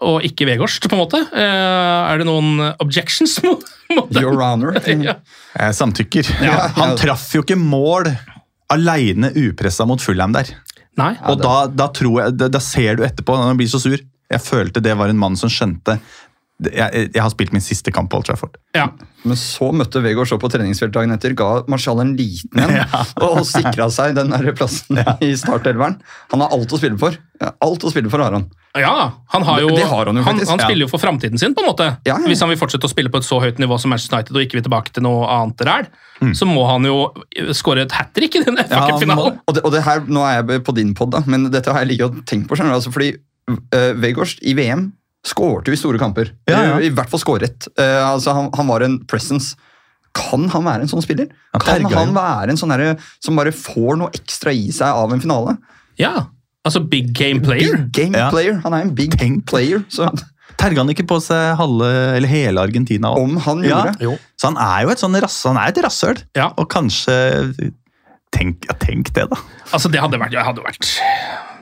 Og 0.03 0.25
ikke 0.27 0.45
Vegårst, 0.49 0.83
på 0.89 0.97
en 0.97 1.03
måte. 1.05 1.23
Eh, 1.31 2.11
er 2.11 2.19
det 2.19 2.27
noen 2.27 2.59
objections 2.83 3.37
på 3.39 3.55
mot 3.93 4.11
det? 4.11 4.23
Your 4.25 4.37
honor. 4.41 4.75
Ja. 5.07 5.17
Jeg 5.55 5.77
samtykker. 5.77 6.29
Ja. 6.43 6.67
Han 6.81 6.97
traff 6.99 7.29
jo 7.37 7.43
ikke 7.45 7.57
mål 7.59 8.11
aleine 8.73 9.31
upressa 9.37 9.87
mot 9.87 10.01
Fulham 10.01 10.33
der. 10.35 10.51
Nei. 10.99 11.13
Og 11.29 11.39
da, 11.41 11.67
da 11.71 11.87
tror 11.93 12.19
jeg, 12.25 12.35
da, 12.37 12.49
da 12.51 12.61
ser 12.61 12.99
du 12.99 13.05
etterpå, 13.05 13.37
når 13.37 13.53
han 13.53 13.61
blir 13.61 13.71
så 13.71 13.81
sur 13.81 13.97
Jeg 14.33 14.41
følte 14.43 14.81
det 14.83 14.97
var 14.99 15.09
en 15.13 15.19
mann 15.21 15.37
som 15.39 15.49
skjønte 15.53 15.99
Jeg, 16.63 17.09
jeg 17.11 17.19
har 17.19 17.31
spilt 17.33 17.51
min 17.51 17.63
siste 17.65 17.91
kamp 17.91 18.11
på 18.11 18.19
Old 18.19 18.27
Trafford. 18.27 18.53
Ja. 18.77 18.85
Men 19.27 19.35
så 19.39 19.71
møtte 19.75 19.99
Vegårs 20.03 20.31
opp 20.35 20.43
på 20.45 20.49
treningsfeltet 20.53 20.93
dagen 20.95 21.11
etter, 21.11 21.33
ga 21.35 21.63
Marcial 21.67 21.99
en 21.99 22.13
liten 22.15 22.61
en 22.61 22.75
og 23.25 23.41
sikra 23.49 23.89
seg 23.91 24.13
den 24.15 24.29
der 24.31 24.53
plassen 24.55 25.01
i 25.25 25.31
startelveren. 25.39 25.97
Han 26.31 26.43
har 26.45 26.53
alt 26.55 26.71
å 26.71 26.79
spille 26.79 26.99
for. 27.01 27.17
Alt 27.41 27.83
å 27.83 27.91
spille 27.91 28.11
for 28.13 28.23
har 28.23 28.37
han. 28.37 28.45
Ja, 28.79 28.93
han, 29.33 29.43
har 29.49 29.59
jo, 29.65 29.73
Det- 29.73 29.81
det 29.81 29.89
har 29.91 30.05
han 30.11 30.21
jo 30.21 30.23
han, 30.23 30.39
han 30.39 30.61
spiller 30.63 30.85
jo 30.85 30.91
for 30.93 31.01
framtiden 31.03 31.41
sin, 31.41 31.57
på 31.57 31.65
en 31.65 31.69
måte. 31.73 31.89
Ja, 32.07 32.15
ja. 32.15 32.29
Hvis 32.29 32.45
han 32.45 32.53
vil 32.53 32.61
fortsette 32.61 32.87
å 32.87 32.93
spille 32.93 33.11
på 33.11 33.19
et 33.19 33.27
så 33.27 33.41
høyt 33.43 33.59
nivå 33.59 33.75
som 33.81 33.91
Manchester 33.91 34.21
United 34.21 34.37
og 34.37 34.45
ikke 34.45 34.61
vil 34.61 34.65
tilbake 34.69 34.93
til 34.95 35.03
noe 35.09 35.27
annet 35.41 35.67
ræl, 35.67 35.91
Mm. 36.23 36.29
så 36.37 36.45
må 36.47 36.61
han 36.69 36.85
jo 36.87 37.09
skåre 37.57 37.81
et 37.83 37.91
hat 37.91 38.13
trick 38.15 38.35
i 38.37 38.43
den 38.45 38.55
FA 38.69 38.85
finalen. 39.01 39.33
Må, 39.33 39.41
Og 39.49 39.55
det, 39.57 39.63
og 39.65 39.73
det 39.73 39.81
her, 39.83 40.05
Nå 40.07 40.21
er 40.23 40.37
jeg 40.39 40.61
på 40.63 40.71
din 40.77 40.93
pod, 40.95 41.09
da, 41.11 41.19
men 41.27 41.49
dette 41.51 41.73
har 41.73 41.81
jeg 41.83 41.89
like 41.89 42.05
godt 42.05 42.21
tenkt 42.29 42.47
på. 42.47 42.55
skjønner 42.55 42.77
altså, 42.77 42.93
fordi 42.93 43.09
uh, 43.49 43.93
Vegårst 43.99 44.39
i 44.43 44.53
VM 44.57 44.91
skårte 45.25 45.71
jo 45.71 45.75
i 45.77 45.79
store 45.79 45.99
kamper. 46.01 46.33
Ja, 46.49 46.61
ja. 46.67 46.79
I 46.83 46.89
hvert 46.91 47.09
fall 47.11 47.21
skåret. 47.21 47.67
Uh, 47.79 48.11
altså, 48.13 48.33
han, 48.35 48.49
han 48.57 48.67
var 48.67 48.83
en 48.85 48.99
presence. 49.07 49.55
Kan 50.13 50.49
han 50.53 50.65
være 50.67 50.83
en 50.85 50.91
sånn 50.91 51.01
spiller? 51.01 51.29
Han 51.55 51.63
Kan 51.63 51.87
han 51.89 52.11
jo. 52.11 52.15
være 52.17 52.51
en 52.53 52.59
sånn 52.59 52.69
derre 52.73 52.97
som 53.23 53.35
bare 53.39 53.53
får 53.55 53.97
noe 54.01 54.11
ekstra 54.13 54.51
i 54.53 54.67
seg 54.75 54.93
av 54.93 55.13
en 55.15 55.23
finale? 55.23 55.55
Ja, 55.97 56.27
altså 56.67 56.83
big 56.85 57.13
game 57.17 57.41
player. 57.41 57.77
Big 57.87 57.91
game 57.97 58.19
Ja. 58.19 58.27
player. 58.29 58.59
Han 58.65 58.73
er 58.77 58.81
en 58.85 58.93
big 58.93 59.15
Tenk. 59.17 59.45
player. 59.49 59.81
Så 59.89 60.09
Terga 60.59 60.83
han 60.83 60.91
ikke 60.93 61.07
på 61.09 61.17
seg 61.23 61.55
halve, 61.57 61.87
eller 62.19 62.29
hele 62.29 62.61
Argentina? 62.61 63.09
også? 63.09 63.23
om 63.23 63.37
han 63.41 63.63
gjorde 63.65 63.93
det 63.95 64.05
Jo. 64.05 64.11
Så 64.37 64.51
han 64.51 64.57
er 64.61 64.83
jo 64.85 64.91
et 64.93 65.01
sånn 65.01 65.17
rass, 65.23 65.39
han 65.49 65.57
er 65.57 65.71
et 65.73 65.79
rasshøl. 65.81 66.21
Ja. 66.37 66.51
Og 66.61 66.69
kanskje 66.69 67.71
Tenk, 68.33 68.65
ja, 68.65 68.73
tenk 68.81 69.11
det, 69.13 69.27
da. 69.29 69.37
Altså, 69.73 69.89
det 69.93 69.99
hadde 70.01 70.17
vært, 70.17 70.31
det 70.33 70.41
hadde 70.41 70.61
vært 70.65 70.87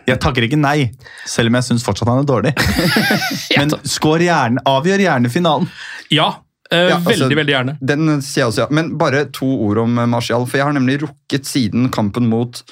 Jeg 0.09 0.19
takker 0.21 0.47
ikke 0.47 0.59
nei, 0.59 0.91
selv 1.29 1.51
om 1.51 1.59
jeg 1.59 1.69
syns 1.69 1.85
fortsatt 1.85 2.09
han 2.09 2.23
er 2.23 2.29
dårlig. 2.29 2.53
Men 3.59 3.75
skår 3.87 4.25
gjerne, 4.27 4.63
avgjør 4.67 5.05
gjerne 5.05 5.33
finalen. 5.33 5.69
Ja, 6.13 6.31
eh, 6.71 6.87
Ja, 6.89 6.97
altså- 6.97 7.13
veldig, 7.13 7.37
veldig 7.41 7.55
gjerne. 7.55 7.77
Den 7.81 8.09
sier 8.21 8.45
jeg 8.45 8.49
også, 8.53 8.65
ja. 8.65 8.71
Men 8.71 8.95
bare 9.01 9.25
to 9.35 9.47
ord 9.67 9.83
om 9.83 9.99
eh, 10.01 10.09
Martial. 10.09 10.47
For 10.49 10.61
jeg 10.61 10.69
har 10.69 10.75
nemlig 10.77 11.01
rukket 11.05 11.47
siden 11.49 11.91
kampen 11.93 12.29
mot 12.31 12.63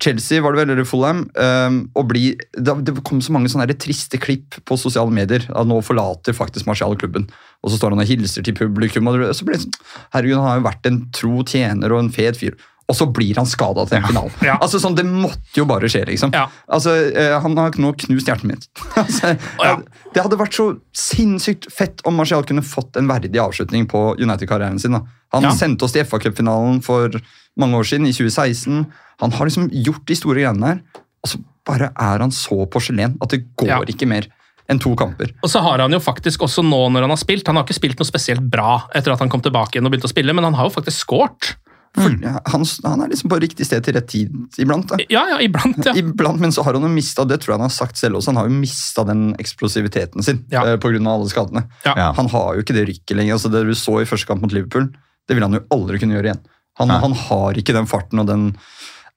Chelsea, 0.00 0.40
var 0.40 0.54
det 0.54 0.62
vel, 0.62 0.70
eller 0.72 0.86
Fulham, 0.88 1.26
um, 1.36 1.74
å 1.92 2.02
bli 2.08 2.30
Det 2.56 2.74
det 2.86 2.94
kom 3.04 3.20
så 3.20 3.34
mange 3.36 3.50
sånne 3.52 3.68
triste 3.76 4.16
klipp 4.16 4.56
på 4.64 4.78
sosiale 4.80 5.12
medier. 5.12 5.44
At 5.52 5.68
nå 5.68 5.76
forlater 5.84 6.32
faktisk 6.32 6.66
Martial 6.70 6.96
klubben. 6.96 7.28
Og 7.60 7.70
så 7.70 7.76
står 7.76 7.92
han 7.92 8.00
og 8.00 8.08
hilser 8.08 8.46
til 8.46 8.56
publikum. 8.56 9.10
Og 9.12 9.20
så 9.36 9.44
blir 9.44 9.58
det 9.58 9.66
sånn 9.66 9.76
Herregud, 10.14 10.38
han 10.40 10.48
har 10.48 10.60
jo 10.62 10.68
vært 10.70 10.88
en 10.88 11.00
tro 11.12 11.44
tjener 11.44 11.92
og 11.92 12.06
en 12.06 12.12
fet 12.14 12.40
fyr. 12.40 12.56
Og 12.90 12.96
så 12.98 13.06
blir 13.06 13.38
han 13.38 13.46
skada 13.46 13.84
til 13.86 14.00
en 14.00 14.08
finale. 14.08 14.32
Ja. 14.50 14.56
Altså 14.58 14.80
sånn, 14.82 14.96
Det 14.98 15.04
måtte 15.06 15.54
jo 15.54 15.64
bare 15.70 15.86
skje, 15.90 16.02
liksom. 16.08 16.32
Ja. 16.34 16.48
Altså, 16.66 16.96
eh, 17.14 17.36
Han 17.44 17.54
har 17.60 17.76
nå 17.78 17.92
knust 18.04 18.26
hjertet 18.26 18.48
mitt. 18.50 18.66
altså, 19.02 19.36
Ja. 19.62 19.76
Det 20.10 20.24
hadde 20.24 20.40
vært 20.40 20.56
så 20.58 20.66
sinnssykt 20.96 21.68
fett 21.70 22.02
om 22.08 22.16
Martial 22.18 22.42
kunne 22.46 22.64
fått 22.66 22.98
en 22.98 23.06
verdig 23.06 23.38
avslutning 23.38 23.86
på 23.90 24.16
United-karrieren 24.18 24.80
sin. 24.82 24.96
da. 24.98 25.04
Han 25.36 25.46
sendte 25.54 25.86
oss 25.86 25.94
til 25.94 26.02
FA 26.08 26.18
Cup-finalen 26.18 26.80
for 26.82 27.14
mange 27.60 27.78
år 27.78 27.86
siden, 27.86 28.08
i 28.10 28.14
2016. 28.16 28.88
Han 29.22 29.36
har 29.38 29.46
liksom 29.46 29.68
gjort 29.70 30.02
de 30.10 30.16
store 30.18 30.42
greiene 30.42 30.66
der, 30.72 30.82
og 31.22 31.30
så 31.30 31.38
bare 31.68 31.92
er 31.94 32.24
han 32.24 32.34
så 32.34 32.64
porselen 32.72 33.14
at 33.22 33.30
det 33.36 33.44
går 33.60 33.92
ikke 33.92 34.08
mer 34.10 34.26
enn 34.70 34.80
to 34.82 34.92
kamper. 34.98 35.30
Og 35.44 35.50
så 35.52 35.62
har 35.62 35.82
han 35.82 35.92
jo 35.94 36.00
faktisk 36.02 36.42
også 36.46 36.62
nå 36.66 36.80
når 36.94 37.06
han 37.06 37.10
har 37.14 37.18
spilt 37.20 37.48
Han 37.50 37.58
har 37.58 37.66
ikke 37.66 37.78
spilt 37.78 37.98
noe 38.00 38.06
spesielt 38.08 38.42
bra 38.52 38.80
etter 38.94 39.12
at 39.14 39.22
han 39.22 39.30
kom 39.32 39.42
tilbake 39.42 39.76
igjen 39.76 39.86
og 39.88 39.92
begynte 39.94 40.10
å 40.10 40.12
spille, 40.14 40.34
men 40.34 40.46
han 40.46 40.54
har 40.58 40.68
jo 40.68 40.74
faktisk 40.76 41.04
scoret. 41.04 41.54
Ja, 41.98 42.38
Han, 42.52 42.62
han 42.84 43.00
er 43.02 43.08
liksom 43.10 43.30
på 43.32 43.40
riktig 43.42 43.66
sted 43.66 43.82
til 43.84 43.96
rett 43.96 44.06
tid 44.08 44.30
iblant. 44.62 44.86
da. 44.92 44.96
Ja, 45.10 45.24
ja, 45.32 45.40
iblant, 45.42 45.80
ja. 45.84 45.92
Iblant, 45.98 46.38
Men 46.40 46.52
så 46.54 46.62
har 46.62 46.76
han 46.78 46.82
jo 46.86 46.88
mista 46.92 47.24
det 47.26 47.40
tror 47.42 47.54
jeg 47.54 47.58
han 47.58 47.66
har 47.66 47.74
sagt 47.74 47.98
selv 47.98 48.20
også, 48.20 48.30
han 48.30 48.36
har 48.38 48.46
jo 48.48 48.54
mista 48.60 49.02
den 49.08 49.24
eksplosiviteten 49.42 50.22
sin 50.22 50.44
Ja. 50.54 50.62
eh, 50.66 50.76
på 50.78 50.92
grunn 50.92 51.06
av 51.10 51.18
alle 51.20 51.28
skadene. 51.32 51.64
Ja. 51.84 51.94
Ja. 51.98 52.12
Han 52.16 52.28
har 52.30 52.54
jo 52.54 52.62
ikke 52.62 52.76
det 52.78 52.86
rykket 52.88 53.16
lenger. 53.18 53.34
altså 53.34 53.50
Det 53.50 53.64
du 53.66 53.74
så 53.74 54.00
i 54.00 54.06
første 54.06 54.26
kamp 54.30 54.42
mot 54.46 54.52
Liverpool, 54.54 54.86
det 55.28 55.34
vil 55.34 55.42
han 55.42 55.58
jo 55.58 55.64
aldri 55.74 55.98
kunne 55.98 56.14
gjøre 56.14 56.30
igjen. 56.30 56.44
Han, 56.78 56.88
han 57.02 57.12
har 57.26 57.58
ikke 57.58 57.74
den 57.74 57.86
farten 57.90 58.22
og 58.22 58.26
den 58.30 58.52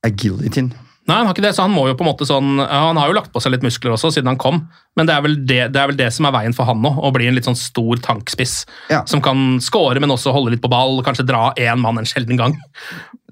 agilityen. 0.04 0.74
Nei, 1.04 1.18
han 1.20 1.28
har 1.28 1.34
ikke 1.36 1.44
det, 1.44 1.52
så 1.58 1.66
han 1.66 1.74
må 1.76 1.82
jo 1.90 1.98
på 2.00 2.06
en 2.06 2.08
måte 2.08 2.24
sånn 2.24 2.62
Han 2.64 2.96
har 2.96 3.10
jo 3.10 3.16
lagt 3.18 3.34
på 3.34 3.42
seg 3.44 3.52
litt 3.52 3.66
muskler 3.66 3.92
også, 3.98 4.08
siden 4.16 4.30
han 4.32 4.38
kom, 4.40 4.62
men 4.96 5.10
det 5.10 5.16
er 5.18 5.26
vel 5.26 5.36
det, 5.42 5.58
det, 5.74 5.82
er, 5.82 5.90
vel 5.92 5.98
det 6.00 6.08
som 6.16 6.30
er 6.30 6.36
veien 6.36 6.56
for 6.56 6.70
han 6.70 6.80
nå, 6.84 6.94
å 6.96 7.12
bli 7.12 7.28
en 7.28 7.36
litt 7.36 7.48
sånn 7.50 7.60
stor 7.60 8.00
tankspiss. 8.06 8.62
Ja. 8.94 9.02
Som 9.10 9.20
kan 9.26 9.58
score, 9.64 10.00
men 10.00 10.14
også 10.16 10.32
holde 10.32 10.54
litt 10.56 10.64
på 10.64 10.72
ball, 10.72 11.02
kanskje 11.04 11.26
dra 11.28 11.50
én 11.60 11.82
mann 11.84 12.00
en 12.00 12.08
sjelden 12.08 12.40
gang. 12.40 12.56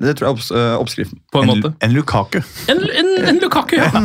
Det 0.01 0.17
tror 0.17 0.27
jeg 0.27 0.33
er 0.33 0.35
opps, 0.35 0.49
øh, 0.51 0.73
oppskriften. 0.81 1.21
på 1.31 1.43
en 1.43 1.49
En, 1.49 1.61
måte. 1.61 1.73
en 1.85 1.93
Lukaku. 1.95 2.41
En, 2.73 2.83
en, 2.89 3.11
en 3.29 3.39
Lukaku, 3.43 3.77
ja. 3.79 4.03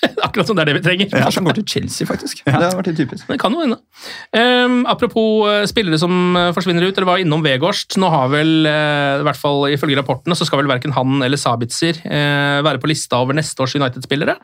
Akkurat 0.26 0.48
som 0.48 0.56
det 0.56 0.64
er 0.64 0.70
det 0.70 0.76
vi 0.78 0.82
trenger. 0.84 1.10
Kanskje 1.12 1.40
han 1.40 1.48
går 1.48 1.58
til 1.60 1.66
Chelsea, 1.74 2.08
faktisk. 2.08 2.42
Det 2.46 2.54
har 2.54 2.76
vært 2.78 2.90
litt 2.90 3.00
typisk. 3.02 3.26
Det 3.28 3.38
kan 3.40 3.54
jo 3.54 3.62
hende. 3.62 3.78
Um, 4.32 4.80
apropos 4.90 5.48
eh, 5.50 5.64
spillere 5.70 6.00
som 6.00 6.36
eh, 6.38 6.50
forsvinner 6.56 6.86
ut. 6.86 6.94
Dere 6.96 7.08
var 7.08 7.22
innom 7.22 7.44
Vegårst. 7.44 7.98
Nå 8.00 8.10
har 8.12 8.30
vel, 8.32 8.52
uh, 8.68 9.20
i 9.20 9.26
hvert 9.28 9.40
fall 9.40 9.66
ifølge 9.74 9.98
rapportene, 10.00 10.36
så 10.38 10.48
skal 10.48 10.62
vel 10.62 10.70
verken 10.70 10.94
han 10.96 11.20
eller 11.26 11.40
Sabitzer 11.40 12.00
være 12.00 12.80
på 12.80 12.88
lista 12.90 13.18
over 13.20 13.36
neste 13.36 13.62
års 13.62 13.74
United-spillere. 13.76 14.36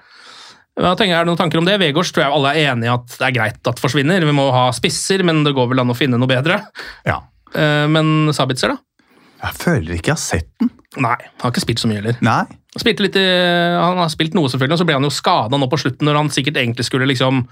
Hva 0.76 0.92
tenker, 0.98 1.16
er 1.16 1.24
det 1.24 1.30
noen 1.30 1.40
tanker 1.40 1.60
om 1.60 1.68
det? 1.68 1.78
Vegårs 1.80 2.12
tror 2.12 2.26
jeg 2.26 2.36
alle 2.36 2.52
er 2.52 2.72
enige 2.72 2.90
i 2.90 2.92
at 2.92 3.14
det 3.14 3.28
er 3.28 3.36
greit 3.38 3.70
at 3.70 3.80
forsvinner. 3.80 4.26
Vi 4.28 4.34
må 4.36 4.48
ha 4.52 4.66
spisser, 4.76 5.24
men 5.26 5.40
det 5.46 5.54
går 5.56 5.70
vel 5.72 5.80
an 5.82 5.92
å 5.92 5.96
finne 5.96 6.20
noe 6.20 6.30
bedre. 6.30 6.60
Ja. 7.08 7.22
Men 7.56 8.34
Sabitzer, 8.36 8.74
da? 8.74 8.82
Jeg 9.46 9.58
føler 9.62 9.96
ikke 9.96 10.12
jeg 10.12 10.18
har 10.18 10.22
sett 10.22 10.50
den. 10.60 10.72
Nei, 11.00 11.16
han 11.16 11.44
har 11.44 11.54
ikke 11.54 11.64
spilt 11.64 11.82
så 11.82 11.90
mye 11.90 12.00
heller. 12.00 12.20
Nei. 12.24 12.44
Han, 12.76 12.82
spilte 12.82 13.06
litt, 13.06 13.16
i- 13.16 13.76
han 13.80 13.96
har 14.02 14.10
spilt 14.12 14.36
noe, 14.36 14.50
selvfølgelig, 14.52 14.76
og 14.76 14.82
så 14.82 14.86
ble 14.88 14.98
han 14.98 15.06
jo 15.08 15.14
skada 15.14 15.56
nå 15.56 15.68
på 15.72 15.78
slutten, 15.80 16.04
når 16.04 16.20
han 16.20 16.28
sikkert 16.34 16.60
egentlig 16.60 16.84
skulle 16.84 17.08
liksom 17.08 17.46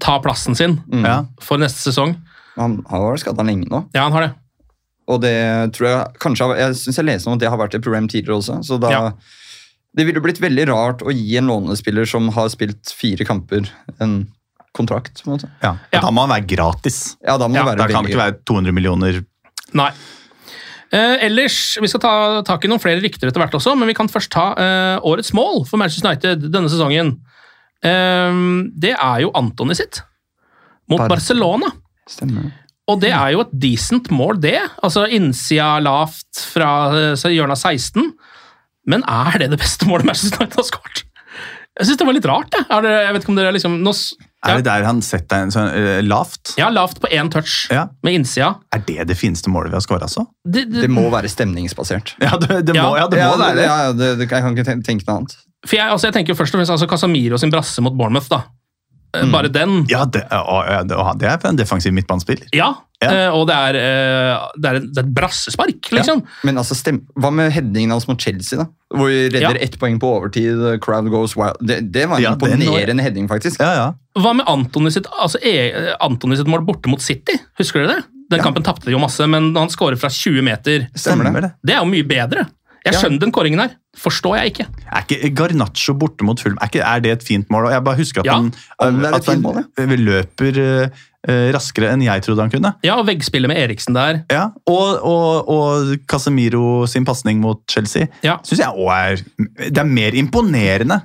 ta 0.00 0.16
plassen 0.24 0.56
sin 0.56 0.78
mm. 0.88 1.28
for 1.44 1.60
neste 1.60 1.90
sesong. 1.90 2.16
Han 2.56 2.78
har 2.88 3.04
vært 3.04 3.24
skada 3.24 3.44
lenge 3.44 3.68
nå. 3.68 3.82
Ja, 3.92 4.06
han 4.06 4.16
har 4.16 4.26
det. 4.26 4.32
Og 5.06 5.20
det 5.22 5.36
tror 5.76 5.86
jeg 5.86 6.18
kanskje 6.18 6.46
Jeg 6.58 6.74
synes 6.80 6.96
jeg 6.98 7.06
leste 7.06 7.28
om 7.30 7.36
at 7.36 7.42
det 7.44 7.50
har 7.52 7.60
vært 7.60 7.76
et 7.78 7.84
problem 7.84 8.08
tidligere 8.10 8.40
også. 8.40 8.58
Så 8.66 8.80
da 8.80 8.90
Ja. 8.90 9.02
Det 9.96 10.04
ville 10.04 10.20
blitt 10.20 10.40
veldig 10.42 10.66
rart 10.68 11.00
å 11.00 11.12
gi 11.14 11.38
en 11.38 11.46
lånespiller 11.48 12.04
som 12.04 12.28
har 12.36 12.50
spilt 12.52 12.90
fire 12.92 13.24
kamper, 13.24 13.70
en 13.98 14.26
kontrakt. 14.76 15.22
på 15.22 15.30
en 15.30 15.38
måte. 15.38 15.48
Ja. 15.62 15.76
Ja. 15.90 16.00
Da 16.00 16.10
må 16.10 16.26
han 16.26 16.34
være 16.34 16.46
gratis. 16.46 17.16
Ja, 17.24 17.38
da 17.38 17.48
må 17.48 17.56
Ja, 17.56 17.64
det 17.64 17.70
være 17.70 17.78
Da 17.78 17.86
kan 17.94 18.04
det 18.04 18.12
ikke 18.12 18.24
være 18.24 18.36
200 18.44 18.72
millioner. 18.76 19.24
Nei. 19.72 19.90
Eh, 20.94 21.16
ellers, 21.26 21.78
Vi 21.82 21.88
skal 21.90 22.00
ta 22.00 22.12
tak 22.46 22.64
i 22.64 22.68
noen 22.70 22.80
flere 22.82 23.00
rykter 23.02 23.26
etter 23.28 23.42
hvert 23.42 23.56
også, 23.58 23.72
men 23.78 23.88
vi 23.90 23.94
kan 23.98 24.08
først 24.08 24.30
ta 24.30 24.52
eh, 24.54 24.98
årets 25.02 25.32
mål 25.34 25.64
for 25.66 25.80
Manchester 25.82 26.08
United 26.12 26.46
denne 26.54 26.70
sesongen. 26.70 27.16
Eh, 27.82 28.38
det 28.78 28.94
er 28.94 29.24
jo 29.24 29.32
Antony 29.36 29.74
sitt, 29.78 30.02
mot 30.90 31.02
Bar- 31.02 31.16
Barcelona. 31.16 31.72
Stemmer. 32.08 32.52
Og 32.86 33.00
det 33.02 33.10
er 33.10 33.32
jo 33.34 33.40
et 33.42 33.50
decent 33.58 34.12
mål, 34.14 34.38
det. 34.40 34.60
Altså 34.86 35.08
Innsida 35.10 35.72
lavt 35.82 36.44
fra 36.52 36.70
eh, 36.94 37.26
hjørnet 37.34 37.56
av 37.58 37.74
16. 37.74 38.12
Men 38.86 39.02
er 39.10 39.40
det 39.42 39.50
det 39.50 39.58
beste 39.58 39.88
målet 39.90 40.06
Manchester 40.06 40.38
United 40.44 40.60
har 40.62 40.68
skåret? 40.70 41.02
Jeg 41.76 41.88
syns 41.90 41.98
det 42.00 42.06
var 42.08 42.14
litt 42.16 42.28
rart. 42.30 42.54
Er 42.70 42.84
det, 42.86 42.92
jeg 43.04 43.12
vet 43.16 43.24
ikke 43.26 43.32
om 43.34 43.36
dere 43.40 43.50
liksom 43.52 43.74
nå, 43.84 43.92
Er 44.46 44.56
ja, 44.56 44.60
det 44.62 44.66
der 44.68 44.86
han 44.86 45.00
setter 45.02 45.42
en 45.44 45.52
sånn 45.54 45.68
uh, 45.72 45.98
lavt? 46.06 46.54
ja, 46.60 46.68
lavt 46.70 47.00
på 47.02 47.10
én 47.12 47.30
touch 47.32 47.66
Ja. 47.74 47.88
med 48.06 48.20
innsida. 48.20 48.54
Er 48.72 48.84
det 48.86 49.08
det 49.10 49.16
fineste 49.18 49.50
målet 49.50 49.72
vi 49.72 49.78
har 49.78 49.84
skåra, 49.84 50.08
så? 50.08 50.26
Det, 50.46 50.68
det, 50.70 50.86
Det 50.86 50.90
må 50.92 51.08
være 51.10 51.28
stemningsbasert. 51.32 52.14
Ja, 52.22 52.36
det, 52.40 52.62
det 52.68 52.76
må, 52.78 52.92
ja, 52.96 53.08
det 53.10 53.18
må 53.18 53.24
ja, 53.24 53.36
være 53.40 53.56
det. 53.58 53.66
Ja, 53.66 53.76
ja, 53.88 53.92
det, 53.92 54.12
det, 54.20 54.28
jeg 54.30 54.44
kan 54.46 54.56
ikke 54.56 54.82
tenke 54.86 55.04
noe 55.08 55.16
annet. 55.20 55.36
For 55.66 55.76
jeg, 55.80 55.90
altså, 55.90 56.06
jeg 56.08 56.14
tenker 56.20 56.34
jo 56.34 56.38
først 56.38 56.54
og 56.54 56.60
fremst 56.60 56.74
altså 56.76 56.86
Casamiro 56.90 57.38
sin 57.42 57.50
brasse 57.50 57.82
mot 57.82 57.96
Bournemouth. 57.98 58.30
da. 58.30 58.44
Eh, 59.22 59.30
Bare 59.32 59.48
den. 59.52 59.84
Ja, 59.90 60.04
det, 60.04 60.24
og, 60.32 60.66
og, 60.68 61.18
det, 61.20 61.28
er 61.30 61.48
en 61.48 61.58
defensiv 61.58 61.94
midtbanespiller. 61.96 62.48
Ja, 62.56 62.74
Ja. 63.02 63.10
eh, 63.12 63.28
og 63.36 63.46
det 63.50 63.54
er, 63.54 63.76
eh, 63.76 64.44
det, 64.56 64.70
er, 64.70 64.78
det 64.80 65.00
er 65.02 65.04
et 65.04 65.14
brassespark, 65.14 65.90
liksom. 65.92 66.22
Men 66.48 66.56
altså, 66.62 66.74
stem, 66.78 67.02
hva 67.20 67.28
med 67.30 67.50
headingen 67.52 67.92
hans 67.92 68.06
mot 68.08 68.20
Chelsea, 68.20 68.58
da? 68.62 68.66
Hvor 68.96 69.10
vi 69.12 69.26
redder 69.34 69.58
Ja. 69.58 69.64
ett 69.66 69.76
poeng 69.78 69.98
på 70.00 70.08
overtid, 70.16 70.80
crowd 70.80 71.10
goes 71.12 71.36
wild. 71.36 71.60
Det, 71.60 71.92
det 71.92 72.06
var 72.08 72.16
en 72.16 72.22
Ja, 72.22 72.34
den 72.34 72.62
imponerende 72.62 73.02
heading, 73.04 73.28
faktisk. 73.28 73.60
Ja, 73.60 73.74
ja. 73.74 73.92
Hva 74.16 74.32
med 74.38 74.48
Antony 74.48 74.90
sitt, 74.90 75.06
altså, 75.20 75.38
e, 75.44 75.92
Antony 76.00 76.36
sitt 76.36 76.48
mål 76.48 76.64
borte 76.64 76.88
mot 76.88 77.02
City? 77.04 77.36
Husker 77.60 77.84
dere 77.84 77.98
det? 77.98 78.04
Den 78.30 78.40
kampen 78.42 78.64
tapte 78.66 78.88
de 78.88 78.96
jo 78.96 78.98
masse, 78.98 79.22
men 79.30 79.52
han 79.54 79.68
skårer 79.70 79.98
fra 80.00 80.08
20 80.10 80.42
meter. 80.42 80.88
Stemmer 80.96 81.28
det? 81.28 81.42
det. 81.42 81.52
Det 81.62 81.74
er 81.76 81.84
jo 81.84 81.90
mye 81.92 82.06
bedre. 82.08 82.46
Jeg 82.86 83.00
skjønner 83.00 83.22
den 83.24 83.32
kåringen 83.34 83.60
her. 83.62 83.74
Forstår 83.98 84.36
jeg 84.38 84.52
ikke. 84.52 84.66
Er 84.92 85.04
ikke 85.06 85.30
Garnaccio 85.34 85.94
borte 85.98 86.24
mot 86.28 86.40
Fulm, 86.40 86.56
er, 86.60 86.70
ikke, 86.70 86.82
er 86.84 87.02
det 87.04 87.12
et 87.16 87.26
fint 87.26 87.50
mål? 87.50 87.68
Og 87.68 87.74
Jeg 87.74 87.84
bare 87.86 87.98
husker 88.00 88.22
at 88.22 88.28
Ja, 88.28 88.36
han, 88.38 88.50
at 88.78 89.12
han 89.12 89.22
fint 89.26 89.42
mål, 89.42 89.62
løper 90.06 90.60
eh, 90.62 91.04
eh, 91.28 91.46
raskere 91.56 91.90
enn 91.94 92.04
jeg 92.06 92.22
trodde 92.26 92.44
han 92.44 92.52
kunne. 92.52 92.74
Ja, 92.86 92.98
og 93.00 93.06
veggspillet 93.08 93.50
med 93.50 93.58
Eriksen 93.62 93.96
der. 93.96 94.20
Ja, 94.32 94.48
Og, 94.70 95.00
og, 95.02 95.48
og 95.48 95.96
Casemiro 96.10 96.86
sin 96.90 97.04
pasning 97.08 97.40
mot 97.42 97.62
Chelsea 97.70 98.06
Ja, 98.22 98.36
syns 98.46 98.62
jeg 98.62 98.68
òg 98.68 98.92
er 98.94 99.24
Det 99.70 99.78
er 99.82 99.88
mer 99.88 100.14
imponerende. 100.14 101.00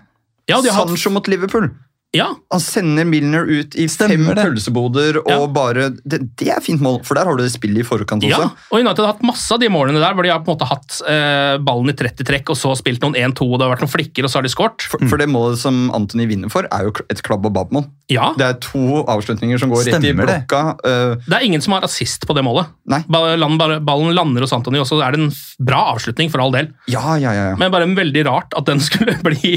ja, 0.49 0.61
de 0.61 0.69
har, 0.71 0.87
Sancho 0.87 1.09
mot 1.09 1.27
Liverpool. 1.27 1.69
Ja 2.13 2.25
Han 2.51 2.59
sender 2.59 3.05
Milner 3.07 3.45
ut 3.47 3.75
i 3.79 3.85
Stemmer 3.87 4.17
fem 4.17 4.35
det. 4.35 4.43
pølseboder, 4.43 5.17
og 5.21 5.29
Ja. 5.31 5.47
bare 5.47 5.89
det, 6.03 6.19
det 6.37 6.49
er 6.51 6.59
fint 6.59 6.81
mål, 6.83 6.97
for 7.07 7.15
der 7.15 7.23
har 7.29 7.37
du 7.37 7.43
det 7.43 7.51
spillet 7.53 7.85
i 7.85 7.87
forkant 7.87 8.23
også. 8.27 8.29
ja. 8.29 8.49
Og 8.71 8.79
United 8.81 8.99
har 9.05 9.13
hatt 9.13 9.23
masse 9.23 9.51
av 9.55 9.61
de 9.63 9.69
målene 9.71 10.01
der 10.03 10.13
hvor 10.17 10.23
de 10.27 10.31
har 10.33 10.41
på 10.43 10.51
en 10.51 10.57
måte 10.57 10.67
hatt 10.67 10.97
eh, 11.07 11.55
ballen 11.63 11.89
i 11.93 11.95
30 11.95 12.27
trekk, 12.27 12.51
og 12.51 12.59
så 12.59 12.73
spilt 12.75 12.99
noen 13.05 13.15
1-2, 13.15 13.47
og 13.47 13.59
det 13.61 13.67
har 13.67 13.73
vært 13.77 13.85
noen 13.85 13.93
flikker, 13.95 14.27
og 14.27 14.33
så 14.33 14.39
har 14.41 14.43
de 14.43 14.51
skåret. 14.51 14.81
For, 14.91 14.99
for 15.07 15.17
det 15.23 15.29
målet 15.31 15.61
som 15.63 15.87
Anthony 15.95 16.27
vinner 16.27 16.51
for, 16.51 16.67
er 16.71 16.89
jo 16.89 16.93
et 17.09 17.23
klabb 17.23 17.45
og 17.47 17.53
babb-mål. 17.55 17.87
Ja, 18.11 18.33
Det 18.35 18.43
er 18.49 18.57
to 18.59 19.05
avslutninger 19.07 19.57
som 19.61 19.71
går 19.71 19.85
rett 19.87 20.03
i 20.03 20.11
blokka. 20.11 20.61
det. 20.83 20.91
øh, 20.91 21.15
det 21.31 21.37
er 21.39 21.45
ingen 21.47 21.61
som 21.63 21.77
har 21.77 21.87
assist 21.87 22.27
på 22.27 22.35
det 22.35 22.43
målet. 22.43 22.67
Nei. 22.91 22.99
Ballen, 23.07 23.55
ballen 23.87 24.11
lander 24.17 24.43
hos 24.43 24.51
Anthony, 24.51 24.81
og 24.83 24.87
så 24.89 24.99
er 25.05 25.15
det 25.15 25.21
en 25.23 25.31
bra 25.63 25.85
avslutning, 25.95 26.27
for 26.29 26.43
all 26.43 26.51
del. 26.51 26.67
ja, 26.91 27.15
ja, 27.15 27.31
ja. 27.31 27.47
ja. 27.51 27.55
Men 27.55 27.71
bare 27.71 27.87
veldig 27.87 28.25
rart 28.27 28.51
at 28.57 28.65
den 28.67 28.79
skulle 28.87 29.15
bli 29.23 29.55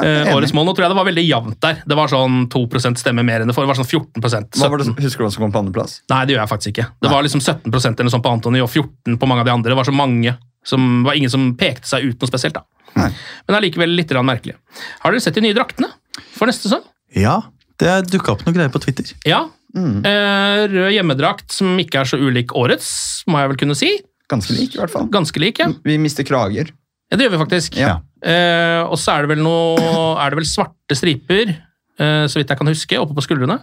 eh, 0.00 0.32
årets 0.34 0.54
mål. 0.56 0.70
Nå 0.70 0.74
tror 0.74 0.86
jeg 0.88 0.94
det 0.94 1.00
var 1.02 1.08
veldig 1.12 1.26
jevnt 1.28 1.60
der. 1.60 1.82
Det 1.90 1.96
var 1.98 2.10
sånn 2.12 2.44
2% 2.52 3.00
stemme 3.02 3.24
mer 3.26 3.42
enn 3.42 3.50
det 3.50 3.56
for. 3.56 3.66
Det 3.66 3.72
var 3.72 3.78
sånn 3.80 3.88
14 3.88 4.22
Hva 4.22 4.68
var 4.70 4.82
det, 4.82 4.92
husker 5.02 5.24
du 5.24 5.26
hva 5.26 5.32
som 5.34 5.44
kom 5.44 5.54
på 5.54 5.62
andreplass? 5.64 6.00
Nei, 6.12 6.22
det 6.28 6.36
gjør 6.36 6.44
jeg 6.44 6.52
faktisk 6.52 6.74
ikke. 6.74 6.86
Det 7.02 7.10
var 7.10 7.26
liksom 7.26 7.42
17% 7.42 8.04
eller 8.04 8.14
sånn 8.14 8.24
på 8.24 8.32
Antony, 8.32 8.62
og 8.62 8.70
14 8.70 9.18
på 9.18 9.28
mange 9.30 9.42
av 9.42 9.50
de 9.50 9.54
andre. 9.56 9.72
Det 9.74 9.80
var 9.80 9.88
så 9.88 9.96
mange 9.96 10.36
som 10.66 11.02
var 11.06 11.16
ingen 11.18 11.32
som 11.32 11.54
pekte 11.58 11.88
seg 11.88 12.04
ut 12.06 12.20
noe 12.20 12.30
spesielt. 12.30 12.54
da. 12.54 12.64
Nei. 12.98 13.10
Men 13.48 13.58
allikevel 13.60 13.94
litt 13.96 14.12
merkelig. 14.12 14.56
Har 15.00 15.12
dere 15.12 15.22
sett 15.24 15.38
de 15.38 15.44
nye 15.44 15.56
draktene 15.56 15.88
for 16.36 16.50
neste 16.50 16.68
sesong? 16.68 16.84
Ja, 17.16 17.40
det 17.80 18.12
dukka 18.12 18.34
opp 18.34 18.44
noen 18.44 18.56
greier 18.56 18.72
på 18.72 18.82
Twitter. 18.82 19.08
Ja. 19.28 19.46
Mm. 19.76 20.02
Eh, 20.04 20.66
rød 20.70 20.92
hjemmedrakt 20.94 21.54
som 21.54 21.78
ikke 21.80 22.02
er 22.02 22.10
så 22.10 22.18
ulik 22.18 22.54
årets, 22.58 22.90
må 23.30 23.40
jeg 23.40 23.52
vel 23.52 23.60
kunne 23.62 23.78
si. 23.78 23.90
Ganske 24.30 24.54
lik, 24.54 24.76
i 24.76 24.82
hvert 24.82 24.92
fall. 24.92 25.08
Ganske 25.10 25.42
lik, 25.42 25.62
ja. 25.62 25.70
Vi 25.86 25.96
mister 25.98 26.26
krager. 26.26 26.70
ja 27.10 27.16
det 27.18 27.26
gjør 27.26 27.34
vi 27.36 27.42
faktisk. 27.44 27.78
Ja. 27.78 27.98
Eh, 28.22 28.82
og 28.84 28.98
så 29.00 29.14
er 29.16 29.24
det 29.24 29.30
vel 29.30 29.40
noe 29.40 29.80
Er 30.20 30.28
det 30.28 30.36
vel 30.42 30.44
svarte 30.44 30.92
striper, 30.98 31.54
så 32.00 32.40
vidt 32.40 32.48
jeg 32.48 32.58
kan 32.60 32.70
huske, 32.70 32.98
oppe 33.00 33.16
på 33.16 33.26
skuldrene. 33.26 33.60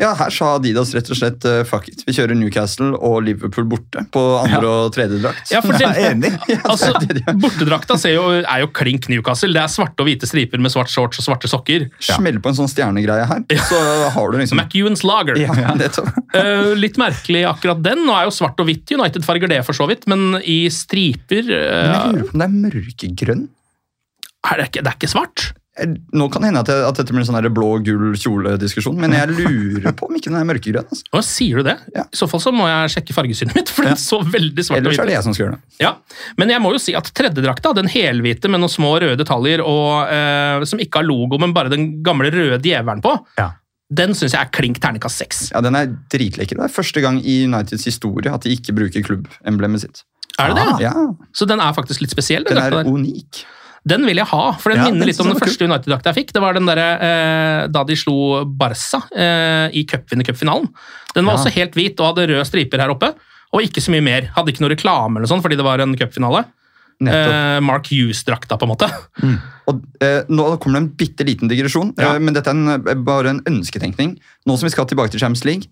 Ja, 0.00 0.10
her 0.18 0.32
sa 0.34 0.56
Adidas 0.56 0.90
rett 0.94 1.06
og 1.12 1.18
slett 1.18 1.44
uh, 1.46 1.60
fuck 1.68 1.86
it. 1.90 2.02
Vi 2.06 2.14
kjører 2.16 2.34
Newcastle 2.34 2.96
og 2.98 3.20
Liverpool 3.28 3.66
borte 3.70 4.02
på 4.14 4.22
andre 4.40 4.66
og 4.66 4.88
tredje 4.94 5.20
drakt. 5.22 5.52
Ja, 5.54 5.60
for 5.62 5.76
det, 5.78 5.86
Jeg 5.94 6.08
er 6.08 6.16
enig. 6.16 6.32
altså, 6.70 6.90
er 6.98 7.20
ja. 7.20 7.34
Bortedrakta 7.38 7.96
ser 8.00 8.16
jo, 8.16 8.24
er 8.40 8.64
jo 8.64 8.70
klink 8.74 9.06
Newcastle. 9.12 9.52
Det 9.54 9.62
er 9.62 9.70
svarte 9.70 10.02
og 10.02 10.10
hvite 10.10 10.26
striper 10.26 10.62
med 10.62 10.74
svart 10.74 10.90
shorts 10.90 11.22
og 11.22 11.28
svarte 11.28 11.50
sokker. 11.50 11.86
Smell 12.02 12.40
på 12.42 12.50
en 12.50 12.58
sånn 12.58 12.70
stjernegreie 12.72 13.28
her, 13.30 13.46
så 13.70 13.80
har 14.16 14.34
du 14.34 14.40
liksom 14.40 14.62
McEwan's 14.62 15.06
Lager. 15.06 15.38
ja. 15.40 15.54
Eh, 16.34 16.72
litt 16.74 16.96
merkelig 16.98 17.44
akkurat 17.46 17.78
den. 17.84 18.00
Nå 18.08 18.14
er 18.16 18.24
jo 18.26 18.32
svart 18.34 18.58
og 18.58 18.66
hvitt 18.66 18.90
United-farger 18.90 19.50
det, 19.50 19.60
for 19.66 19.76
så 19.76 19.86
vidt, 19.86 20.08
men 20.10 20.40
i 20.42 20.64
striper 20.72 21.46
Men 21.46 21.54
eh, 21.54 21.92
jeg 21.92 22.14
lurer 22.16 22.26
på 22.26 22.34
om 22.34 22.42
det 22.42 22.46
er 22.46 22.56
mørkegrønn. 22.64 23.44
er 24.50 24.60
det, 24.60 24.66
ikke, 24.70 24.82
det 24.82 24.90
er 24.90 24.98
ikke 24.98 25.12
svart. 25.12 25.44
Nå 26.14 26.28
kan 26.30 26.44
det 26.44 26.52
hende 26.52 26.60
at, 26.62 26.68
jeg, 26.70 26.82
at 26.86 26.98
dette 27.00 27.10
blir 27.10 27.24
en 27.24 27.26
sånn 27.26 27.46
blå-gull 27.50 28.12
kjole-diskusjon, 28.14 28.94
men 28.94 29.10
jeg 29.16 29.32
lurer 29.34 29.90
på 29.98 30.06
om 30.06 30.14
ikke 30.14 30.30
den 30.30 30.36
er 30.38 30.46
mørkegrønn. 30.46 30.86
Altså. 30.86 31.02
Å, 31.10 31.22
sier 31.26 31.58
du 31.58 31.66
det? 31.66 31.74
Ja. 31.96 32.04
I 32.06 32.18
så 32.20 32.28
fall 32.30 32.42
så 32.44 32.52
må 32.54 32.68
jeg 32.70 32.92
sjekke 32.94 33.16
fargesynet 33.16 33.56
mitt, 33.58 33.72
for 33.74 33.88
den 33.88 33.98
så 33.98 34.20
veldig 34.22 34.62
svart 34.68 34.78
Ellers 34.78 35.00
er 35.02 35.10
det 35.10 35.16
jeg 35.16 35.26
som 35.26 35.34
skal 35.34 35.48
gjøre 35.48 35.56
det. 35.58 35.74
Ja, 35.82 35.90
Men 36.38 36.52
jeg 36.54 36.62
må 36.62 36.70
jo 36.76 36.78
si 36.78 36.94
at 36.94 37.10
tredjedrakta, 37.18 37.72
den 37.74 37.90
helhvite 37.90 38.52
med 38.54 38.62
noen 38.62 38.70
små 38.70 38.92
røde 39.02 39.18
detaljer, 39.18 39.64
og, 39.66 40.12
eh, 40.14 40.62
som 40.70 40.78
ikke 40.84 41.02
har 41.02 41.08
logo, 41.10 41.40
men 41.42 41.56
bare 41.56 41.74
den 41.74 41.88
gamle 42.06 42.30
røde 42.30 42.60
djevelen 42.62 43.02
på, 43.02 43.16
Ja. 43.42 43.50
den 43.90 44.14
syns 44.14 44.38
jeg 44.38 44.46
er 44.46 44.54
klink 44.54 44.78
terningkast 44.78 45.24
seks. 45.24 45.42
Ja, 45.50 45.60
Den 45.60 45.74
er 45.74 45.90
dritlekker. 45.90 46.54
Det 46.62 46.68
er 46.70 46.76
første 46.78 47.02
gang 47.02 47.18
i 47.18 47.40
Uniteds 47.48 47.84
historie 47.90 48.30
at 48.30 48.46
de 48.46 48.54
ikke 48.54 48.78
bruker 48.78 49.02
klubbemblemet 49.10 49.80
sitt. 49.88 50.04
Er 50.38 50.54
det 50.54 50.62
det? 50.62 50.86
Ja, 50.86 50.94
Så 51.34 51.46
den 51.50 51.58
er 51.58 51.74
faktisk 51.74 52.00
litt 52.02 52.14
spesiell. 52.14 52.46
Den, 52.46 52.58
er 52.58 52.70
der. 52.70 52.86
Den 53.86 54.06
vil 54.08 54.16
jeg 54.16 54.26
ha, 54.30 54.52
for 54.58 54.70
den 54.72 54.78
Ja, 54.80 54.84
minner 54.88 55.04
den 55.04 55.08
litt 55.10 55.20
om 55.20 55.28
den 55.28 55.40
første 55.40 55.66
United-drakta 55.68 56.12
jeg 56.12 56.18
fikk. 56.24 56.32
Det 56.32 56.40
var 56.42 56.54
den 56.56 56.66
der, 56.66 56.78
eh, 56.78 57.66
da 57.68 57.84
de 57.84 57.96
slo 58.00 58.44
Barca 58.48 59.02
eh, 59.14 59.68
i 59.76 59.84
cupvinnercupfinalen. 59.84 60.68
Den 61.14 61.24
var 61.26 61.34
Ja. 61.34 61.38
også 61.42 61.52
helt 61.52 61.74
hvit 61.74 62.00
og 62.00 62.14
hadde 62.16 62.28
røde 62.32 62.44
striper 62.48 62.80
her 62.80 62.90
oppe, 62.94 63.12
og 63.52 63.60
ikke 63.62 63.82
så 63.84 63.90
mye 63.92 64.02
mer. 64.02 64.30
Hadde 64.34 64.48
ikke 64.54 64.60
noe 64.64 64.72
reklame 64.74 65.16
eller 65.20 65.28
sånn, 65.28 65.42
fordi 65.44 65.56
det 65.60 65.64
var 65.64 65.80
en 65.84 65.94
cupfinale. 65.96 66.46
Eh, 67.04 67.60
Mark 67.60 67.88
Hughes-drakta, 67.90 68.56
på 68.56 68.62
en 68.64 68.70
måte. 68.72 68.88
Og 69.68 69.82
eh, 70.00 70.22
Nå 70.30 70.56
kommer 70.62 70.78
det 70.78 70.82
en 70.84 70.90
bitte 70.96 71.24
liten 71.26 71.48
digresjon, 71.50 71.92
Ja. 71.98 72.14
eh, 72.14 72.18
men 72.20 72.32
dette 72.34 72.46
er 72.48 72.54
en, 72.54 72.68
eh, 72.88 72.94
bare 72.94 73.28
en 73.34 73.40
ønsketenkning. 73.50 74.16
Nå 74.46 74.56
som 74.56 74.66
vi 74.68 74.70
skal 74.70 74.86
tilbake 74.86 75.10
til 75.10 75.20
Champions 75.20 75.44
League, 75.44 75.66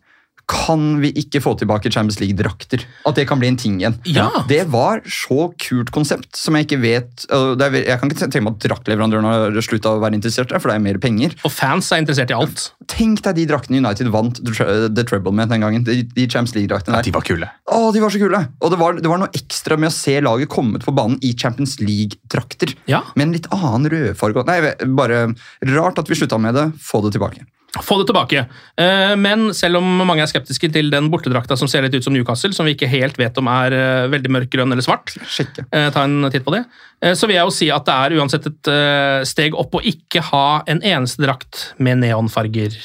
kan 0.53 0.99
vi 1.01 1.12
ikke 1.16 1.40
få 1.42 1.55
tilbake 1.59 1.90
Champions 1.92 2.18
League-drakter? 2.21 2.85
At 3.09 3.16
det 3.16 3.25
kan 3.31 3.40
bli 3.40 3.49
en 3.53 3.59
ting 3.61 3.79
igjen. 3.81 3.97
Ja. 4.09 4.29
Det 4.49 4.64
var 4.73 5.03
så 5.07 5.49
kult 5.61 5.92
konsept 5.95 6.37
som 6.38 6.57
jeg 6.59 6.66
ikke 6.66 6.81
vet 6.83 7.27
øh, 7.33 7.55
er, 7.57 7.79
Jeg 7.79 8.01
kan 8.01 8.11
ikke 8.11 8.21
tenke 8.27 8.42
meg 8.45 8.59
at 8.59 8.66
draktleverandøren 8.66 9.29
har 9.29 9.61
slutta 9.64 9.95
å 9.95 10.03
være 10.03 10.18
interessert 10.18 10.53
for 10.53 10.71
det 10.71 10.77
er 10.77 10.85
mer 10.85 10.99
penger. 11.03 11.37
Og 11.47 11.55
fans 11.55 11.88
er 11.95 12.03
interessert 12.03 12.33
i 12.35 12.37
alt. 12.37 12.66
Tenk 12.90 13.23
deg 13.25 13.38
de 13.38 13.47
draktene 13.53 13.81
United 13.81 14.11
vant 14.12 14.42
The 14.42 14.53
Trouble 14.53 15.07
Treble 15.12 15.35
med 15.37 15.53
den 15.53 15.64
gangen. 15.64 15.87
De, 15.87 16.03
de 16.03 16.27
Champions 16.27 16.57
League-draktene 16.59 16.99
der. 16.99 17.07
Ja, 17.07 17.09
de 17.09 17.14
var 17.16 17.27
kule. 17.27 17.49
Å, 17.73 17.81
de 17.95 18.03
var 18.03 18.12
så 18.12 18.21
kule! 18.23 18.42
Og 18.61 18.75
det 18.75 18.81
var, 18.83 19.01
det 19.01 19.11
var 19.12 19.23
noe 19.23 19.33
ekstra 19.37 19.79
med 19.81 19.92
å 19.92 19.95
se 19.95 20.18
laget 20.25 20.53
komme 20.53 20.81
ut 20.81 20.87
på 20.87 20.95
banen 20.97 21.18
i 21.25 21.33
Champions 21.38 21.79
League-drakter. 21.81 22.75
Ja. 22.90 23.05
Med 23.14 23.29
en 23.29 23.35
litt 23.38 23.49
annen 23.55 23.88
rødfarge. 23.92 24.47
Nei, 24.49 24.61
bare 24.99 25.25
rart 25.73 26.03
at 26.03 26.11
vi 26.11 26.18
slutta 26.18 26.40
med 26.42 26.59
det. 26.59 26.68
Få 26.83 27.05
det 27.07 27.14
tilbake. 27.16 27.47
Få 27.80 27.96
det 28.02 28.06
tilbake. 28.11 28.42
Eh, 28.76 29.14
Men 29.16 29.46
selv 29.56 29.78
om 29.80 29.87
mange 30.04 30.20
er 30.20 30.28
skeptiske 30.28 30.68
til 30.74 30.90
den 30.92 31.06
bortedrakta 31.12 31.56
som 31.56 31.68
ser 31.70 31.82
litt 31.87 31.94
ut 31.96 32.04
som 32.04 32.12
Newcastle, 32.12 32.52
som 32.52 32.66
vi 32.68 32.74
ikke 32.76 32.90
helt 32.92 33.16
vet 33.16 33.38
om 33.40 33.48
er 33.48 33.72
veldig 34.12 34.28
mørk 34.35 34.50
grønn 34.52 34.72
eller 34.74 34.85
svart, 34.85 35.14
Sjekke. 35.24 35.64
eh, 35.72 35.88
ta 35.94 36.04
en 36.04 36.28
titt 36.30 36.44
på 36.44 36.52
det, 36.52 36.66
eh, 37.00 37.14
så 37.16 37.26
vil 37.26 37.37
jeg 37.38 37.46
jo 37.48 37.54
si 37.56 37.70
at 37.72 37.87
det 37.88 37.94
er 37.96 38.18
uansett 38.20 38.46
et 38.50 38.68
eh, 38.68 39.24
steg 39.24 39.56
opp 39.56 39.72
å 39.74 39.80
ikke 39.80 40.20
ha 40.28 40.62
en 40.68 40.82
eneste 40.85 41.24
drakt 41.24 41.72
med 41.78 42.02
neonfarger 42.04 42.76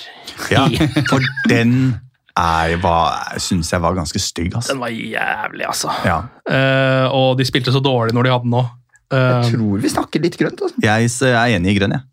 Ja, 0.53 0.67
i. 0.71 0.77
for 1.09 1.19
den 1.51 1.99
jeg 2.37 2.77
syns 3.41 3.71
jeg 3.73 3.81
var 3.81 3.95
ganske 3.97 4.19
stygg. 4.21 4.53
Altså. 4.53 4.75
Den 4.75 4.81
var 4.83 4.91
jævlig, 4.93 5.65
altså. 5.65 5.89
Ja. 6.05 6.17
Uh, 6.45 7.07
og 7.09 7.37
de 7.39 7.47
spilte 7.49 7.73
så 7.73 7.81
dårlig 7.81 8.13
når 8.13 8.27
de 8.27 8.33
hadde 8.35 8.45
den 8.45 8.59
òg. 8.59 8.67
Jeg 9.09 9.53
tror 9.55 9.79
vi 9.81 9.89
snakker 9.89 10.21
litt 10.21 10.37
grønt. 10.37 10.61
altså. 10.61 10.77
Jeg 10.83 11.09
er 11.33 11.55
enig 11.57 11.73
i 11.73 11.79
grønn, 11.79 11.95
jeg. 11.97 12.05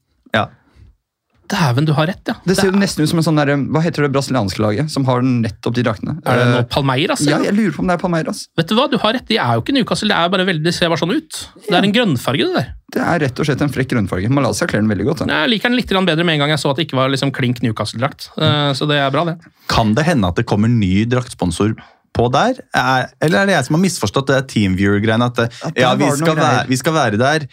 Ja. 1.51 1.71
Dæven, 1.73 1.85
du 1.87 1.93
har 1.93 2.07
rett, 2.09 2.23
ja. 2.27 2.35
Det 2.47 2.57
ser 2.57 2.71
jo 2.71 2.79
nesten 2.81 3.05
ut 3.05 3.09
som 3.11 3.19
en 3.21 3.25
sånn 3.27 3.37
der, 3.37 3.53
Hva 3.69 3.83
heter 3.85 4.03
det 4.07 4.13
brasilianske 4.15 4.59
laget 4.65 4.91
som 4.91 5.05
har 5.05 5.21
nettopp 5.23 5.75
de 5.75 5.83
draktene? 5.85 6.15
Er 6.25 6.37
det 6.41 6.47
Eh, 6.47 6.53
noe 6.55 6.63
Palmeiras? 6.73 7.21
Ja, 7.29 7.39
jeg 7.45 7.53
lurer 7.55 7.73
på 7.77 7.81
om 7.81 7.87
det 7.91 7.95
er 7.99 8.01
Palmeiras. 8.01 8.49
Vet 8.57 8.67
du 8.69 8.75
hva, 8.75 8.89
du 8.91 8.97
har 8.99 9.13
rett. 9.13 9.27
De 9.29 9.37
er 9.37 9.55
jo 9.55 9.61
ikke 9.63 9.75
Newcastle, 9.77 10.09
det 10.09 10.17
er 10.17 10.29
bare 10.33 10.47
veldig, 10.49 10.65
det 10.65 10.75
ser 10.75 10.89
bare 10.89 10.99
sånn 11.03 11.13
ut. 11.15 11.49
Det 11.69 11.75
er 11.77 11.85
en 11.85 11.93
grønnfarge, 11.93 12.49
det 12.49 12.55
der. 12.55 12.73
Det 12.95 13.03
er 13.03 13.19
rett 13.27 13.39
og 13.41 13.47
slett 13.47 13.61
en 13.61 13.69
frekk 13.75 13.89
grønnfarge. 13.93 14.31
Malaysia 14.31 14.67
kler 14.67 14.81
den 14.81 14.89
veldig 14.89 15.05
godt. 15.05 15.19
Da. 15.27 15.43
Jeg 15.45 15.51
liker 15.51 15.69
den 15.69 15.77
litt 15.77 15.89
bedre 15.89 16.25
med 16.25 16.35
en 16.35 16.39
gang 16.45 16.49
jeg 16.55 16.59
så 16.63 16.71
at 16.71 16.77
det 16.77 16.87
ikke 16.89 16.97
var 16.97 17.09
liksom 17.13 17.33
klink 17.33 17.61
Newcastle-drakt. 17.61 18.31
Eh, 18.39 18.73
Så 18.73 18.87
det 18.89 18.97
er 18.97 19.11
bra, 19.11 19.25
det. 19.25 19.37
Kan 19.69 19.95
det 19.95 20.05
hende 20.07 20.29
at 20.29 20.37
det 20.37 20.47
kommer 20.47 20.69
ny 20.69 21.05
draktsponsor 21.05 21.75
på 22.15 22.31
der? 22.33 22.55
Er, 22.75 23.11
eller 23.21 23.39
er 23.43 23.47
det 23.47 23.55
jeg 23.59 23.65
som 23.67 23.75
har 23.77 23.83
misforstått 23.85 24.27
det 24.33 24.47
Teamviewer-greiene? 24.49 25.27
At, 25.27 25.35
det- 25.35 25.53
At 25.65 25.77
ja, 25.77 25.95
vi 25.95 26.09
skal, 26.17 26.37
være, 26.37 26.67
vi 26.69 26.77
skal 26.77 26.93
være 26.95 27.19
der, 27.19 27.47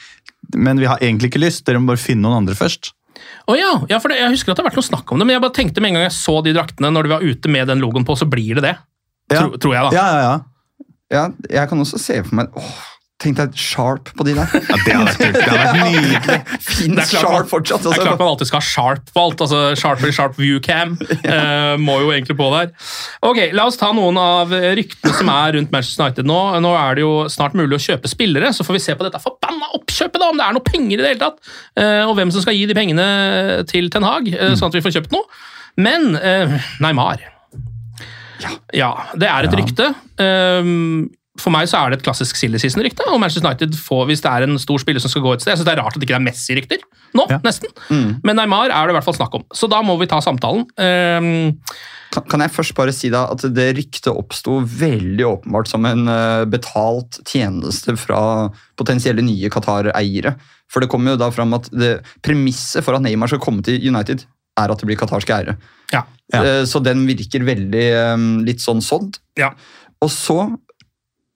men 0.56 0.78
vi 0.80 0.86
har 0.86 0.98
egentlig 1.00 1.32
ikke 1.32 1.42
lyst. 1.44 1.66
Dere 1.66 1.80
må 1.80 1.88
bare 1.92 1.98
finne 1.98 2.22
noen 2.22 2.38
andre 2.46 2.54
først. 2.56 2.94
Å 3.50 3.58
ja, 3.58 3.72
ja, 3.90 4.00
for 4.04 4.14
det, 4.14 4.20
jeg 4.22 4.36
husker 4.36 4.54
at 4.54 4.60
det 4.60 4.64
har 4.64 4.70
vært 4.70 4.80
noe 4.80 4.90
snakk 4.90 5.12
om 5.12 5.22
det, 5.22 5.28
men 5.28 5.38
jeg 5.38 5.44
bare 5.44 5.58
tenkte 5.58 5.84
med 5.84 5.92
en 5.92 6.00
gang 6.00 6.08
jeg 6.08 6.16
så 6.18 6.38
de 6.46 6.54
draktene 6.56 6.92
når 6.94 7.08
de 7.08 7.14
var 7.16 7.26
ute 7.26 7.52
med 7.52 7.72
den 7.72 7.84
logoen 7.84 8.08
på, 8.08 8.16
så 8.20 8.28
blir 8.30 8.60
det 8.60 8.66
det. 8.70 8.76
Ja. 9.32 9.44
Tro, 9.44 9.60
tror 9.62 9.76
jeg, 9.78 9.90
da. 9.90 9.92
Ja, 9.96 10.08
ja, 10.08 10.24
ja. 10.28 10.40
Ja, 11.12 11.26
jeg 11.52 11.68
kan 11.68 11.84
også 11.84 12.00
se 12.00 12.22
for 12.24 12.38
meg 12.40 12.54
åh, 12.56 12.76
Tenk 13.22 13.38
deg 13.38 13.54
sharp 13.62 14.10
på 14.18 14.26
de 14.26 14.34
der. 14.34 14.50
ja 14.50 14.78
det 14.82 14.94
hadde 14.98 15.06
vært. 15.06 15.36
Det 15.36 15.44
hadde 15.46 15.60
vært 15.62 15.92
nydelig. 15.94 16.38
Fin 16.66 16.96
Det 16.98 17.06
klart 17.12 17.26
sharp 17.28 17.50
fortsatt. 17.52 17.84
Det 17.84 17.92
er 17.92 17.92
Altså. 17.94 18.06
klart 18.08 18.20
man 18.24 18.32
alltid 18.32 18.50
skal 18.50 18.62
ha 18.64 18.66
sharp 18.66 19.12
på 19.14 19.22
alt. 19.26 19.44
altså 19.46 19.60
Sharp 19.78 20.02
eller 20.02 20.16
sharp 20.18 20.40
viewcam 20.42 20.96
eh, 21.36 21.76
må 21.78 22.00
jo 22.02 22.10
egentlig 22.16 22.38
på 22.40 22.48
der. 22.56 22.72
Ok, 23.30 23.42
La 23.54 23.68
oss 23.70 23.78
ta 23.78 23.92
noen 23.94 24.18
av 24.18 24.50
ryktene 24.50 25.14
som 25.20 25.30
er 25.36 25.54
rundt 25.60 25.72
Manchester 25.76 26.08
United 26.08 26.26
nå. 26.32 26.40
Nå 26.66 26.74
er 26.82 26.98
det 26.98 27.06
jo 27.06 27.14
snart 27.30 27.54
mulig 27.58 27.78
å 27.78 27.84
kjøpe 27.86 28.10
spillere, 28.10 28.50
så 28.58 28.66
får 28.66 28.80
vi 28.80 28.84
se 28.88 28.98
på 28.98 29.06
dette 29.06 29.22
forbanna 29.22 29.70
oppkjøpet, 29.78 30.18
da, 30.22 30.32
om 30.34 30.42
det 30.42 30.48
er 30.50 30.58
noe 30.58 30.66
penger 30.66 30.98
i 30.98 31.02
det 31.04 31.14
hele 31.14 31.22
tatt. 31.28 31.38
Uh, 31.78 32.10
og 32.10 32.16
hvem 32.18 32.34
som 32.34 32.42
skal 32.44 32.58
gi 32.58 32.66
de 32.70 32.76
pengene 32.78 33.06
til 33.70 33.88
Ten 33.94 34.04
Hag, 34.08 34.28
uh, 34.34 34.52
sånn 34.58 34.72
at 34.74 34.78
vi 34.80 34.84
får 34.88 34.98
kjøpt 34.98 35.14
noe. 35.16 35.30
Men 35.80 36.12
Neymar 36.84 37.22
Ja. 38.74 38.92
det 39.16 39.30
er 39.30 39.48
et 39.48 39.54
rykte. 39.56 39.92
Um, 40.20 41.10
for 41.40 41.54
meg 41.54 41.68
så 41.72 41.80
er 41.80 41.92
det 41.94 42.00
et 42.00 42.04
klassisk 42.06 42.36
silly 42.36 42.60
season-rykte. 42.60 43.06
og 43.08 43.20
Manchester 43.22 43.48
United 43.48 43.78
får, 43.80 44.06
Hvis 44.10 44.22
det 44.22 44.32
er 44.32 44.44
en 44.44 44.58
stor 44.60 44.78
spiller 44.84 45.00
som 45.00 45.10
skal 45.10 45.22
gå 45.24 45.32
et 45.34 45.42
sted 45.42 45.52
Jeg 45.54 45.58
synes 45.62 45.70
Det 45.70 45.78
er 45.78 45.82
rart 45.84 45.96
at 45.96 46.02
det 46.02 46.10
ikke 46.10 46.18
er 46.20 46.26
Messi-rykter 46.26 46.82
nå, 47.16 47.26
Ja. 47.30 47.38
nesten. 47.44 47.70
Men 48.24 48.36
Neymar 48.36 48.70
er 48.72 48.88
det 48.88 48.92
i 48.94 48.96
hvert 48.98 49.04
fall 49.04 49.16
snakk 49.16 49.34
om. 49.36 49.44
Så 49.54 49.68
da 49.70 49.82
må 49.84 49.98
vi 50.00 50.06
ta 50.08 50.20
samtalen. 50.24 50.64
Um, 50.80 51.58
Kan, 52.12 52.24
kan 52.28 52.40
jeg 52.44 52.52
først 52.52 52.74
bare 52.76 52.92
si 52.96 53.10
da 53.12 53.26
at 53.32 53.40
det 53.56 53.76
ryktet 53.78 54.12
oppsto 54.12 54.60
veldig 54.64 55.26
åpenbart 55.28 55.68
som 55.72 55.86
en 55.88 56.08
uh, 56.08 56.44
betalt 56.46 57.20
tjeneste 57.28 57.96
fra 58.00 58.50
potensielle 58.80 59.24
nye 59.24 59.50
Qatar-eiere. 59.52 60.36
For 60.72 60.80
det 60.84 60.90
kommer 60.92 61.12
jo 61.16 61.20
da 61.20 61.30
fram 61.32 61.54
at 61.56 61.68
det, 61.72 62.02
premisset 62.24 62.84
for 62.84 62.96
at 62.96 63.04
Neymar 63.04 63.28
skal 63.32 63.40
komme 63.44 63.64
til 63.64 63.80
United, 63.80 64.24
er 64.60 64.72
at 64.72 64.80
det 64.80 64.88
blir 64.88 65.00
qatarske 65.00 65.32
eiere. 65.36 65.58
ja. 65.94 66.04
Ja. 66.32 66.40
Uh, 66.62 66.66
Så 66.66 66.80
den 66.84 67.04
virker 67.08 67.44
veldig 67.44 68.14
um, 68.16 68.28
litt 68.48 68.60
sånn 68.64 68.80
sådd. 68.84 69.18
Ja. 69.40 69.52
Og 70.02 70.10
så 70.10 70.38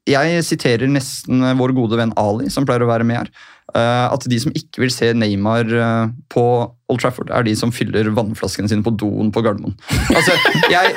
Jeg 0.06 0.42
siterer 0.46 0.90
nesten 0.92 1.42
vår 1.58 1.74
gode 1.74 1.98
venn 1.98 2.14
Ali, 2.22 2.50
som 2.54 2.66
pleier 2.68 2.84
å 2.86 2.90
være 2.92 3.06
med 3.08 3.24
her. 3.24 3.30
eh, 3.74 4.06
At 4.14 4.28
de 4.30 4.38
som 4.42 4.54
ikke 4.54 4.84
vil 4.84 4.94
se 4.94 5.10
Neymar 5.18 5.66
eh, 5.66 6.14
på 6.30 6.46
Old 6.90 7.02
Trafford, 7.02 7.32
er 7.34 7.48
de 7.48 7.56
som 7.58 7.74
fyller 7.74 8.12
vannflaskene 8.14 8.70
sine 8.70 8.86
på 8.86 8.94
doen 8.94 9.34
på 9.34 9.42
Gardermoen. 9.42 9.74
Altså, 10.14 10.38
jeg, 10.70 10.94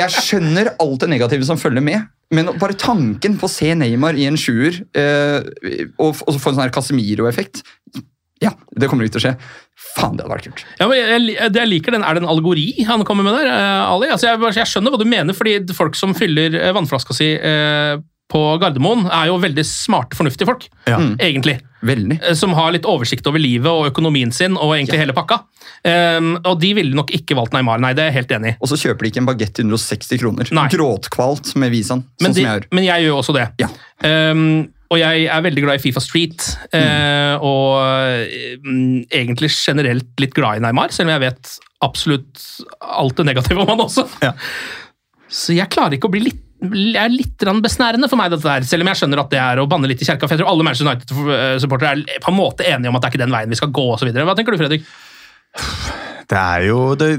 jeg 0.00 0.16
skjønner 0.16 0.72
alt 0.80 1.04
det 1.04 1.10
negative 1.12 1.44
som 1.44 1.60
følger 1.60 1.84
med, 1.84 2.08
men 2.32 2.48
bare 2.60 2.76
tanken 2.76 3.36
på 3.40 3.48
å 3.48 3.52
se 3.52 3.74
Neymar 3.76 4.16
i 4.16 4.26
en 4.28 4.40
sjuer 4.40 4.80
eh, 4.96 5.44
og, 6.00 6.16
få 6.16 6.52
en 6.52 6.58
sånn 6.58 6.72
Casemiro-effekt 6.72 7.62
Ja, 8.44 8.52
det 8.76 8.88
kommer 8.88 9.04
ikke 9.04 9.16
til 9.16 9.22
å 9.22 9.26
skje. 9.28 9.38
Faen, 9.96 10.16
det 10.16 10.24
hadde 10.24 10.34
vært 10.34 10.48
kult. 10.48 10.66
Ja, 10.80 10.88
men 10.88 11.00
jeg, 11.00 11.38
jeg, 11.40 11.68
liker 11.68 11.96
den, 11.96 12.04
Er 12.04 12.16
det 12.16 12.22
en 12.22 12.28
allegori 12.30 12.70
han 12.86 13.04
kommer 13.08 13.26
med 13.26 13.34
der, 13.40 13.48
Ali? 13.88 14.08
Altså, 14.12 14.28
jeg, 14.28 14.40
jeg 14.56 14.72
skjønner 14.72 14.94
hva 14.94 15.00
du 15.00 15.08
mener, 15.08 15.36
fordi 15.36 15.58
folk 15.76 15.96
som 15.98 16.16
fyller 16.16 16.56
vannflaska 16.76 17.16
si 17.16 17.34
eh, 17.36 17.98
på 18.28 18.42
Gardermoen, 18.60 19.06
er 19.08 19.30
jo 19.30 19.38
veldig 19.40 19.64
smarte, 19.64 20.16
fornuftige 20.18 20.48
folk. 20.50 20.66
Ja. 20.88 20.98
Egentlig. 21.16 21.58
Veldig. 21.80 22.18
Eh, 22.20 22.34
Som 22.36 22.52
har 22.58 22.72
litt 22.74 22.84
oversikt 22.88 23.26
over 23.30 23.40
livet 23.40 23.70
og 23.70 23.88
økonomien 23.88 24.32
sin 24.34 24.56
og 24.58 24.74
egentlig 24.76 24.98
hele 25.00 25.14
pakka. 25.16 25.42
Um, 25.84 26.32
og 26.42 26.58
de 26.60 26.72
ville 26.74 26.96
nok 26.96 27.12
ikke 27.14 27.36
valgt 27.38 27.54
Neymar, 27.54 27.78
nei, 27.80 27.92
det 27.94 28.02
er 28.02 28.10
jeg 28.10 28.16
helt 28.18 28.32
enig 28.38 28.50
i. 28.50 28.56
Og 28.60 28.70
så 28.72 28.78
kjøper 28.80 29.06
de 29.06 29.12
ikke 29.12 29.22
en 29.22 29.28
bagett 29.28 29.54
til 29.54 29.68
160 29.68 30.20
kroner. 30.20 30.50
Nei. 30.58 30.66
Gråtkvalt 30.74 31.52
med 31.60 31.70
visaen, 31.72 32.02
Men, 32.20 32.32
sånn 32.32 32.34
de, 32.34 32.42
som 32.42 32.48
jeg 32.50 32.58
gjør. 32.60 32.66
men 32.74 32.88
jeg 32.88 33.06
gjør 33.06 33.20
også 33.20 33.36
det. 33.38 33.46
Ja. 33.62 33.70
Um, 34.02 34.44
og 34.88 34.96
jeg 34.96 35.26
er 35.28 35.44
veldig 35.44 35.62
glad 35.66 35.76
i 35.76 35.82
Fifa 35.82 36.00
Street, 36.00 36.44
eh, 36.72 37.34
og 37.44 37.76
mm, 38.64 39.02
egentlig 39.12 39.50
generelt 39.52 40.08
litt 40.22 40.32
glad 40.36 40.56
i 40.56 40.62
Neymar, 40.64 40.94
selv 40.96 41.10
om 41.10 41.12
jeg 41.12 41.26
vet 41.26 41.50
absolutt 41.84 42.44
alt 42.80 43.18
det 43.20 43.26
negative 43.28 43.60
om 43.60 43.68
han 43.74 43.82
også. 43.84 44.06
Ja. 44.24 44.32
Så 45.28 45.56
jeg 45.56 45.70
klarer 45.72 45.98
ikke 45.98 46.10
å 46.10 46.14
bli 46.14 46.26
litt 46.28 46.44
er 46.58 47.12
litt 47.12 47.44
besnærende 47.62 48.08
for 48.10 48.18
meg, 48.18 48.32
dette 48.32 48.42
der, 48.42 48.64
selv 48.66 48.82
om 48.82 48.88
jeg 48.90 48.98
skjønner 48.98 49.20
at 49.22 49.28
det 49.30 49.38
er 49.38 49.60
å 49.62 49.66
banne 49.70 49.86
litt 49.86 50.00
i 50.02 50.06
kjerka. 50.08 50.26
For 50.26 50.34
jeg 50.34 50.42
tror 50.42 50.50
alle 50.50 50.64
Manchester 50.66 50.88
United-supportere 50.88 52.16
er 52.16 52.24
på 52.24 52.32
en 52.32 52.38
måte 52.38 52.66
enige 52.66 52.90
om 52.90 52.98
at 52.98 53.04
det 53.04 53.06
er 53.06 53.14
ikke 53.14 53.22
den 53.22 53.34
veien 53.36 53.52
vi 53.52 53.58
skal 53.60 53.70
gå. 53.70 53.84
Og 53.92 54.00
så 54.00 54.08
videre. 54.08 54.26
Hva 54.26 54.34
tenker 54.34 54.56
du, 54.56 54.58
Fredrik? 54.58 54.88
Det 56.28 56.38
er 56.38 56.66
jo 56.66 56.80
Det, 56.98 57.12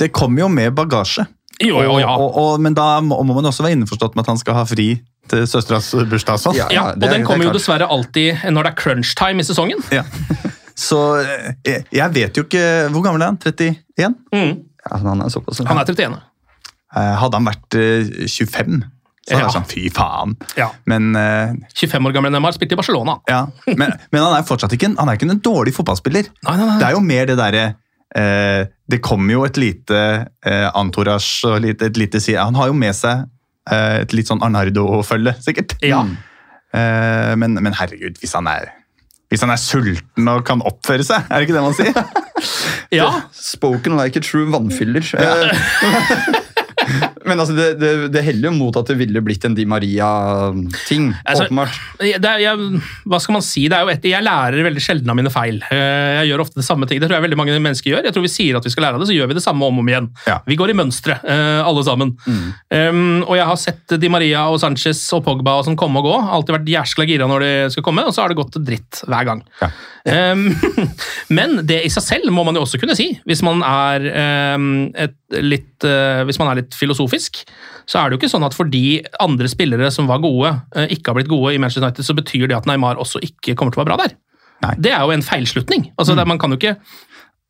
det 0.00 0.08
kommer 0.16 0.46
jo 0.46 0.48
med 0.48 0.72
bagasje. 0.74 1.26
Jo, 1.60 1.82
jo, 1.82 1.98
ja. 2.00 2.14
Og, 2.14 2.24
og, 2.24 2.38
og, 2.40 2.60
men 2.62 2.74
da 2.74 3.00
må, 3.04 3.18
må 3.26 3.36
man 3.36 3.50
også 3.50 3.66
være 3.66 3.76
innforstått 3.76 4.16
med 4.16 4.24
at 4.24 4.32
han 4.32 4.40
skal 4.40 4.56
ha 4.60 4.64
fri 4.68 4.92
til 5.28 5.44
søsteras 5.50 5.90
bursdag 6.08 6.40
sånn. 6.40 6.56
Ja. 6.56 6.68
ja, 6.72 6.84
og 6.94 7.02
den 7.02 7.18
er 7.18 7.26
kommer 7.26 7.50
jo 7.50 7.52
dessverre 7.56 7.88
alltid 7.90 8.46
når 8.48 8.68
det 8.68 8.72
er 8.72 8.78
crunch 8.78 9.12
time 9.18 9.44
i 9.44 9.46
sesongen. 9.46 9.82
Ja. 9.92 10.06
Så 10.78 10.98
eh, 11.18 11.50
jeg, 11.66 11.84
jeg 11.90 12.14
vet 12.14 12.38
jo 12.38 12.44
ikke 12.46 12.60
Hvor 12.94 13.02
gammel 13.02 13.24
er 13.24 13.32
han? 13.32 13.38
31? 13.42 14.14
Mm. 14.30 14.52
Ja, 14.86 15.00
han 15.02 15.24
er 15.24 15.32
såpass. 15.34 15.58
Han 15.66 15.80
er 15.82 15.90
31. 15.90 16.20
Eh, 16.96 17.14
Hadde 17.20 17.36
han 17.40 17.48
vært 17.48 17.76
eh, 17.76 18.06
25, 18.24 18.78
så 19.28 19.34
hadde 19.34 19.42
Ja. 19.42 19.42
jeg 19.44 19.54
sånn 19.58 19.66
fy 19.68 19.82
faen. 19.92 20.36
Ja. 20.56 20.70
Men, 20.88 21.10
uh, 21.16 21.52
25 21.76 22.06
år 22.08 22.14
gamle 22.16 22.30
Neymar 22.32 22.54
spilte 22.56 22.72
i 22.72 22.80
Barcelona. 22.80 23.18
ja. 23.28 23.42
men, 23.66 23.92
men 24.10 24.22
han 24.24 24.38
er 24.38 24.46
fortsatt 24.48 24.72
ikke 24.72 24.88
en, 24.88 24.96
han 24.96 25.10
er 25.12 25.18
ikke 25.18 25.28
en 25.28 25.42
dårlig 25.44 25.74
fotballspiller. 25.76 26.30
Nei, 26.48 26.56
nei, 26.56 26.64
nei. 26.70 26.78
Det 26.80 26.86
er 26.88 26.96
jo 26.96 27.02
mer 27.04 27.28
det 27.28 27.36
derre 27.36 27.66
uh, 28.16 28.62
Det 28.88 29.02
kommer 29.04 29.36
jo 29.36 29.44
et 29.44 29.60
lite 29.60 30.00
uh, 30.48 30.70
antorasj 30.80 31.44
og 31.50 31.68
et 31.68 32.00
lite 32.00 32.22
side. 32.24 32.40
Han 32.40 32.56
har 32.56 32.70
jo 32.72 32.78
med 32.80 32.96
seg 32.96 33.26
uh, 33.68 33.98
et 34.00 34.16
litt 34.16 34.30
sånn 34.32 34.40
Arnardo-følge, 34.40 35.36
sikkert. 35.44 35.76
Ja. 35.84 36.00
Eh, 36.68 37.32
men, 37.40 37.54
men 37.64 37.72
herregud, 37.72 38.18
hvis 38.20 38.34
han 38.36 38.44
er 38.50 38.66
hvis 39.28 39.40
han 39.44 39.50
er 39.52 39.60
sulten 39.60 40.28
og 40.28 40.42
kan 40.48 40.60
oppføre 40.64 41.04
seg, 41.04 41.24
er 41.28 41.40
det 41.40 41.46
ikke 41.48 41.56
det 41.56 41.62
man 41.64 41.76
sier? 41.76 41.96
ja. 42.98 43.06
Spoken 43.32 43.96
like 43.96 44.16
a 44.16 44.24
true 44.24 44.48
vannfyller. 44.52 45.04
Eh, 45.20 46.38
Men 47.28 47.40
altså, 47.42 47.54
det, 47.56 47.66
det, 47.80 47.90
det 48.14 48.22
heller 48.24 48.48
jo 48.50 48.54
mot 48.56 48.76
at 48.80 48.88
det 48.90 48.96
ville 49.00 49.20
blitt 49.24 49.44
en 49.44 49.54
Di 49.56 49.64
Maria-ting. 49.68 51.10
Altså, 51.24 51.46
åpenbart. 51.46 51.76
Er, 52.00 52.38
jeg, 52.42 52.80
hva 53.08 53.20
skal 53.22 53.36
man 53.38 53.44
si? 53.44 53.66
Det 53.70 53.76
er 53.78 53.84
jo 53.86 53.92
et, 53.92 54.06
jeg 54.08 54.24
lærer 54.24 54.64
veldig 54.68 54.82
sjelden 54.84 55.12
av 55.12 55.18
mine 55.18 55.32
feil. 55.32 55.60
Eh, 55.72 56.20
Jeg 56.20 56.30
gjør 56.30 56.44
ofte 56.46 56.60
det 56.60 56.66
samme 56.68 56.88
ting. 56.88 57.00
Det 57.02 57.08
tror 57.10 57.18
jeg 57.18 57.26
veldig 57.28 57.38
mange 57.40 57.58
mennesker 57.58 57.92
gjør. 57.92 58.06
Jeg 58.08 58.16
tror 58.16 58.26
Vi 58.26 58.32
sier 58.32 58.58
at 58.58 58.66
vi 58.66 58.72
skal 58.72 58.86
lære 58.86 58.98
av 58.98 59.04
det, 59.04 59.10
så 59.10 59.16
gjør 59.16 59.30
vi 59.32 59.38
det 59.38 59.44
samme 59.44 59.66
om 59.68 59.78
og 59.80 59.84
om 59.84 59.92
igjen. 59.92 60.08
Ja. 60.28 60.38
Vi 60.48 60.56
går 60.58 60.72
i 60.72 60.78
mønstre, 60.78 61.18
eh, 61.24 61.60
alle 61.64 61.84
sammen. 61.86 62.14
Um, 62.28 63.22
og 63.26 63.34
jeg 63.38 63.46
har 63.50 63.60
sett 63.60 63.96
Di 64.00 64.10
Maria 64.12 64.46
og 64.52 64.58
Sanchez 64.62 65.00
og 65.16 65.24
Pogba 65.26 65.58
og 65.58 65.66
sånn 65.68 65.78
komme 65.78 66.00
og 66.02 66.08
gå. 66.08 66.16
Alltid 66.38 66.56
vært 66.58 66.72
jæskla 66.72 67.06
gira 67.08 67.28
når 67.30 67.44
de 67.44 67.52
skal 67.74 67.86
komme, 67.86 68.04
og 68.08 68.14
så 68.16 68.24
har 68.24 68.32
det 68.32 68.40
gått 68.40 68.58
dritt 68.64 69.02
hver 69.08 69.28
gang. 69.28 69.44
Ja. 69.62 69.70
Um, 70.08 70.46
men 71.36 71.58
det 71.68 71.82
i 71.84 71.90
seg 71.92 72.04
selv 72.06 72.32
må 72.32 72.44
man 72.46 72.56
jo 72.56 72.64
også 72.64 72.80
kunne 72.80 72.96
si, 72.96 73.10
hvis 73.28 73.42
man 73.44 73.60
er, 73.66 74.06
um, 74.56 74.88
et 74.96 75.16
litt, 75.44 75.74
uh, 75.84 76.24
hvis 76.28 76.40
man 76.40 76.52
er 76.52 76.62
litt 76.62 76.78
filosofisk. 76.78 77.42
Så 77.88 78.00
er 78.00 78.08
det 78.08 78.16
jo 78.16 78.22
ikke 78.22 78.32
sånn 78.32 78.46
at 78.46 78.56
fordi 78.56 79.02
andre 79.22 79.50
spillere 79.50 79.90
som 79.94 80.08
var 80.10 80.22
gode, 80.24 80.54
uh, 80.76 80.86
ikke 80.86 81.12
har 81.12 81.20
blitt 81.20 81.32
gode 81.32 81.54
i 81.54 81.60
Manchester 81.60 81.84
United, 81.84 82.06
så 82.06 82.16
betyr 82.16 82.48
det 82.48 82.56
at 82.58 82.70
Neymar 82.70 83.00
også 83.00 83.22
ikke 83.24 83.56
kommer 83.58 83.74
til 83.74 83.82
å 83.82 83.84
være 83.84 83.92
bra 83.92 84.00
der. 84.06 84.16
Nei. 84.64 84.74
Det 84.88 84.94
er 84.94 85.04
jo 85.04 85.14
en 85.14 85.22
feilslutning. 85.22 85.90
Altså, 85.98 86.16
mm. 86.18 86.24
man 86.26 86.40
kan 86.40 86.50
jo 86.50 86.58
ikke 86.58 86.78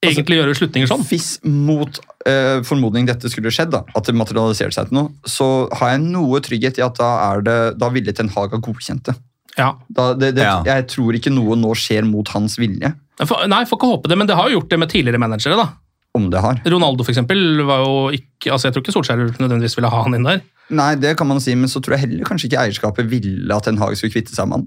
egentlig 0.05 0.39
gjøre 0.39 0.57
slutninger 0.59 0.91
sånn. 0.91 1.05
Hvis 1.09 1.31
mot 1.47 2.01
uh, 2.29 2.59
formodning 2.67 3.09
dette 3.09 3.31
skulle 3.33 3.53
skjedd, 3.55 3.73
da, 3.75 3.83
at 3.99 4.11
det 4.11 4.17
materialiserte 4.19 4.77
seg 4.77 4.91
til 4.91 5.01
noe, 5.01 5.15
så 5.29 5.69
har 5.81 5.95
jeg 5.95 6.05
noe 6.05 6.43
trygghet 6.45 6.79
i 6.81 6.87
at 6.87 7.01
da, 7.01 7.11
er 7.31 7.47
det, 7.47 7.59
da 7.81 7.91
ville 7.95 8.15
Ten 8.15 8.31
Hag 8.35 8.55
ha 8.55 8.63
godkjent 8.63 9.11
det. 9.11 9.17
Ja. 9.59 9.73
Da, 9.89 10.13
det, 10.15 10.33
det 10.39 10.47
Ja. 10.47 10.63
Jeg 10.67 10.87
tror 10.93 11.19
ikke 11.19 11.33
noe 11.35 11.59
nå 11.59 11.75
skjer 11.79 12.07
mot 12.09 12.29
hans 12.35 12.57
vilje, 12.61 12.95
For, 13.25 13.49
nei, 13.51 13.65
får 13.67 13.81
ikke 13.81 13.91
håpe 13.91 14.11
det, 14.11 14.19
men 14.19 14.29
det 14.31 14.37
har 14.39 14.47
jo 14.49 14.61
gjort 14.61 14.71
det 14.71 14.79
med 14.79 14.91
tidligere 14.93 15.19
managere. 15.19 15.59
da. 15.59 15.69
om 16.15 16.31
det 16.31 16.41
har. 16.43 16.61
Ronaldo 16.65 17.05
for 17.05 17.13
eksempel, 17.13 17.61
var 17.67 17.83
jo 17.85 18.09
ikke 18.15 18.51
altså 18.55 18.69
Jeg 18.69 18.75
tror 18.75 18.83
ikke 18.83 18.95
Solskjær 18.95 19.21
nødvendigvis 19.39 19.77
ville 19.77 19.91
ha 19.93 20.03
han 20.03 20.15
inn 20.17 20.27
der. 20.27 20.41
Nei, 20.71 20.95
det 21.01 21.17
kan 21.19 21.29
man 21.29 21.41
si, 21.41 21.55
men 21.55 21.71
så 21.71 21.81
tror 21.81 21.97
jeg 21.97 22.07
heller 22.07 22.27
kanskje 22.29 22.49
ikke 22.49 22.63
eierskapet 22.63 23.11
ville 23.11 23.55
at 23.55 23.69
Den 23.69 23.79
Hag 23.81 23.97
skulle 23.97 24.15
kvitte 24.15 24.35
seg 24.35 24.49
med 24.49 24.61
han. 24.61 24.67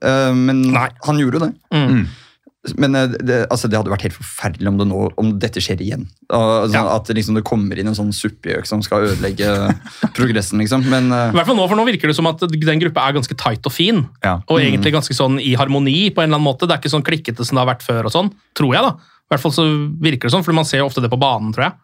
Uh, 0.00 0.32
men 0.34 0.62
Nei. 0.74 0.88
han 1.06 1.20
gjorde 1.20 1.44
det. 1.44 1.50
Mm. 1.74 2.04
Men 2.80 2.96
eh, 2.96 3.12
det, 3.20 3.38
altså, 3.52 3.68
det 3.68 3.76
hadde 3.76 3.92
vært 3.92 4.06
helt 4.06 4.16
forferdelig 4.16 4.70
om, 4.70 4.78
det 4.80 4.86
nå, 4.88 5.00
om 5.20 5.32
dette 5.40 5.60
skjer 5.62 5.82
igjen. 5.84 6.06
Altså, 6.30 6.72
Ja. 6.72 6.84
At 6.94 7.10
liksom, 7.12 7.36
det 7.36 7.44
kommer 7.46 7.78
inn 7.78 7.90
en 7.90 7.96
sånn 7.96 8.12
suppegjøk 8.16 8.68
som 8.68 8.82
skal 8.84 9.10
ødelegge 9.10 9.50
progressen, 10.16 10.62
liksom. 10.62 10.86
Men 10.88 11.10
I 11.12 11.18
eh, 11.28 11.34
hvert 11.36 11.50
fall 11.50 11.58
nå, 11.58 11.66
for 11.70 11.80
nå 11.80 11.86
virker 11.90 12.10
det 12.10 12.16
som 12.16 12.28
at 12.30 12.40
den 12.48 12.82
gruppa 12.82 13.04
er 13.04 13.18
ganske 13.18 13.36
tight 13.40 13.68
og 13.68 13.74
fin. 13.74 14.04
Ja. 14.24 14.38
Og 14.48 14.62
egentlig 14.62 14.94
ganske 14.96 15.16
sånn 15.16 15.36
i 15.42 15.52
harmoni 15.60 16.08
på 16.08 16.24
en 16.24 16.30
eller 16.30 16.40
annen 16.40 16.48
måte. 16.48 16.68
Det 16.68 16.76
er 16.76 16.82
ikke 16.82 16.94
sånn 16.94 17.06
klikkete 17.06 17.44
som 17.44 17.58
det 17.58 17.66
har 17.66 17.72
vært 17.74 17.84
før, 17.84 18.08
og 18.08 18.14
sånn, 18.14 18.32
tror 18.56 18.78
jeg. 18.78 18.86
da. 18.86 18.94
I 19.24 19.34
hvert 19.34 19.44
fall 19.44 19.56
så 19.56 19.66
virker 20.08 20.28
det 20.30 20.36
sånn, 20.36 20.46
for 20.46 20.56
man 20.56 20.68
ser 20.68 20.80
jo 20.80 20.88
ofte 20.88 21.04
det 21.04 21.12
på 21.12 21.20
banen, 21.20 21.52
tror 21.56 21.68
jeg. 21.68 21.76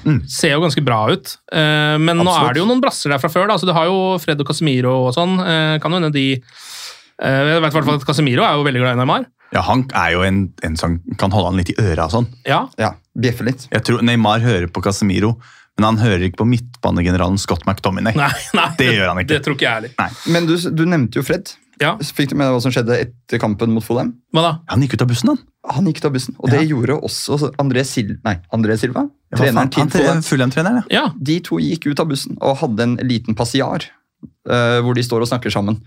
Mm. 0.00 0.20
Ser 0.30 0.54
jo 0.54 0.62
ganske 0.62 0.84
bra 0.86 1.00
ut. 1.10 1.34
Eh, 1.50 1.96
men 1.98 2.22
nå 2.22 2.30
er 2.30 2.54
det 2.54 2.62
jo 2.62 2.70
noen 2.70 2.80
brasser 2.82 3.10
der 3.10 3.20
fra 3.22 3.32
før. 3.32 3.50
da, 3.50 3.58
så 3.58 3.66
Du 3.66 3.74
har 3.74 3.90
jo 3.90 4.14
Fred 4.22 4.38
og 4.40 4.48
Casemiro 4.48 4.94
og 5.08 5.12
sånn. 5.18 5.36
Kan 5.82 5.90
jo 5.90 5.98
hende 5.98 6.14
de 6.14 6.28
Jeg 6.38 7.44
vet 7.50 7.58
i 7.58 7.60
hvert 7.66 7.74
fall 7.74 7.98
at 7.98 8.06
Casemiro 8.08 8.46
er 8.46 8.54
jo 8.56 8.64
veldig 8.64 8.86
glad 8.86 8.96
i 8.96 9.02
Neymar. 9.02 9.28
Ja, 9.52 9.62
Han 9.66 9.86
er 9.98 10.12
jo 10.14 10.20
en, 10.26 10.42
en 10.62 10.76
som 10.78 10.98
kan 11.18 11.32
holde 11.34 11.50
han 11.50 11.58
litt 11.58 11.72
i 11.72 11.78
øra 11.82 12.06
og 12.06 12.12
sånn. 12.14 12.28
Ja, 12.46 12.64
Ja, 12.78 12.92
Bjeffe 13.18 13.44
litt. 13.44 13.66
Jeg 13.72 13.82
tror 13.86 14.04
Neymar 14.06 14.40
hører 14.44 14.68
på 14.70 14.82
Casemiro, 14.84 15.34
men 15.78 15.88
han 15.88 15.98
hører 15.98 16.22
ikke 16.28 16.42
på 16.44 16.46
midtbanegeneralen 16.46 17.38
Scott 17.42 17.66
McTominay. 17.66 18.14
Nei, 18.16 18.30
nei, 18.54 18.68
Det 18.78 18.92
gjør 18.94 19.10
han 19.10 19.18
ikke. 19.24 19.32
Det 19.34 19.40
tror 19.46 19.56
ikke 19.58 19.66
jeg 19.66 19.74
heller. 19.80 20.20
Men 20.30 20.46
du, 20.46 20.54
du 20.70 20.84
nevnte 20.86 21.18
jo 21.20 21.26
Fred. 21.26 21.50
Ja, 21.80 21.94
Fikk 21.96 22.28
du 22.30 22.36
med 22.36 22.44
deg 22.44 22.52
hva 22.52 22.60
som 22.60 22.72
skjedde 22.74 22.96
etter 23.00 23.40
kampen 23.40 23.72
mot 23.72 23.82
Fulham? 23.84 24.10
Hva 24.36 24.42
da? 24.44 24.50
Han 24.68 24.82
gikk 24.84 24.98
ut 24.98 25.04
av 25.06 25.08
bussen, 25.08 25.30
han. 25.32 25.38
Han 25.74 25.86
gikk 25.88 26.02
ut 26.02 26.08
av 26.10 26.12
bussen, 26.12 26.34
og 26.38 26.50
det 26.52 26.60
gjorde 26.68 26.98
også 27.08 27.38
André, 27.60 27.86
Sil 27.88 28.18
nei, 28.24 28.34
André 28.52 28.76
Silva. 28.80 29.06
Ja, 29.32 29.38
treneren 29.40 29.70
til 29.72 29.88
Fulham. 29.94 30.20
Fulham-treneren, 30.26 30.82
ja. 30.92 31.00
Ja, 31.00 31.04
De 31.16 31.38
to 31.46 31.56
gikk 31.62 31.88
ut 31.88 32.02
av 32.04 32.10
bussen 32.12 32.36
og 32.38 32.58
hadde 32.60 32.84
en 32.84 32.98
liten 33.08 33.36
passiar 33.38 33.88
uh, 34.50 34.78
hvor 34.84 34.94
de 34.98 35.04
står 35.06 35.24
og 35.24 35.30
snakker 35.32 35.52
sammen. 35.54 35.80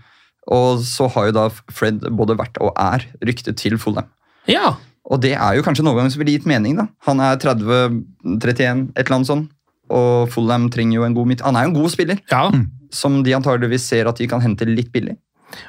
Og 0.52 0.82
så 0.84 1.08
har 1.14 1.30
jo 1.30 1.36
da 1.36 1.46
Fred 1.72 2.02
både 2.12 2.36
vært 2.36 2.58
og 2.60 2.74
er 2.76 3.06
ryktet 3.24 3.56
til 3.62 3.78
Fulham. 3.80 4.10
ja. 4.50 4.74
Og 5.04 5.20
det 5.20 5.34
er 5.36 5.58
jo 5.58 5.60
kanskje 5.60 5.82
en 5.84 5.90
overgang 5.90 6.08
som 6.08 6.22
ville 6.22 6.32
gitt 6.32 6.46
mening. 6.48 6.78
da. 6.78 6.86
Han 7.04 7.18
er 7.20 7.36
30-31, 7.36 8.86
et 8.96 9.02
eller 9.02 9.16
annet 9.18 9.28
sånt. 9.28 9.50
Og 9.92 10.30
Fulham 10.32 10.70
trenger 10.72 10.96
jo 10.96 11.04
en 11.04 11.12
god 11.12 11.28
midt... 11.28 11.42
Han 11.44 11.58
er 11.60 11.66
jo 11.66 11.74
en 11.74 11.76
god 11.76 11.92
spiller, 11.92 12.22
ja. 12.30 12.46
som 12.88 13.18
de 13.26 13.34
antageligvis 13.36 13.84
ser 13.84 14.08
at 14.08 14.16
de 14.16 14.24
kan 14.30 14.40
hente 14.40 14.64
litt 14.64 14.88
billig. 14.94 15.18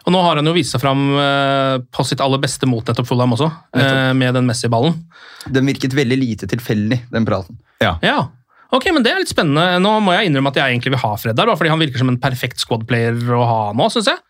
Og 0.07 0.15
nå 0.15 0.21
har 0.23 0.39
han 0.39 0.47
jo 0.47 0.53
vist 0.55 0.71
seg 0.71 0.81
fram 0.81 1.03
eh, 1.19 1.75
på 1.93 2.05
sitt 2.07 2.23
aller 2.23 2.39
beste 2.41 2.69
mot 2.69 2.87
nettopp 2.87 3.09
Fulham 3.09 3.35
også, 3.35 3.49
nettopp. 3.75 4.15
med 4.23 4.39
den 4.39 4.47
Messi-ballen. 4.47 4.95
Den 5.51 5.67
virket 5.67 5.99
veldig 5.99 6.17
lite 6.21 6.49
tilfeldig, 6.49 7.01
den 7.11 7.27
praten. 7.27 7.59
Ja. 7.83 7.97
Ok, 8.73 8.87
men 8.95 9.03
Det 9.03 9.11
er 9.11 9.19
litt 9.21 9.31
spennende. 9.31 9.81
Nå 9.83 9.97
må 10.03 10.15
jeg 10.15 10.29
innrømme 10.29 10.51
at 10.51 10.61
jeg 10.61 10.73
egentlig 10.73 10.95
vil 10.95 11.03
ha 11.03 11.11
Fred 11.19 11.35
der, 11.37 11.51
bare 11.51 11.59
fordi 11.59 11.75
han 11.75 11.83
virker 11.83 12.01
som 12.01 12.09
en 12.11 12.21
perfekt 12.23 12.63
squad-player 12.63 13.19
å 13.35 13.43
ha 13.45 13.59
nå, 13.77 13.91
syns 13.93 14.09
jeg. 14.09 14.23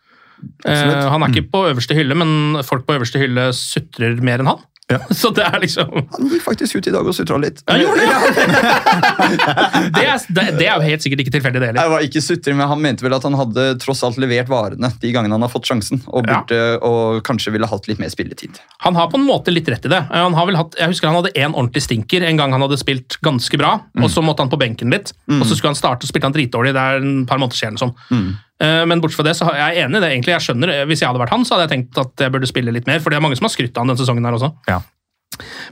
Eh, 0.65 0.71
Absolutt. 0.71 1.11
han 1.15 1.23
er 1.23 1.27
ikke 1.35 1.49
på 1.51 1.65
øverste 1.71 1.95
hylle, 1.97 2.15
men 2.15 2.63
folk 2.63 2.85
på 2.87 2.95
øverste 2.99 3.19
hylle 3.21 3.49
sutrer 3.53 4.21
mer 4.21 4.39
enn 4.43 4.51
han. 4.53 4.63
Ja. 4.85 4.99
Så 5.17 5.31
det 5.33 5.41
er 5.41 5.55
liksom 5.63 5.89
Han 6.13 6.27
gikk 6.29 6.43
faktisk 6.45 6.75
ut 6.77 6.85
i 6.85 6.91
dag 6.93 7.07
og 7.09 7.13
sutra 7.17 7.39
litt. 7.41 7.63
Ja, 7.65 7.73
gjorde 7.81 8.03
det, 8.05 8.05
er, 10.05 10.19
det, 10.29 10.43
det 10.59 10.67
er 10.69 10.75
jo 10.77 10.83
helt 10.85 11.01
sikkert 11.01 11.23
ikke 11.23 11.33
tilfeldig, 11.33 11.57
det 11.63 11.69
heller. 11.71 11.81
Jeg 11.87 11.93
var 11.95 12.03
ikke 12.05 12.21
sutring, 12.21 12.53
men 12.59 12.69
Han 12.69 12.83
mente 12.83 13.01
vel 13.05 13.15
at 13.17 13.25
han 13.25 13.33
hadde 13.39 13.63
tross 13.81 14.03
alt 14.05 14.19
levert 14.21 14.45
varene 14.51 14.91
de 15.01 15.09
gangene 15.15 15.33
han 15.33 15.41
har 15.45 15.49
fått 15.49 15.65
sjansen, 15.71 16.03
og, 16.13 16.29
Ja. 16.29 16.43
og 16.85 17.23
kanskje 17.25 17.49
ville 17.55 17.65
hatt 17.71 17.89
litt 17.89 17.97
mer 18.01 18.13
spilletid. 18.13 18.59
Han 18.85 18.93
har 18.99 19.09
på 19.09 19.17
en 19.17 19.25
måte 19.25 19.49
litt 19.53 19.65
rett 19.73 19.89
i 19.89 19.93
det. 19.95 20.03
Eh, 20.05 20.21
Han 20.21 20.37
har 20.37 20.45
vel 20.51 20.59
hatt, 20.61 20.77
jeg 20.77 20.93
husker 20.93 21.09
han 21.09 21.17
hadde 21.17 21.33
én 21.33 21.57
ordentlig 21.57 21.81
stinker 21.87 22.21
en 22.29 22.37
gang 22.37 22.53
han 22.53 22.61
hadde 22.61 22.77
spilt 22.77 23.17
ganske 23.25 23.57
bra, 23.57 23.79
og 23.97 24.09
så 24.13 24.21
måtte 24.21 24.45
han 24.45 24.53
på 24.53 24.61
benken 24.61 24.93
litt. 24.93 25.15
Og 25.33 25.47
så 25.49 25.57
skulle 25.57 25.73
han 25.73 25.81
starte 25.81 26.05
og 26.05 26.13
spilte 26.13 26.29
han 26.29 26.37
dritdårlig. 26.37 26.77
Det 26.77 26.85
er 26.85 27.01
en 27.01 27.25
par 27.25 27.41
måneder 27.41 27.57
siden. 27.57 27.81
Sånn. 27.81 27.95
Eh, 28.13 28.35
Men 28.61 29.01
bortsett 29.03 29.19
fra 29.19 29.25
det, 29.27 29.35
så 29.35 29.49
er 29.51 29.57
jeg 29.59 29.85
enig 29.85 29.99
i 29.99 30.03
det. 30.03 30.09
egentlig. 30.13 30.31
Jeg 30.35 30.43
skjønner, 30.45 30.69
eh, 30.71 30.85
Hvis 30.87 31.01
jeg 31.01 31.09
hadde 31.09 31.19
vært 31.19 31.33
han, 31.35 31.43
så 31.45 31.55
hadde 31.55 31.67
jeg 31.67 31.73
tenkt 31.75 31.97
at 31.99 32.23
jeg 32.23 32.31
burde 32.31 32.47
spille 32.47 32.71
litt 32.71 32.87
mer. 32.87 33.01
For 33.03 33.11
det 33.11 33.17
er 33.17 33.25
mange 33.25 33.35
som 33.35 33.47
har 33.49 33.55
skrytt 33.55 33.75
av 33.75 33.83
han 33.83 33.91
denne 33.91 33.99
sesongen 33.99 34.25
her 34.25 34.37
også. 34.37 34.51
Ja. 34.69 34.79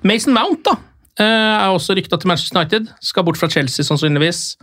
Mason 0.03 0.33
Mount 0.35 0.65
da, 0.67 0.75
eh, 1.19 1.23
er 1.63 1.71
også 1.71 1.95
rykta 1.95 2.19
til 2.19 2.27
Manchester 2.27 2.59
United. 2.59 2.89
Skal 3.01 3.23
bort 3.23 3.37
fra 3.39 3.47
Chelsea, 3.47 3.85
sannsynligvis. 3.87 4.57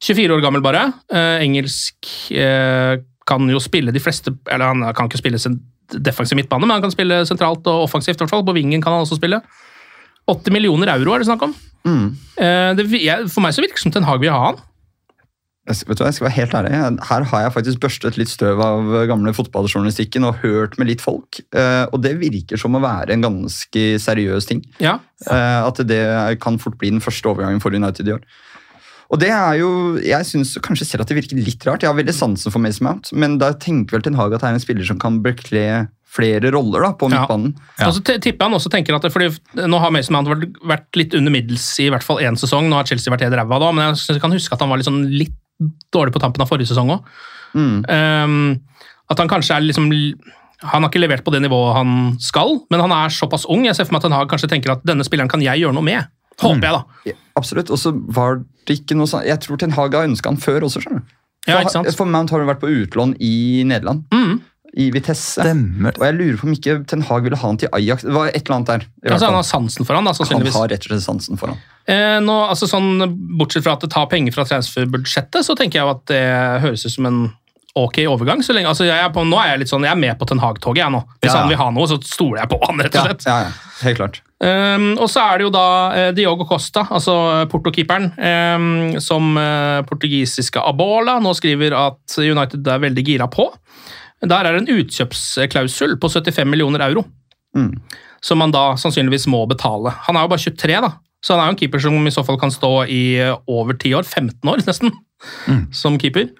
24 0.00 0.36
år 0.36 0.42
gammel 0.44 0.62
bare. 0.62 0.92
Eh, 1.10 1.42
Engelsk 1.42 2.30
eh, 2.30 2.98
kan 3.26 3.48
jo 3.48 3.58
spille 3.58 3.90
de 3.90 4.00
fleste 4.00 4.36
Eller 4.52 4.66
han 4.66 4.94
kan 4.94 5.08
ikke 5.08 5.22
spille 5.22 5.38
defensiv 5.88 6.36
midtbane, 6.36 6.66
men 6.66 6.76
han 6.76 6.82
kan 6.82 6.92
spille 6.92 7.24
sentralt 7.26 7.66
og 7.66 7.88
offensivt. 7.88 8.16
i 8.20 8.24
hvert 8.24 8.30
fall. 8.30 8.44
På 8.44 8.54
vingen 8.54 8.82
kan 8.82 8.92
han 8.92 9.02
også 9.02 9.18
spille. 9.18 9.42
80 10.28 10.52
millioner 10.52 10.88
euro 10.88 11.12
er 11.12 11.18
det 11.18 11.26
snakk 11.26 11.42
om. 11.42 11.54
Mm. 11.84 12.16
Det, 12.76 12.86
for 13.28 13.42
meg 13.44 13.52
så 13.52 13.60
virker 13.60 13.76
det 13.76 13.82
som 13.82 13.92
Ten 13.92 14.04
Hag 14.04 14.20
vil 14.20 14.32
ha 14.32 14.46
han. 14.46 14.56
Vet 15.64 15.96
du 15.96 16.02
hva, 16.02 16.10
jeg 16.10 16.16
skal 16.18 16.26
være 16.28 16.36
helt 16.36 16.54
ærlig. 16.58 16.72
Her 17.08 17.22
har 17.30 17.40
jeg 17.46 17.52
faktisk 17.54 17.78
børstet 17.80 18.18
litt 18.20 18.28
støv 18.28 18.60
av 18.60 18.90
gamle 19.08 19.32
fotballjournalistikken 19.32 20.26
og 20.28 20.42
hørt 20.42 20.76
med 20.78 20.90
litt 20.90 21.00
folk. 21.00 21.40
eh, 21.56 21.86
Og 21.92 22.02
det 22.04 22.18
virker 22.20 22.60
som 22.60 22.76
å 22.76 22.82
være 22.84 23.14
en 23.16 23.22
ganske 23.24 23.84
seriøs 23.98 24.46
ting. 24.50 24.64
Ja, 24.80 24.98
Eh, 25.30 25.64
At 25.64 25.76
det 25.86 26.38
kan 26.40 26.58
fort 26.58 26.76
bli 26.76 26.90
den 26.90 27.00
første 27.00 27.24
overgangen 27.30 27.62
for 27.62 27.70
United 27.72 28.06
i 28.06 28.12
år. 28.12 28.20
Og 29.10 29.18
det 29.20 29.30
er 29.30 29.54
jo, 29.60 29.96
Jeg 30.02 30.24
syns 30.26 30.58
kanskje 30.60 30.84
selv 30.84 31.00
at 31.02 31.08
det 31.08 31.16
virker 31.16 31.36
litt 31.40 31.64
rart. 31.64 31.80
Jeg 31.80 31.88
har 31.88 31.96
veldig 31.96 32.12
sansen 32.12 32.50
for 32.52 32.58
Mason 32.58 32.84
Mount, 32.84 33.12
men 33.14 33.38
da 33.38 33.52
tenker 33.54 33.92
vel 33.96 34.02
Ten 34.02 34.14
Hag 34.14 34.34
at 34.34 34.40
det 34.40 34.48
er 34.50 34.54
en 34.54 34.60
spiller 34.60 34.84
som 34.84 34.98
kan 34.98 35.22
bekle 35.22 35.88
flere 36.14 36.50
roller 36.52 36.80
da, 36.82 36.92
på 36.92 37.08
midtbanen. 37.10 37.54
Ja. 37.78 37.88
Og 37.88 37.94
så 37.94 38.02
tipper 38.20 38.44
han 38.46 38.54
også 38.54 38.70
tenker 38.70 38.94
at 38.94 39.02
det, 39.02 39.12
fordi 39.12 39.32
Nå 39.66 39.80
har 39.80 39.90
Mason 39.90 40.12
Mount 40.14 40.28
vært, 40.28 40.52
vært 40.62 40.96
litt 40.96 41.14
under 41.14 41.30
middels 41.32 41.64
i 41.80 41.88
hvert 41.90 42.02
fall 42.04 42.18
én 42.22 42.36
sesong. 42.36 42.68
Nå 42.68 42.76
har 42.76 42.84
Chelsea 42.84 43.10
vært 43.12 43.22
helt 43.26 43.34
ræva 43.34 43.58
da, 43.60 43.72
men 43.72 43.88
jeg 43.88 43.96
synes 44.02 44.16
jeg 44.18 44.20
kan 44.22 44.32
huske 44.36 44.52
at 44.52 44.60
han 44.60 44.68
var 44.68 44.76
litt, 44.78 44.86
sånn 44.86 45.02
litt 45.10 45.34
dårlig 45.94 46.12
på 46.14 46.20
tampen 46.22 46.42
av 46.42 46.48
forrige 46.50 46.70
sesong 46.72 46.90
òg. 46.96 47.04
Mm. 47.54 47.84
at 49.10 49.20
han 49.20 49.28
kanskje 49.30 49.54
er 49.54 49.60
liksom 49.62 49.84
Han 50.64 50.82
har 50.82 50.88
ikke 50.90 50.98
levert 51.04 51.22
på 51.22 51.30
det 51.30 51.42
nivået 51.44 51.74
han 51.76 52.16
skal, 52.18 52.56
men 52.70 52.80
han 52.80 52.90
er 52.90 53.08
såpass 53.12 53.44
ung. 53.52 53.66
Jeg 53.66 53.76
ser 53.76 53.84
for 53.84 53.92
meg 53.92 54.00
at 54.00 54.06
Ten 54.08 54.12
Hag 54.16 54.28
kanskje 54.30 54.48
tenker 54.48 54.72
at 54.72 54.82
denne 54.86 55.04
spilleren 55.04 55.28
kan 55.28 55.42
jeg 55.44 55.60
gjøre 55.60 55.74
noe 55.76 55.84
med. 55.84 56.06
Håper 56.40 56.64
jeg, 56.64 56.72
da. 56.72 57.10
Ja, 57.10 57.12
absolutt. 57.36 57.68
Og 57.70 57.78
så 57.78 57.92
var 57.92 58.40
det 58.66 58.78
ikke 58.80 58.96
noe 58.96 59.06
sånn 59.06 59.26
Jeg 59.28 59.38
tror 59.44 59.60
Ten 59.60 59.74
Hag 59.76 59.94
har 59.94 60.08
ønska 60.08 60.32
han 60.32 60.40
før 60.40 60.64
også, 60.66 60.80
skjønner 60.82 61.04
du. 61.04 61.12
Ja, 61.46 61.58
For- 61.58 61.60
ikke 61.66 61.74
sant? 61.76 61.94
For 61.98 62.08
Mount 62.08 62.30
har 62.32 62.40
jo 62.40 62.48
vært 62.48 62.62
på 62.64 62.70
utlån 62.72 63.12
i 63.20 63.62
Nederland. 63.68 64.06
Mm. 64.14 64.40
I 64.76 64.88
Vitesse. 64.90 65.38
Stemmer. 65.44 65.94
Og 66.00 66.06
jeg 66.08 66.16
lurer 66.18 66.38
på 66.40 66.48
om 66.48 66.54
ikke 66.56 66.76
Ten 66.90 67.04
Hag 67.06 67.22
ville 67.26 67.38
ha 67.38 67.46
han 67.46 67.60
til 67.62 67.70
Ajax. 67.76 68.02
Det 68.02 68.14
var 68.14 68.32
et 68.32 68.40
eller 68.42 68.56
annet 68.56 68.72
der. 68.72 68.86
Altså, 69.12 69.28
han 69.28 69.38
har 69.38 69.46
sansen 69.46 69.86
for 69.86 69.94
han, 69.94 70.08
da, 70.08 70.14
han 70.18 70.48
har 70.56 70.68
rett 70.72 70.88
og 70.88 70.90
slett 70.90 71.04
sansen 71.04 71.38
for 71.38 71.52
han. 71.52 71.62
Eh, 71.86 72.18
nå, 72.24 72.34
altså 72.48 72.66
sånn, 72.66 73.04
bortsett 73.38 73.62
fra 73.66 73.76
at 73.78 73.84
det 73.86 73.92
tar 73.94 74.08
penger 74.10 74.34
fra 74.34 74.46
transferbudsjettet, 74.48 75.46
så 75.46 75.54
tenker 75.58 75.78
jeg 75.82 75.94
at 75.94 76.04
det 76.10 76.22
høres 76.64 76.86
ut 76.88 76.94
som 76.96 77.06
en 77.10 77.20
ok 77.74 78.00
overgang. 78.10 78.42
Så 78.46 78.54
lenge, 78.54 78.70
altså 78.70 78.86
jeg 78.86 78.98
er 78.98 79.10
på, 79.14 79.22
nå 79.26 79.38
er 79.42 79.52
jeg 79.52 79.64
litt 79.64 79.70
sånn, 79.72 79.86
jeg 79.86 79.94
er 79.94 79.98
med 80.00 80.18
på 80.18 80.26
Ten 80.30 80.42
Hag-toget. 80.42 80.84
jeg 80.84 80.94
nå. 80.94 81.02
Hvis 81.22 81.32
Ja. 81.32 81.40
han 81.40 81.48
vil 81.50 81.58
ha 81.58 81.70
noe, 81.74 81.86
så 81.90 81.98
stoler 82.02 82.42
jeg 82.42 82.50
på 82.52 82.58
han, 82.66 82.78
rett 82.86 82.94
og 82.98 83.08
slett. 83.08 83.26
Ja, 83.26 83.38
ja, 83.46 83.50
helt 83.82 83.98
klart. 83.98 84.20
Um, 84.44 84.98
og 84.98 85.08
så 85.08 85.22
er 85.24 85.38
det 85.38 85.46
jo 85.46 85.50
da 85.54 85.66
uh, 85.94 86.12
Diogo 86.12 86.44
Costa, 86.46 86.84
altså 86.90 87.14
Porto-keeperen, 87.50 88.10
um, 88.18 89.00
som 89.00 89.36
uh, 89.38 89.82
portugisiske 89.88 90.60
Abola 90.60 91.16
nå 91.22 91.32
skriver 91.34 91.74
at 91.78 92.18
United 92.18 92.66
er 92.66 92.82
veldig 92.82 93.04
gira 93.06 93.28
på. 93.30 93.48
Der 94.22 94.44
er 94.46 94.52
det 94.54 94.62
en 94.68 94.78
utkjøpsklausul 94.80 95.96
på 96.00 96.08
75 96.10 96.44
millioner 96.48 96.80
euro, 96.88 97.04
Mm. 97.56 97.74
som 98.22 98.38
man 98.38 98.50
da 98.50 98.74
sannsynligvis 98.74 99.26
må 99.30 99.46
betale. 99.46 99.92
Han 100.08 100.16
er 100.16 100.22
jo 100.24 100.28
bare 100.32 100.42
23, 100.42 100.80
da, 100.80 100.88
så 101.22 101.34
han 101.36 101.40
er 101.42 101.46
jo 101.46 101.54
en 101.54 101.58
keeper 101.60 101.78
som 101.80 102.06
i 102.06 102.10
så 102.10 102.24
fall 102.26 102.38
kan 102.40 102.50
stå 102.50 102.70
i 102.90 103.16
eh, 103.20 103.36
over 103.46 103.74
10 103.78 103.92
år, 103.94 104.02
15 104.02 104.50
år 104.50 104.64
nesten, 104.66 104.90
som 105.72 105.98
keeper. 105.98 106.30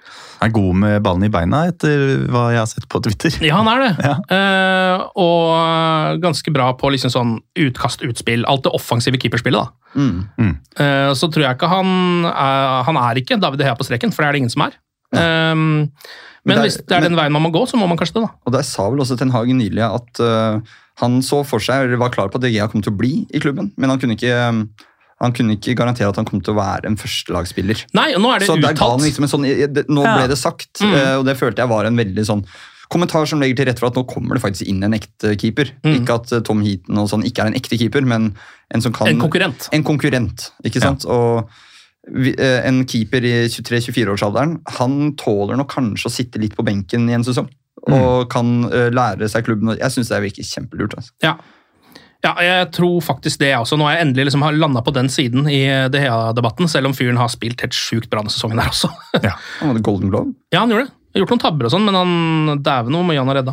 Er 0.43 0.51
god 0.51 0.75
med 0.77 1.03
ballen 1.05 1.23
i 1.25 1.29
beina, 1.33 1.69
etter 1.71 2.27
hva 2.29 2.49
jeg 2.53 2.59
har 2.59 2.67
sett 2.67 2.89
på 2.91 3.01
Twitter. 3.05 3.31
Ja, 3.47 3.61
han 3.63 3.69
er 3.71 3.85
det. 3.85 3.93
Ja. 4.05 4.17
Eh, 4.35 5.05
og 5.23 6.19
ganske 6.21 6.53
bra 6.53 6.73
på 6.77 6.91
liksom 6.93 7.13
sånn 7.15 7.37
utkast-utspill. 7.57 8.43
Alt 8.51 8.65
det 8.67 8.73
offensive 8.75 9.17
keeperspillet. 9.23 9.71
da. 9.95 9.95
Mm. 9.95 10.59
Eh, 10.77 11.13
så 11.15 11.31
tror 11.31 11.47
jeg 11.47 11.57
ikke 11.57 11.71
han 11.71 12.27
er, 12.27 12.83
han 12.91 12.97
er 12.97 13.23
ikke 13.23 13.39
David 13.41 13.63
Hea 13.63 13.77
på 13.79 13.87
streken, 13.87 14.13
for 14.13 14.23
det 14.25 14.29
er 14.29 14.33
det 14.33 14.43
ingen 14.43 14.53
som 14.57 14.67
er. 14.67 14.75
Um, 15.15 15.93
men 16.45 16.59
hvis 16.61 16.77
det 16.87 16.93
er 16.97 17.01
den 17.07 17.17
veien 17.17 17.33
man 17.33 17.43
må 17.43 17.51
gå, 17.55 17.63
så 17.69 17.77
må 17.81 17.87
man 17.89 17.97
kanskje 17.99 18.15
det, 18.21 18.23
da. 18.27 18.33
Og 18.47 18.53
der 18.53 18.63
sa 18.63 18.89
vel 18.91 19.01
også 19.01 19.17
Ten 19.19 19.31
Hag 19.35 19.47
nylig 19.49 19.83
at 19.85 20.21
uh, 20.21 20.61
han 21.03 21.21
så 21.23 21.45
for 21.47 21.59
seg, 21.59 21.87
eller 21.87 21.97
var 22.01 22.11
klar 22.15 22.29
på 22.29 22.37
at 22.37 22.43
De 22.43 22.51
Gea 22.53 22.69
kom 22.69 22.83
til 22.85 22.93
å 22.93 22.97
bli 22.99 23.27
i 23.33 23.41
klubben, 23.41 23.73
men 23.77 23.91
han 23.91 23.99
kunne 23.99 24.15
ikke, 24.19 24.35
um, 24.49 24.69
han 25.23 25.33
kunne 25.33 25.57
ikke 25.57 25.75
garantere 25.79 26.09
at 26.13 26.17
han 26.21 26.27
kom 26.29 26.41
til 26.45 26.55
å 26.55 26.59
være 26.61 26.87
en 26.91 26.97
førstelagsspiller. 27.01 27.87
Nei, 27.97 28.13
og 28.15 28.21
nå 28.23 28.35
er 28.35 28.39
det 28.45 28.49
Så 28.51 28.59
uttalt. 28.61 29.03
liksom 29.03 29.25
en 29.25 29.33
sånn, 29.33 29.49
Nå 29.89 30.03
Ja. 30.05 30.17
ble 30.19 30.29
det 30.29 30.39
sagt, 30.39 30.81
Mm. 30.81 30.93
øh, 30.95 31.19
og 31.21 31.25
det 31.27 31.37
følte 31.39 31.59
jeg 31.63 31.69
var 31.69 31.85
en 31.87 31.97
veldig 31.97 32.25
sånn 32.27 32.45
kommentar 32.91 33.27
som 33.27 33.41
legger 33.41 33.57
til 33.57 33.67
rette 33.67 33.81
for 33.81 33.87
at 33.89 33.95
nå 33.97 34.05
kommer 34.07 34.35
det 34.37 34.43
faktisk 34.45 34.69
inn 34.69 34.83
en 34.85 34.93
ekte 34.93 35.35
keeper. 35.41 35.71
Mm. 35.83 36.05
Ikke 36.05 36.15
at 36.21 36.45
Tom 36.45 36.61
Heaton 36.63 36.99
og 36.99 37.09
sånn 37.09 37.25
ikke 37.25 37.43
er 37.43 37.47
en 37.47 37.55
ekte 37.55 37.79
keeper, 37.81 38.05
men 38.05 38.35
en 38.71 38.81
som 38.85 38.93
kan 38.93 39.09
En 39.09 39.19
konkurrent. 39.19 39.69
En 39.73 39.83
konkurrent, 39.83 40.51
ikke 40.65 40.81
sant? 40.83 41.05
Og 41.07 41.49
vi, 41.49 41.49
eh, 41.49 41.55
en 42.07 42.83
keeper 42.89 43.25
i 43.25 43.35
23-24-årsalderen, 43.49 44.59
han 44.79 45.15
tåler 45.21 45.59
nok 45.59 45.71
kanskje 45.73 46.11
å 46.11 46.13
sitte 46.13 46.41
litt 46.43 46.57
på 46.57 46.67
benken 46.67 47.09
i 47.09 47.17
en 47.17 47.27
sesong. 47.27 47.49
Og 47.85 48.31
kan 48.33 48.65
eh, 48.71 48.89
lære 48.95 49.29
seg 49.29 49.45
klubben. 49.45 49.75
Jeg 49.77 49.93
syns 49.93 50.13
det 50.13 50.23
virker 50.25 50.47
kjempelurt. 50.49 50.97
Altså. 50.97 51.13
Ja. 51.25 51.35
ja, 52.25 52.33
jeg 52.45 52.69
tror 52.77 52.99
faktisk 53.05 53.43
det, 53.43 53.51
jeg 53.53 53.61
også. 53.61 53.77
Nå 53.77 53.89
har 53.89 53.99
jeg 53.99 54.07
endelig 54.07 54.31
liksom 54.31 54.47
landa 54.57 54.85
på 54.85 54.95
den 54.97 55.11
siden 55.13 55.49
i 55.53 55.63
Dehea-debatten, 55.93 56.71
selv 56.71 56.89
om 56.89 56.97
fyren 56.97 57.21
har 57.21 57.33
spilt 57.33 57.65
helt 57.65 57.77
sjukt 57.77 58.09
bra 58.13 58.23
denne 58.25 58.33
sesongen 58.33 58.61
der 58.63 58.73
også. 58.73 58.93
Han 59.61 59.73
hadde 59.73 59.85
Golden 59.85 60.13
Glove. 60.13 60.33
Ja, 60.55 60.63
han 60.63 60.73
gjorde 60.73 60.89
det. 60.89 60.97
Har 61.15 61.23
Gjort 61.23 61.31
noen 61.31 61.43
tabber 61.45 61.69
og 61.69 61.71
sånn, 61.71 61.85
men 61.87 61.95
han 61.95 62.63
dæven 62.67 62.97
hvor 62.99 63.05
mye 63.07 63.21
han 63.23 63.29
har 63.31 63.37
redda. 63.39 63.53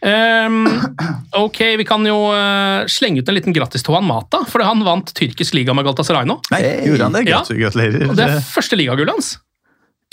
Um, 0.00 0.62
ok, 1.44 1.58
vi 1.80 1.84
kan 1.88 2.06
jo 2.08 2.16
uh, 2.32 2.86
slenge 2.88 3.20
ut 3.20 3.28
en 3.28 3.36
liten 3.36 3.52
grattis 3.56 3.84
til 3.84 3.92
Juan 3.92 4.06
Mata, 4.08 4.40
for 4.48 4.64
han 4.64 4.80
vant 4.86 5.12
tyrkisk 5.18 5.52
liga 5.58 5.74
med 5.76 5.84
Galatasaray 5.84 6.24
nå. 6.30 6.38
Nei, 6.54 6.62
gjorde 6.88 7.08
han 7.10 7.18
det? 7.18 7.24
Ja. 7.28 7.42
Gratu- 7.42 7.58
Gratulerer. 7.60 8.06
Og 8.08 8.16
det 8.16 8.28
er 8.30 8.40
første 8.48 8.78
ligagullet 8.80 9.12
hans. 9.18 9.30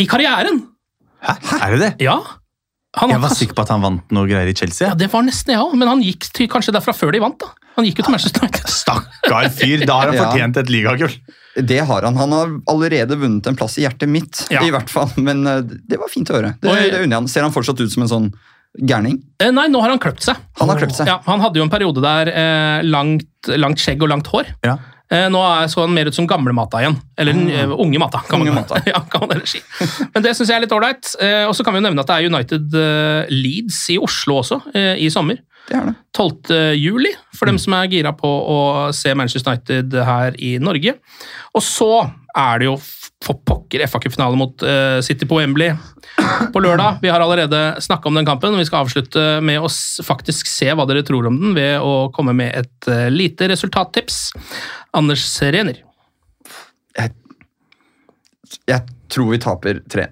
I 0.01 0.07
karrieren! 0.11 0.63
Hæ? 1.23 1.35
Er 1.61 1.75
det 1.77 1.81
det? 1.85 1.91
Ja. 2.03 2.17
Han 2.99 3.13
Jeg 3.13 3.21
var 3.23 3.31
sikker 3.37 3.55
på 3.55 3.63
at 3.63 3.69
han 3.71 3.83
vant 3.85 4.09
noe 4.11 4.27
greier 4.27 4.49
i 4.51 4.55
Chelsea. 4.57 4.89
Ja, 4.89 4.95
Det 4.99 5.07
var 5.13 5.23
nesten 5.23 5.53
jeg 5.53 5.61
ja, 5.61 5.67
men 5.79 5.87
han 5.87 6.01
gikk 6.03 6.27
til, 6.35 6.49
kanskje 6.51 6.73
derfra 6.75 6.91
før 6.97 7.13
de 7.15 7.21
vant. 7.23 7.37
da. 7.39 7.53
Han 7.77 7.87
gikk 7.87 8.01
jo 8.01 8.07
til 8.09 8.15
Manchester 8.17 8.43
United. 8.43 8.67
Stakkar 8.67 9.47
fyr! 9.55 9.85
Da 9.87 10.01
har 10.01 10.11
han 10.11 10.19
fortjent 10.25 10.59
et 10.59 10.73
ligagull. 10.73 11.13
Det 11.55 11.79
har 11.79 12.07
han. 12.07 12.15
Han 12.17 12.31
har 12.31 12.53
allerede 12.71 13.17
vunnet 13.19 13.47
en 13.47 13.57
plass 13.59 13.77
i 13.79 13.83
hjertet 13.83 14.09
mitt, 14.09 14.45
Ja. 14.53 14.63
i 14.63 14.71
hvert 14.71 14.89
fall. 14.89 15.11
Men 15.17 15.43
eh, 15.47 15.59
det 15.61 15.99
var 15.99 16.11
fint 16.11 16.29
å 16.31 16.37
høre. 16.39 16.55
Det, 16.61 16.71
det 16.93 17.03
unner 17.03 17.21
han. 17.21 17.27
Ser 17.31 17.43
han 17.47 17.53
fortsatt 17.55 17.81
ut 17.81 17.91
som 17.91 18.05
en 18.05 18.11
sånn 18.11 18.31
gærning? 18.79 19.19
Eh, 19.41 19.51
Nei, 19.51 19.67
nå 19.71 19.81
har 19.83 19.91
han 19.91 19.99
kløpt 20.01 20.23
seg. 20.25 20.39
Han 20.61 20.71
har 20.71 20.79
kløpt 20.79 20.95
seg. 20.97 21.09
Ja, 21.09 21.19
han 21.27 21.43
hadde 21.43 21.59
jo 21.59 21.67
en 21.67 21.73
periode 21.73 22.03
der 22.03 22.31
eh, 22.31 22.87
langt, 22.87 23.51
langt 23.51 23.83
skjegg 23.83 24.03
og 24.03 24.11
langt 24.13 24.31
hår. 24.31 24.53
Ja. 24.65 24.77
Eh, 25.11 25.27
nå 25.31 25.41
er, 25.43 25.67
så 25.67 25.83
han 25.83 25.95
mer 25.95 26.07
ut 26.07 26.15
som 26.15 26.27
gamle 26.29 26.55
Mata 26.55 26.79
igjen. 26.79 26.95
Eller 27.19 27.35
mm. 27.35 27.75
unge 27.75 27.99
Mata, 27.99 28.23
kan 28.29 28.39
Unge 28.39 28.53
man, 28.55 28.63
Mata. 28.63 28.79
ja, 28.93 29.03
kan 29.11 29.27
man 29.27 29.43
si. 29.49 29.59
Men 30.13 30.23
det 30.23 30.35
syns 30.37 30.47
jeg 30.53 30.61
er 30.61 30.65
litt 30.65 30.75
ålreit. 30.75 31.15
Eh, 31.19 31.43
og 31.49 31.55
så 31.57 31.67
kan 31.67 31.75
vi 31.75 31.81
jo 31.81 31.87
nevne 31.89 32.05
at 32.05 32.11
det 32.11 32.19
er 32.19 32.31
United 32.31 32.81
Leeds 33.33 33.83
i 33.91 33.99
Oslo 33.99 34.39
også, 34.45 34.61
i 34.71 35.09
sommer. 35.11 35.41
Det 35.71 35.77
er 35.79 35.85
det. 35.87 35.93
12. 36.17 36.55
juli, 36.75 37.13
for 37.37 37.47
dem 37.47 37.59
som 37.61 37.77
er 37.77 37.91
gira 37.91 38.11
på 38.15 38.27
å 38.27 38.57
se 38.95 39.13
Manchester 39.15 39.53
United 39.53 39.95
her 40.03 40.35
i 40.43 40.57
Norge. 40.59 40.97
Og 41.55 41.63
så 41.63 41.93
er 42.35 42.59
det 42.59 42.67
jo 42.67 42.75
for 43.21 43.37
pokker 43.45 43.83
FA-cupfinale 43.85 44.37
mot 44.39 44.63
eh, 44.65 44.97
City 45.05 45.27
på 45.29 45.37
Wembley 45.37 45.71
på 46.53 46.61
lørdag. 46.63 46.99
Vi 47.01 47.11
har 47.13 47.21
allerede 47.21 47.81
snakka 47.81 48.09
om 48.09 48.17
den 48.17 48.25
kampen, 48.25 48.53
og 48.53 48.61
vi 48.61 48.65
skal 48.67 48.85
avslutte 48.85 49.25
med 49.45 49.61
å 49.61 49.69
faktisk 50.03 50.49
se 50.49 50.71
hva 50.73 50.87
dere 50.89 51.05
tror 51.07 51.29
om 51.29 51.37
den 51.39 51.55
ved 51.57 51.85
å 51.85 52.09
komme 52.15 52.33
med 52.37 52.55
et 52.57 52.89
eh, 52.91 53.07
lite 53.13 53.47
resultattips. 53.51 54.31
Anders 54.97 55.27
Rener. 55.53 55.83
Jeg, 56.97 57.13
jeg 58.67 58.97
tror 59.13 59.31
vi 59.31 59.41
taper 59.45 59.83
3. 59.93 60.09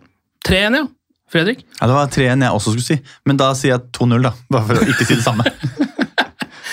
3-1, 0.48 0.80
ja. 0.80 0.86
Fredrik? 1.30 1.64
Ja, 1.80 1.88
Det 1.88 1.96
var 1.96 2.08
3-1 2.14 2.44
jeg 2.48 2.56
også 2.58 2.74
skulle 2.74 2.88
si, 2.88 3.00
men 3.30 3.38
da 3.38 3.52
sier 3.58 3.76
jeg 3.76 3.84
2-0, 3.98 4.22
da. 4.26 4.32
Bare 4.50 4.66
for 4.66 4.82
å 4.82 4.88
ikke 4.90 5.06
si 5.10 5.16
det 5.20 5.26
samme. 5.26 5.46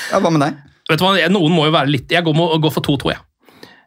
Ja, 0.06 0.20
hva 0.22 0.30
med 0.30 0.42
deg? 0.44 0.58
Vet 0.86 1.00
du 1.00 1.04
hva, 1.04 1.14
Noen 1.34 1.50
må 1.56 1.64
jo 1.66 1.72
være 1.74 1.90
litt 1.90 2.12
Jeg 2.14 2.22
går, 2.22 2.34
må 2.38 2.44
går 2.62 2.70
for 2.76 2.84
2-2, 2.86 3.10
jeg. 3.10 3.18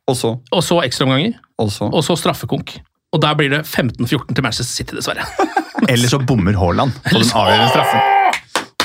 Og 0.09 0.17
så? 0.19 0.33
Og 0.51 0.63
så 0.65 0.79
ekstraomganger, 0.83 1.37
Og 1.61 1.69
så? 1.71 2.15
straffekonk. 2.19 2.73
Og 3.13 3.21
der 3.23 3.37
blir 3.39 3.49
det 3.53 3.61
15-14 3.65 4.35
til 4.35 4.43
Manchester 4.45 4.67
City, 4.69 4.97
dessverre. 4.97 5.23
Eller 5.91 6.09
så 6.11 6.19
bommer 6.19 6.57
Haaland 6.59 6.91
på 7.05 7.15
den 7.21 7.29
avgjørende 7.31 7.69
straffen. 7.71 8.15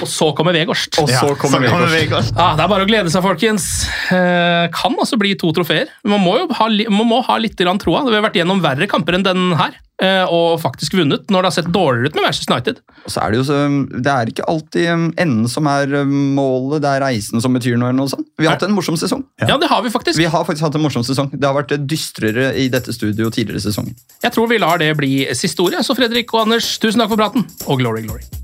Og 0.05 0.09
så 0.11 0.29
kommer 0.37 0.53
Vegårst. 0.57 0.99
Og 1.01 1.09
så 1.09 1.15
Ja, 1.31 1.35
kommer 1.39 1.63
Vegårst. 1.91 2.33
Ja, 2.37 2.49
det 2.59 2.65
er 2.65 2.71
bare 2.71 2.85
å 2.87 2.89
glede 2.89 3.11
seg, 3.13 3.23
folkens. 3.25 3.67
Eh, 4.13 4.67
kan 4.75 4.97
altså 5.01 5.19
bli 5.21 5.33
to 5.41 5.51
trofeer. 5.57 5.91
Man 6.07 6.23
må 6.25 6.37
jo 6.43 6.49
ha, 6.59 6.67
li- 6.71 6.89
man 6.93 7.09
må 7.09 7.21
ha 7.25 7.37
litt 7.41 7.57
troa. 7.59 8.05
Vi 8.07 8.15
har 8.17 8.25
vært 8.27 8.39
gjennom 8.41 8.63
verre 8.65 8.89
kamper 8.91 9.17
enn 9.19 9.27
den 9.27 9.53
her, 9.59 9.77
og 10.03 10.59
faktisk 10.59 10.97
vunnet 10.99 11.29
når 11.31 11.45
det 11.45 11.51
har 11.51 11.55
sett 11.55 11.71
dårligere 11.73 12.11
ut 12.11 12.17
med 12.19 12.25
Manchester 12.27 12.55
United. 12.55 12.81
Så 13.07 13.21
er 13.23 13.31
det 13.31 13.39
jo 13.39 13.45
så, 13.47 13.59
det 13.93 14.11
er 14.11 14.33
ikke 14.33 14.47
alltid 14.51 14.89
um, 14.91 15.07
enden 15.21 15.49
som 15.51 15.69
er 15.71 15.93
um, 16.01 16.15
målet, 16.35 16.83
det 16.83 16.91
er 16.91 17.05
reisen 17.05 17.43
som 17.45 17.55
betyr 17.55 17.79
noe. 17.79 17.93
eller 17.93 18.01
noe 18.03 18.13
sånt. 18.13 18.27
Vi 18.41 18.49
har 18.49 18.57
hatt 18.57 18.67
en 18.67 18.75
morsom 18.75 18.99
sesong. 19.01 19.25
Ja, 19.45 19.59
det 19.61 19.71
har 19.71 19.85
vi 19.85 19.93
faktisk. 19.95 20.19
Vi 20.19 20.29
har 20.31 20.47
faktisk 20.47 20.67
hatt 20.67 20.79
en 20.79 20.85
morsom 20.85 21.07
sesong. 21.07 21.31
Det 21.33 21.47
har 21.47 21.57
vært 21.57 21.77
dystrere 21.87 22.51
i 22.59 22.69
dette 22.73 22.95
studio 22.97 23.31
tidligere 23.31 23.63
i 23.63 23.67
sesongen. 23.69 23.99
Jeg 24.25 24.35
tror 24.35 24.51
vi 24.51 24.61
lar 24.63 24.83
det 24.83 24.91
bli 24.99 25.13
siste 25.39 25.63
ordet. 25.63 25.85
Så 25.87 25.97
Fredrik 25.99 26.33
og 26.35 26.47
Anders, 26.49 26.75
tusen 26.83 27.05
takk 27.05 27.15
for 27.15 27.21
praten, 27.21 27.47
og 27.69 27.85
glory, 27.85 28.07
glory. 28.09 28.44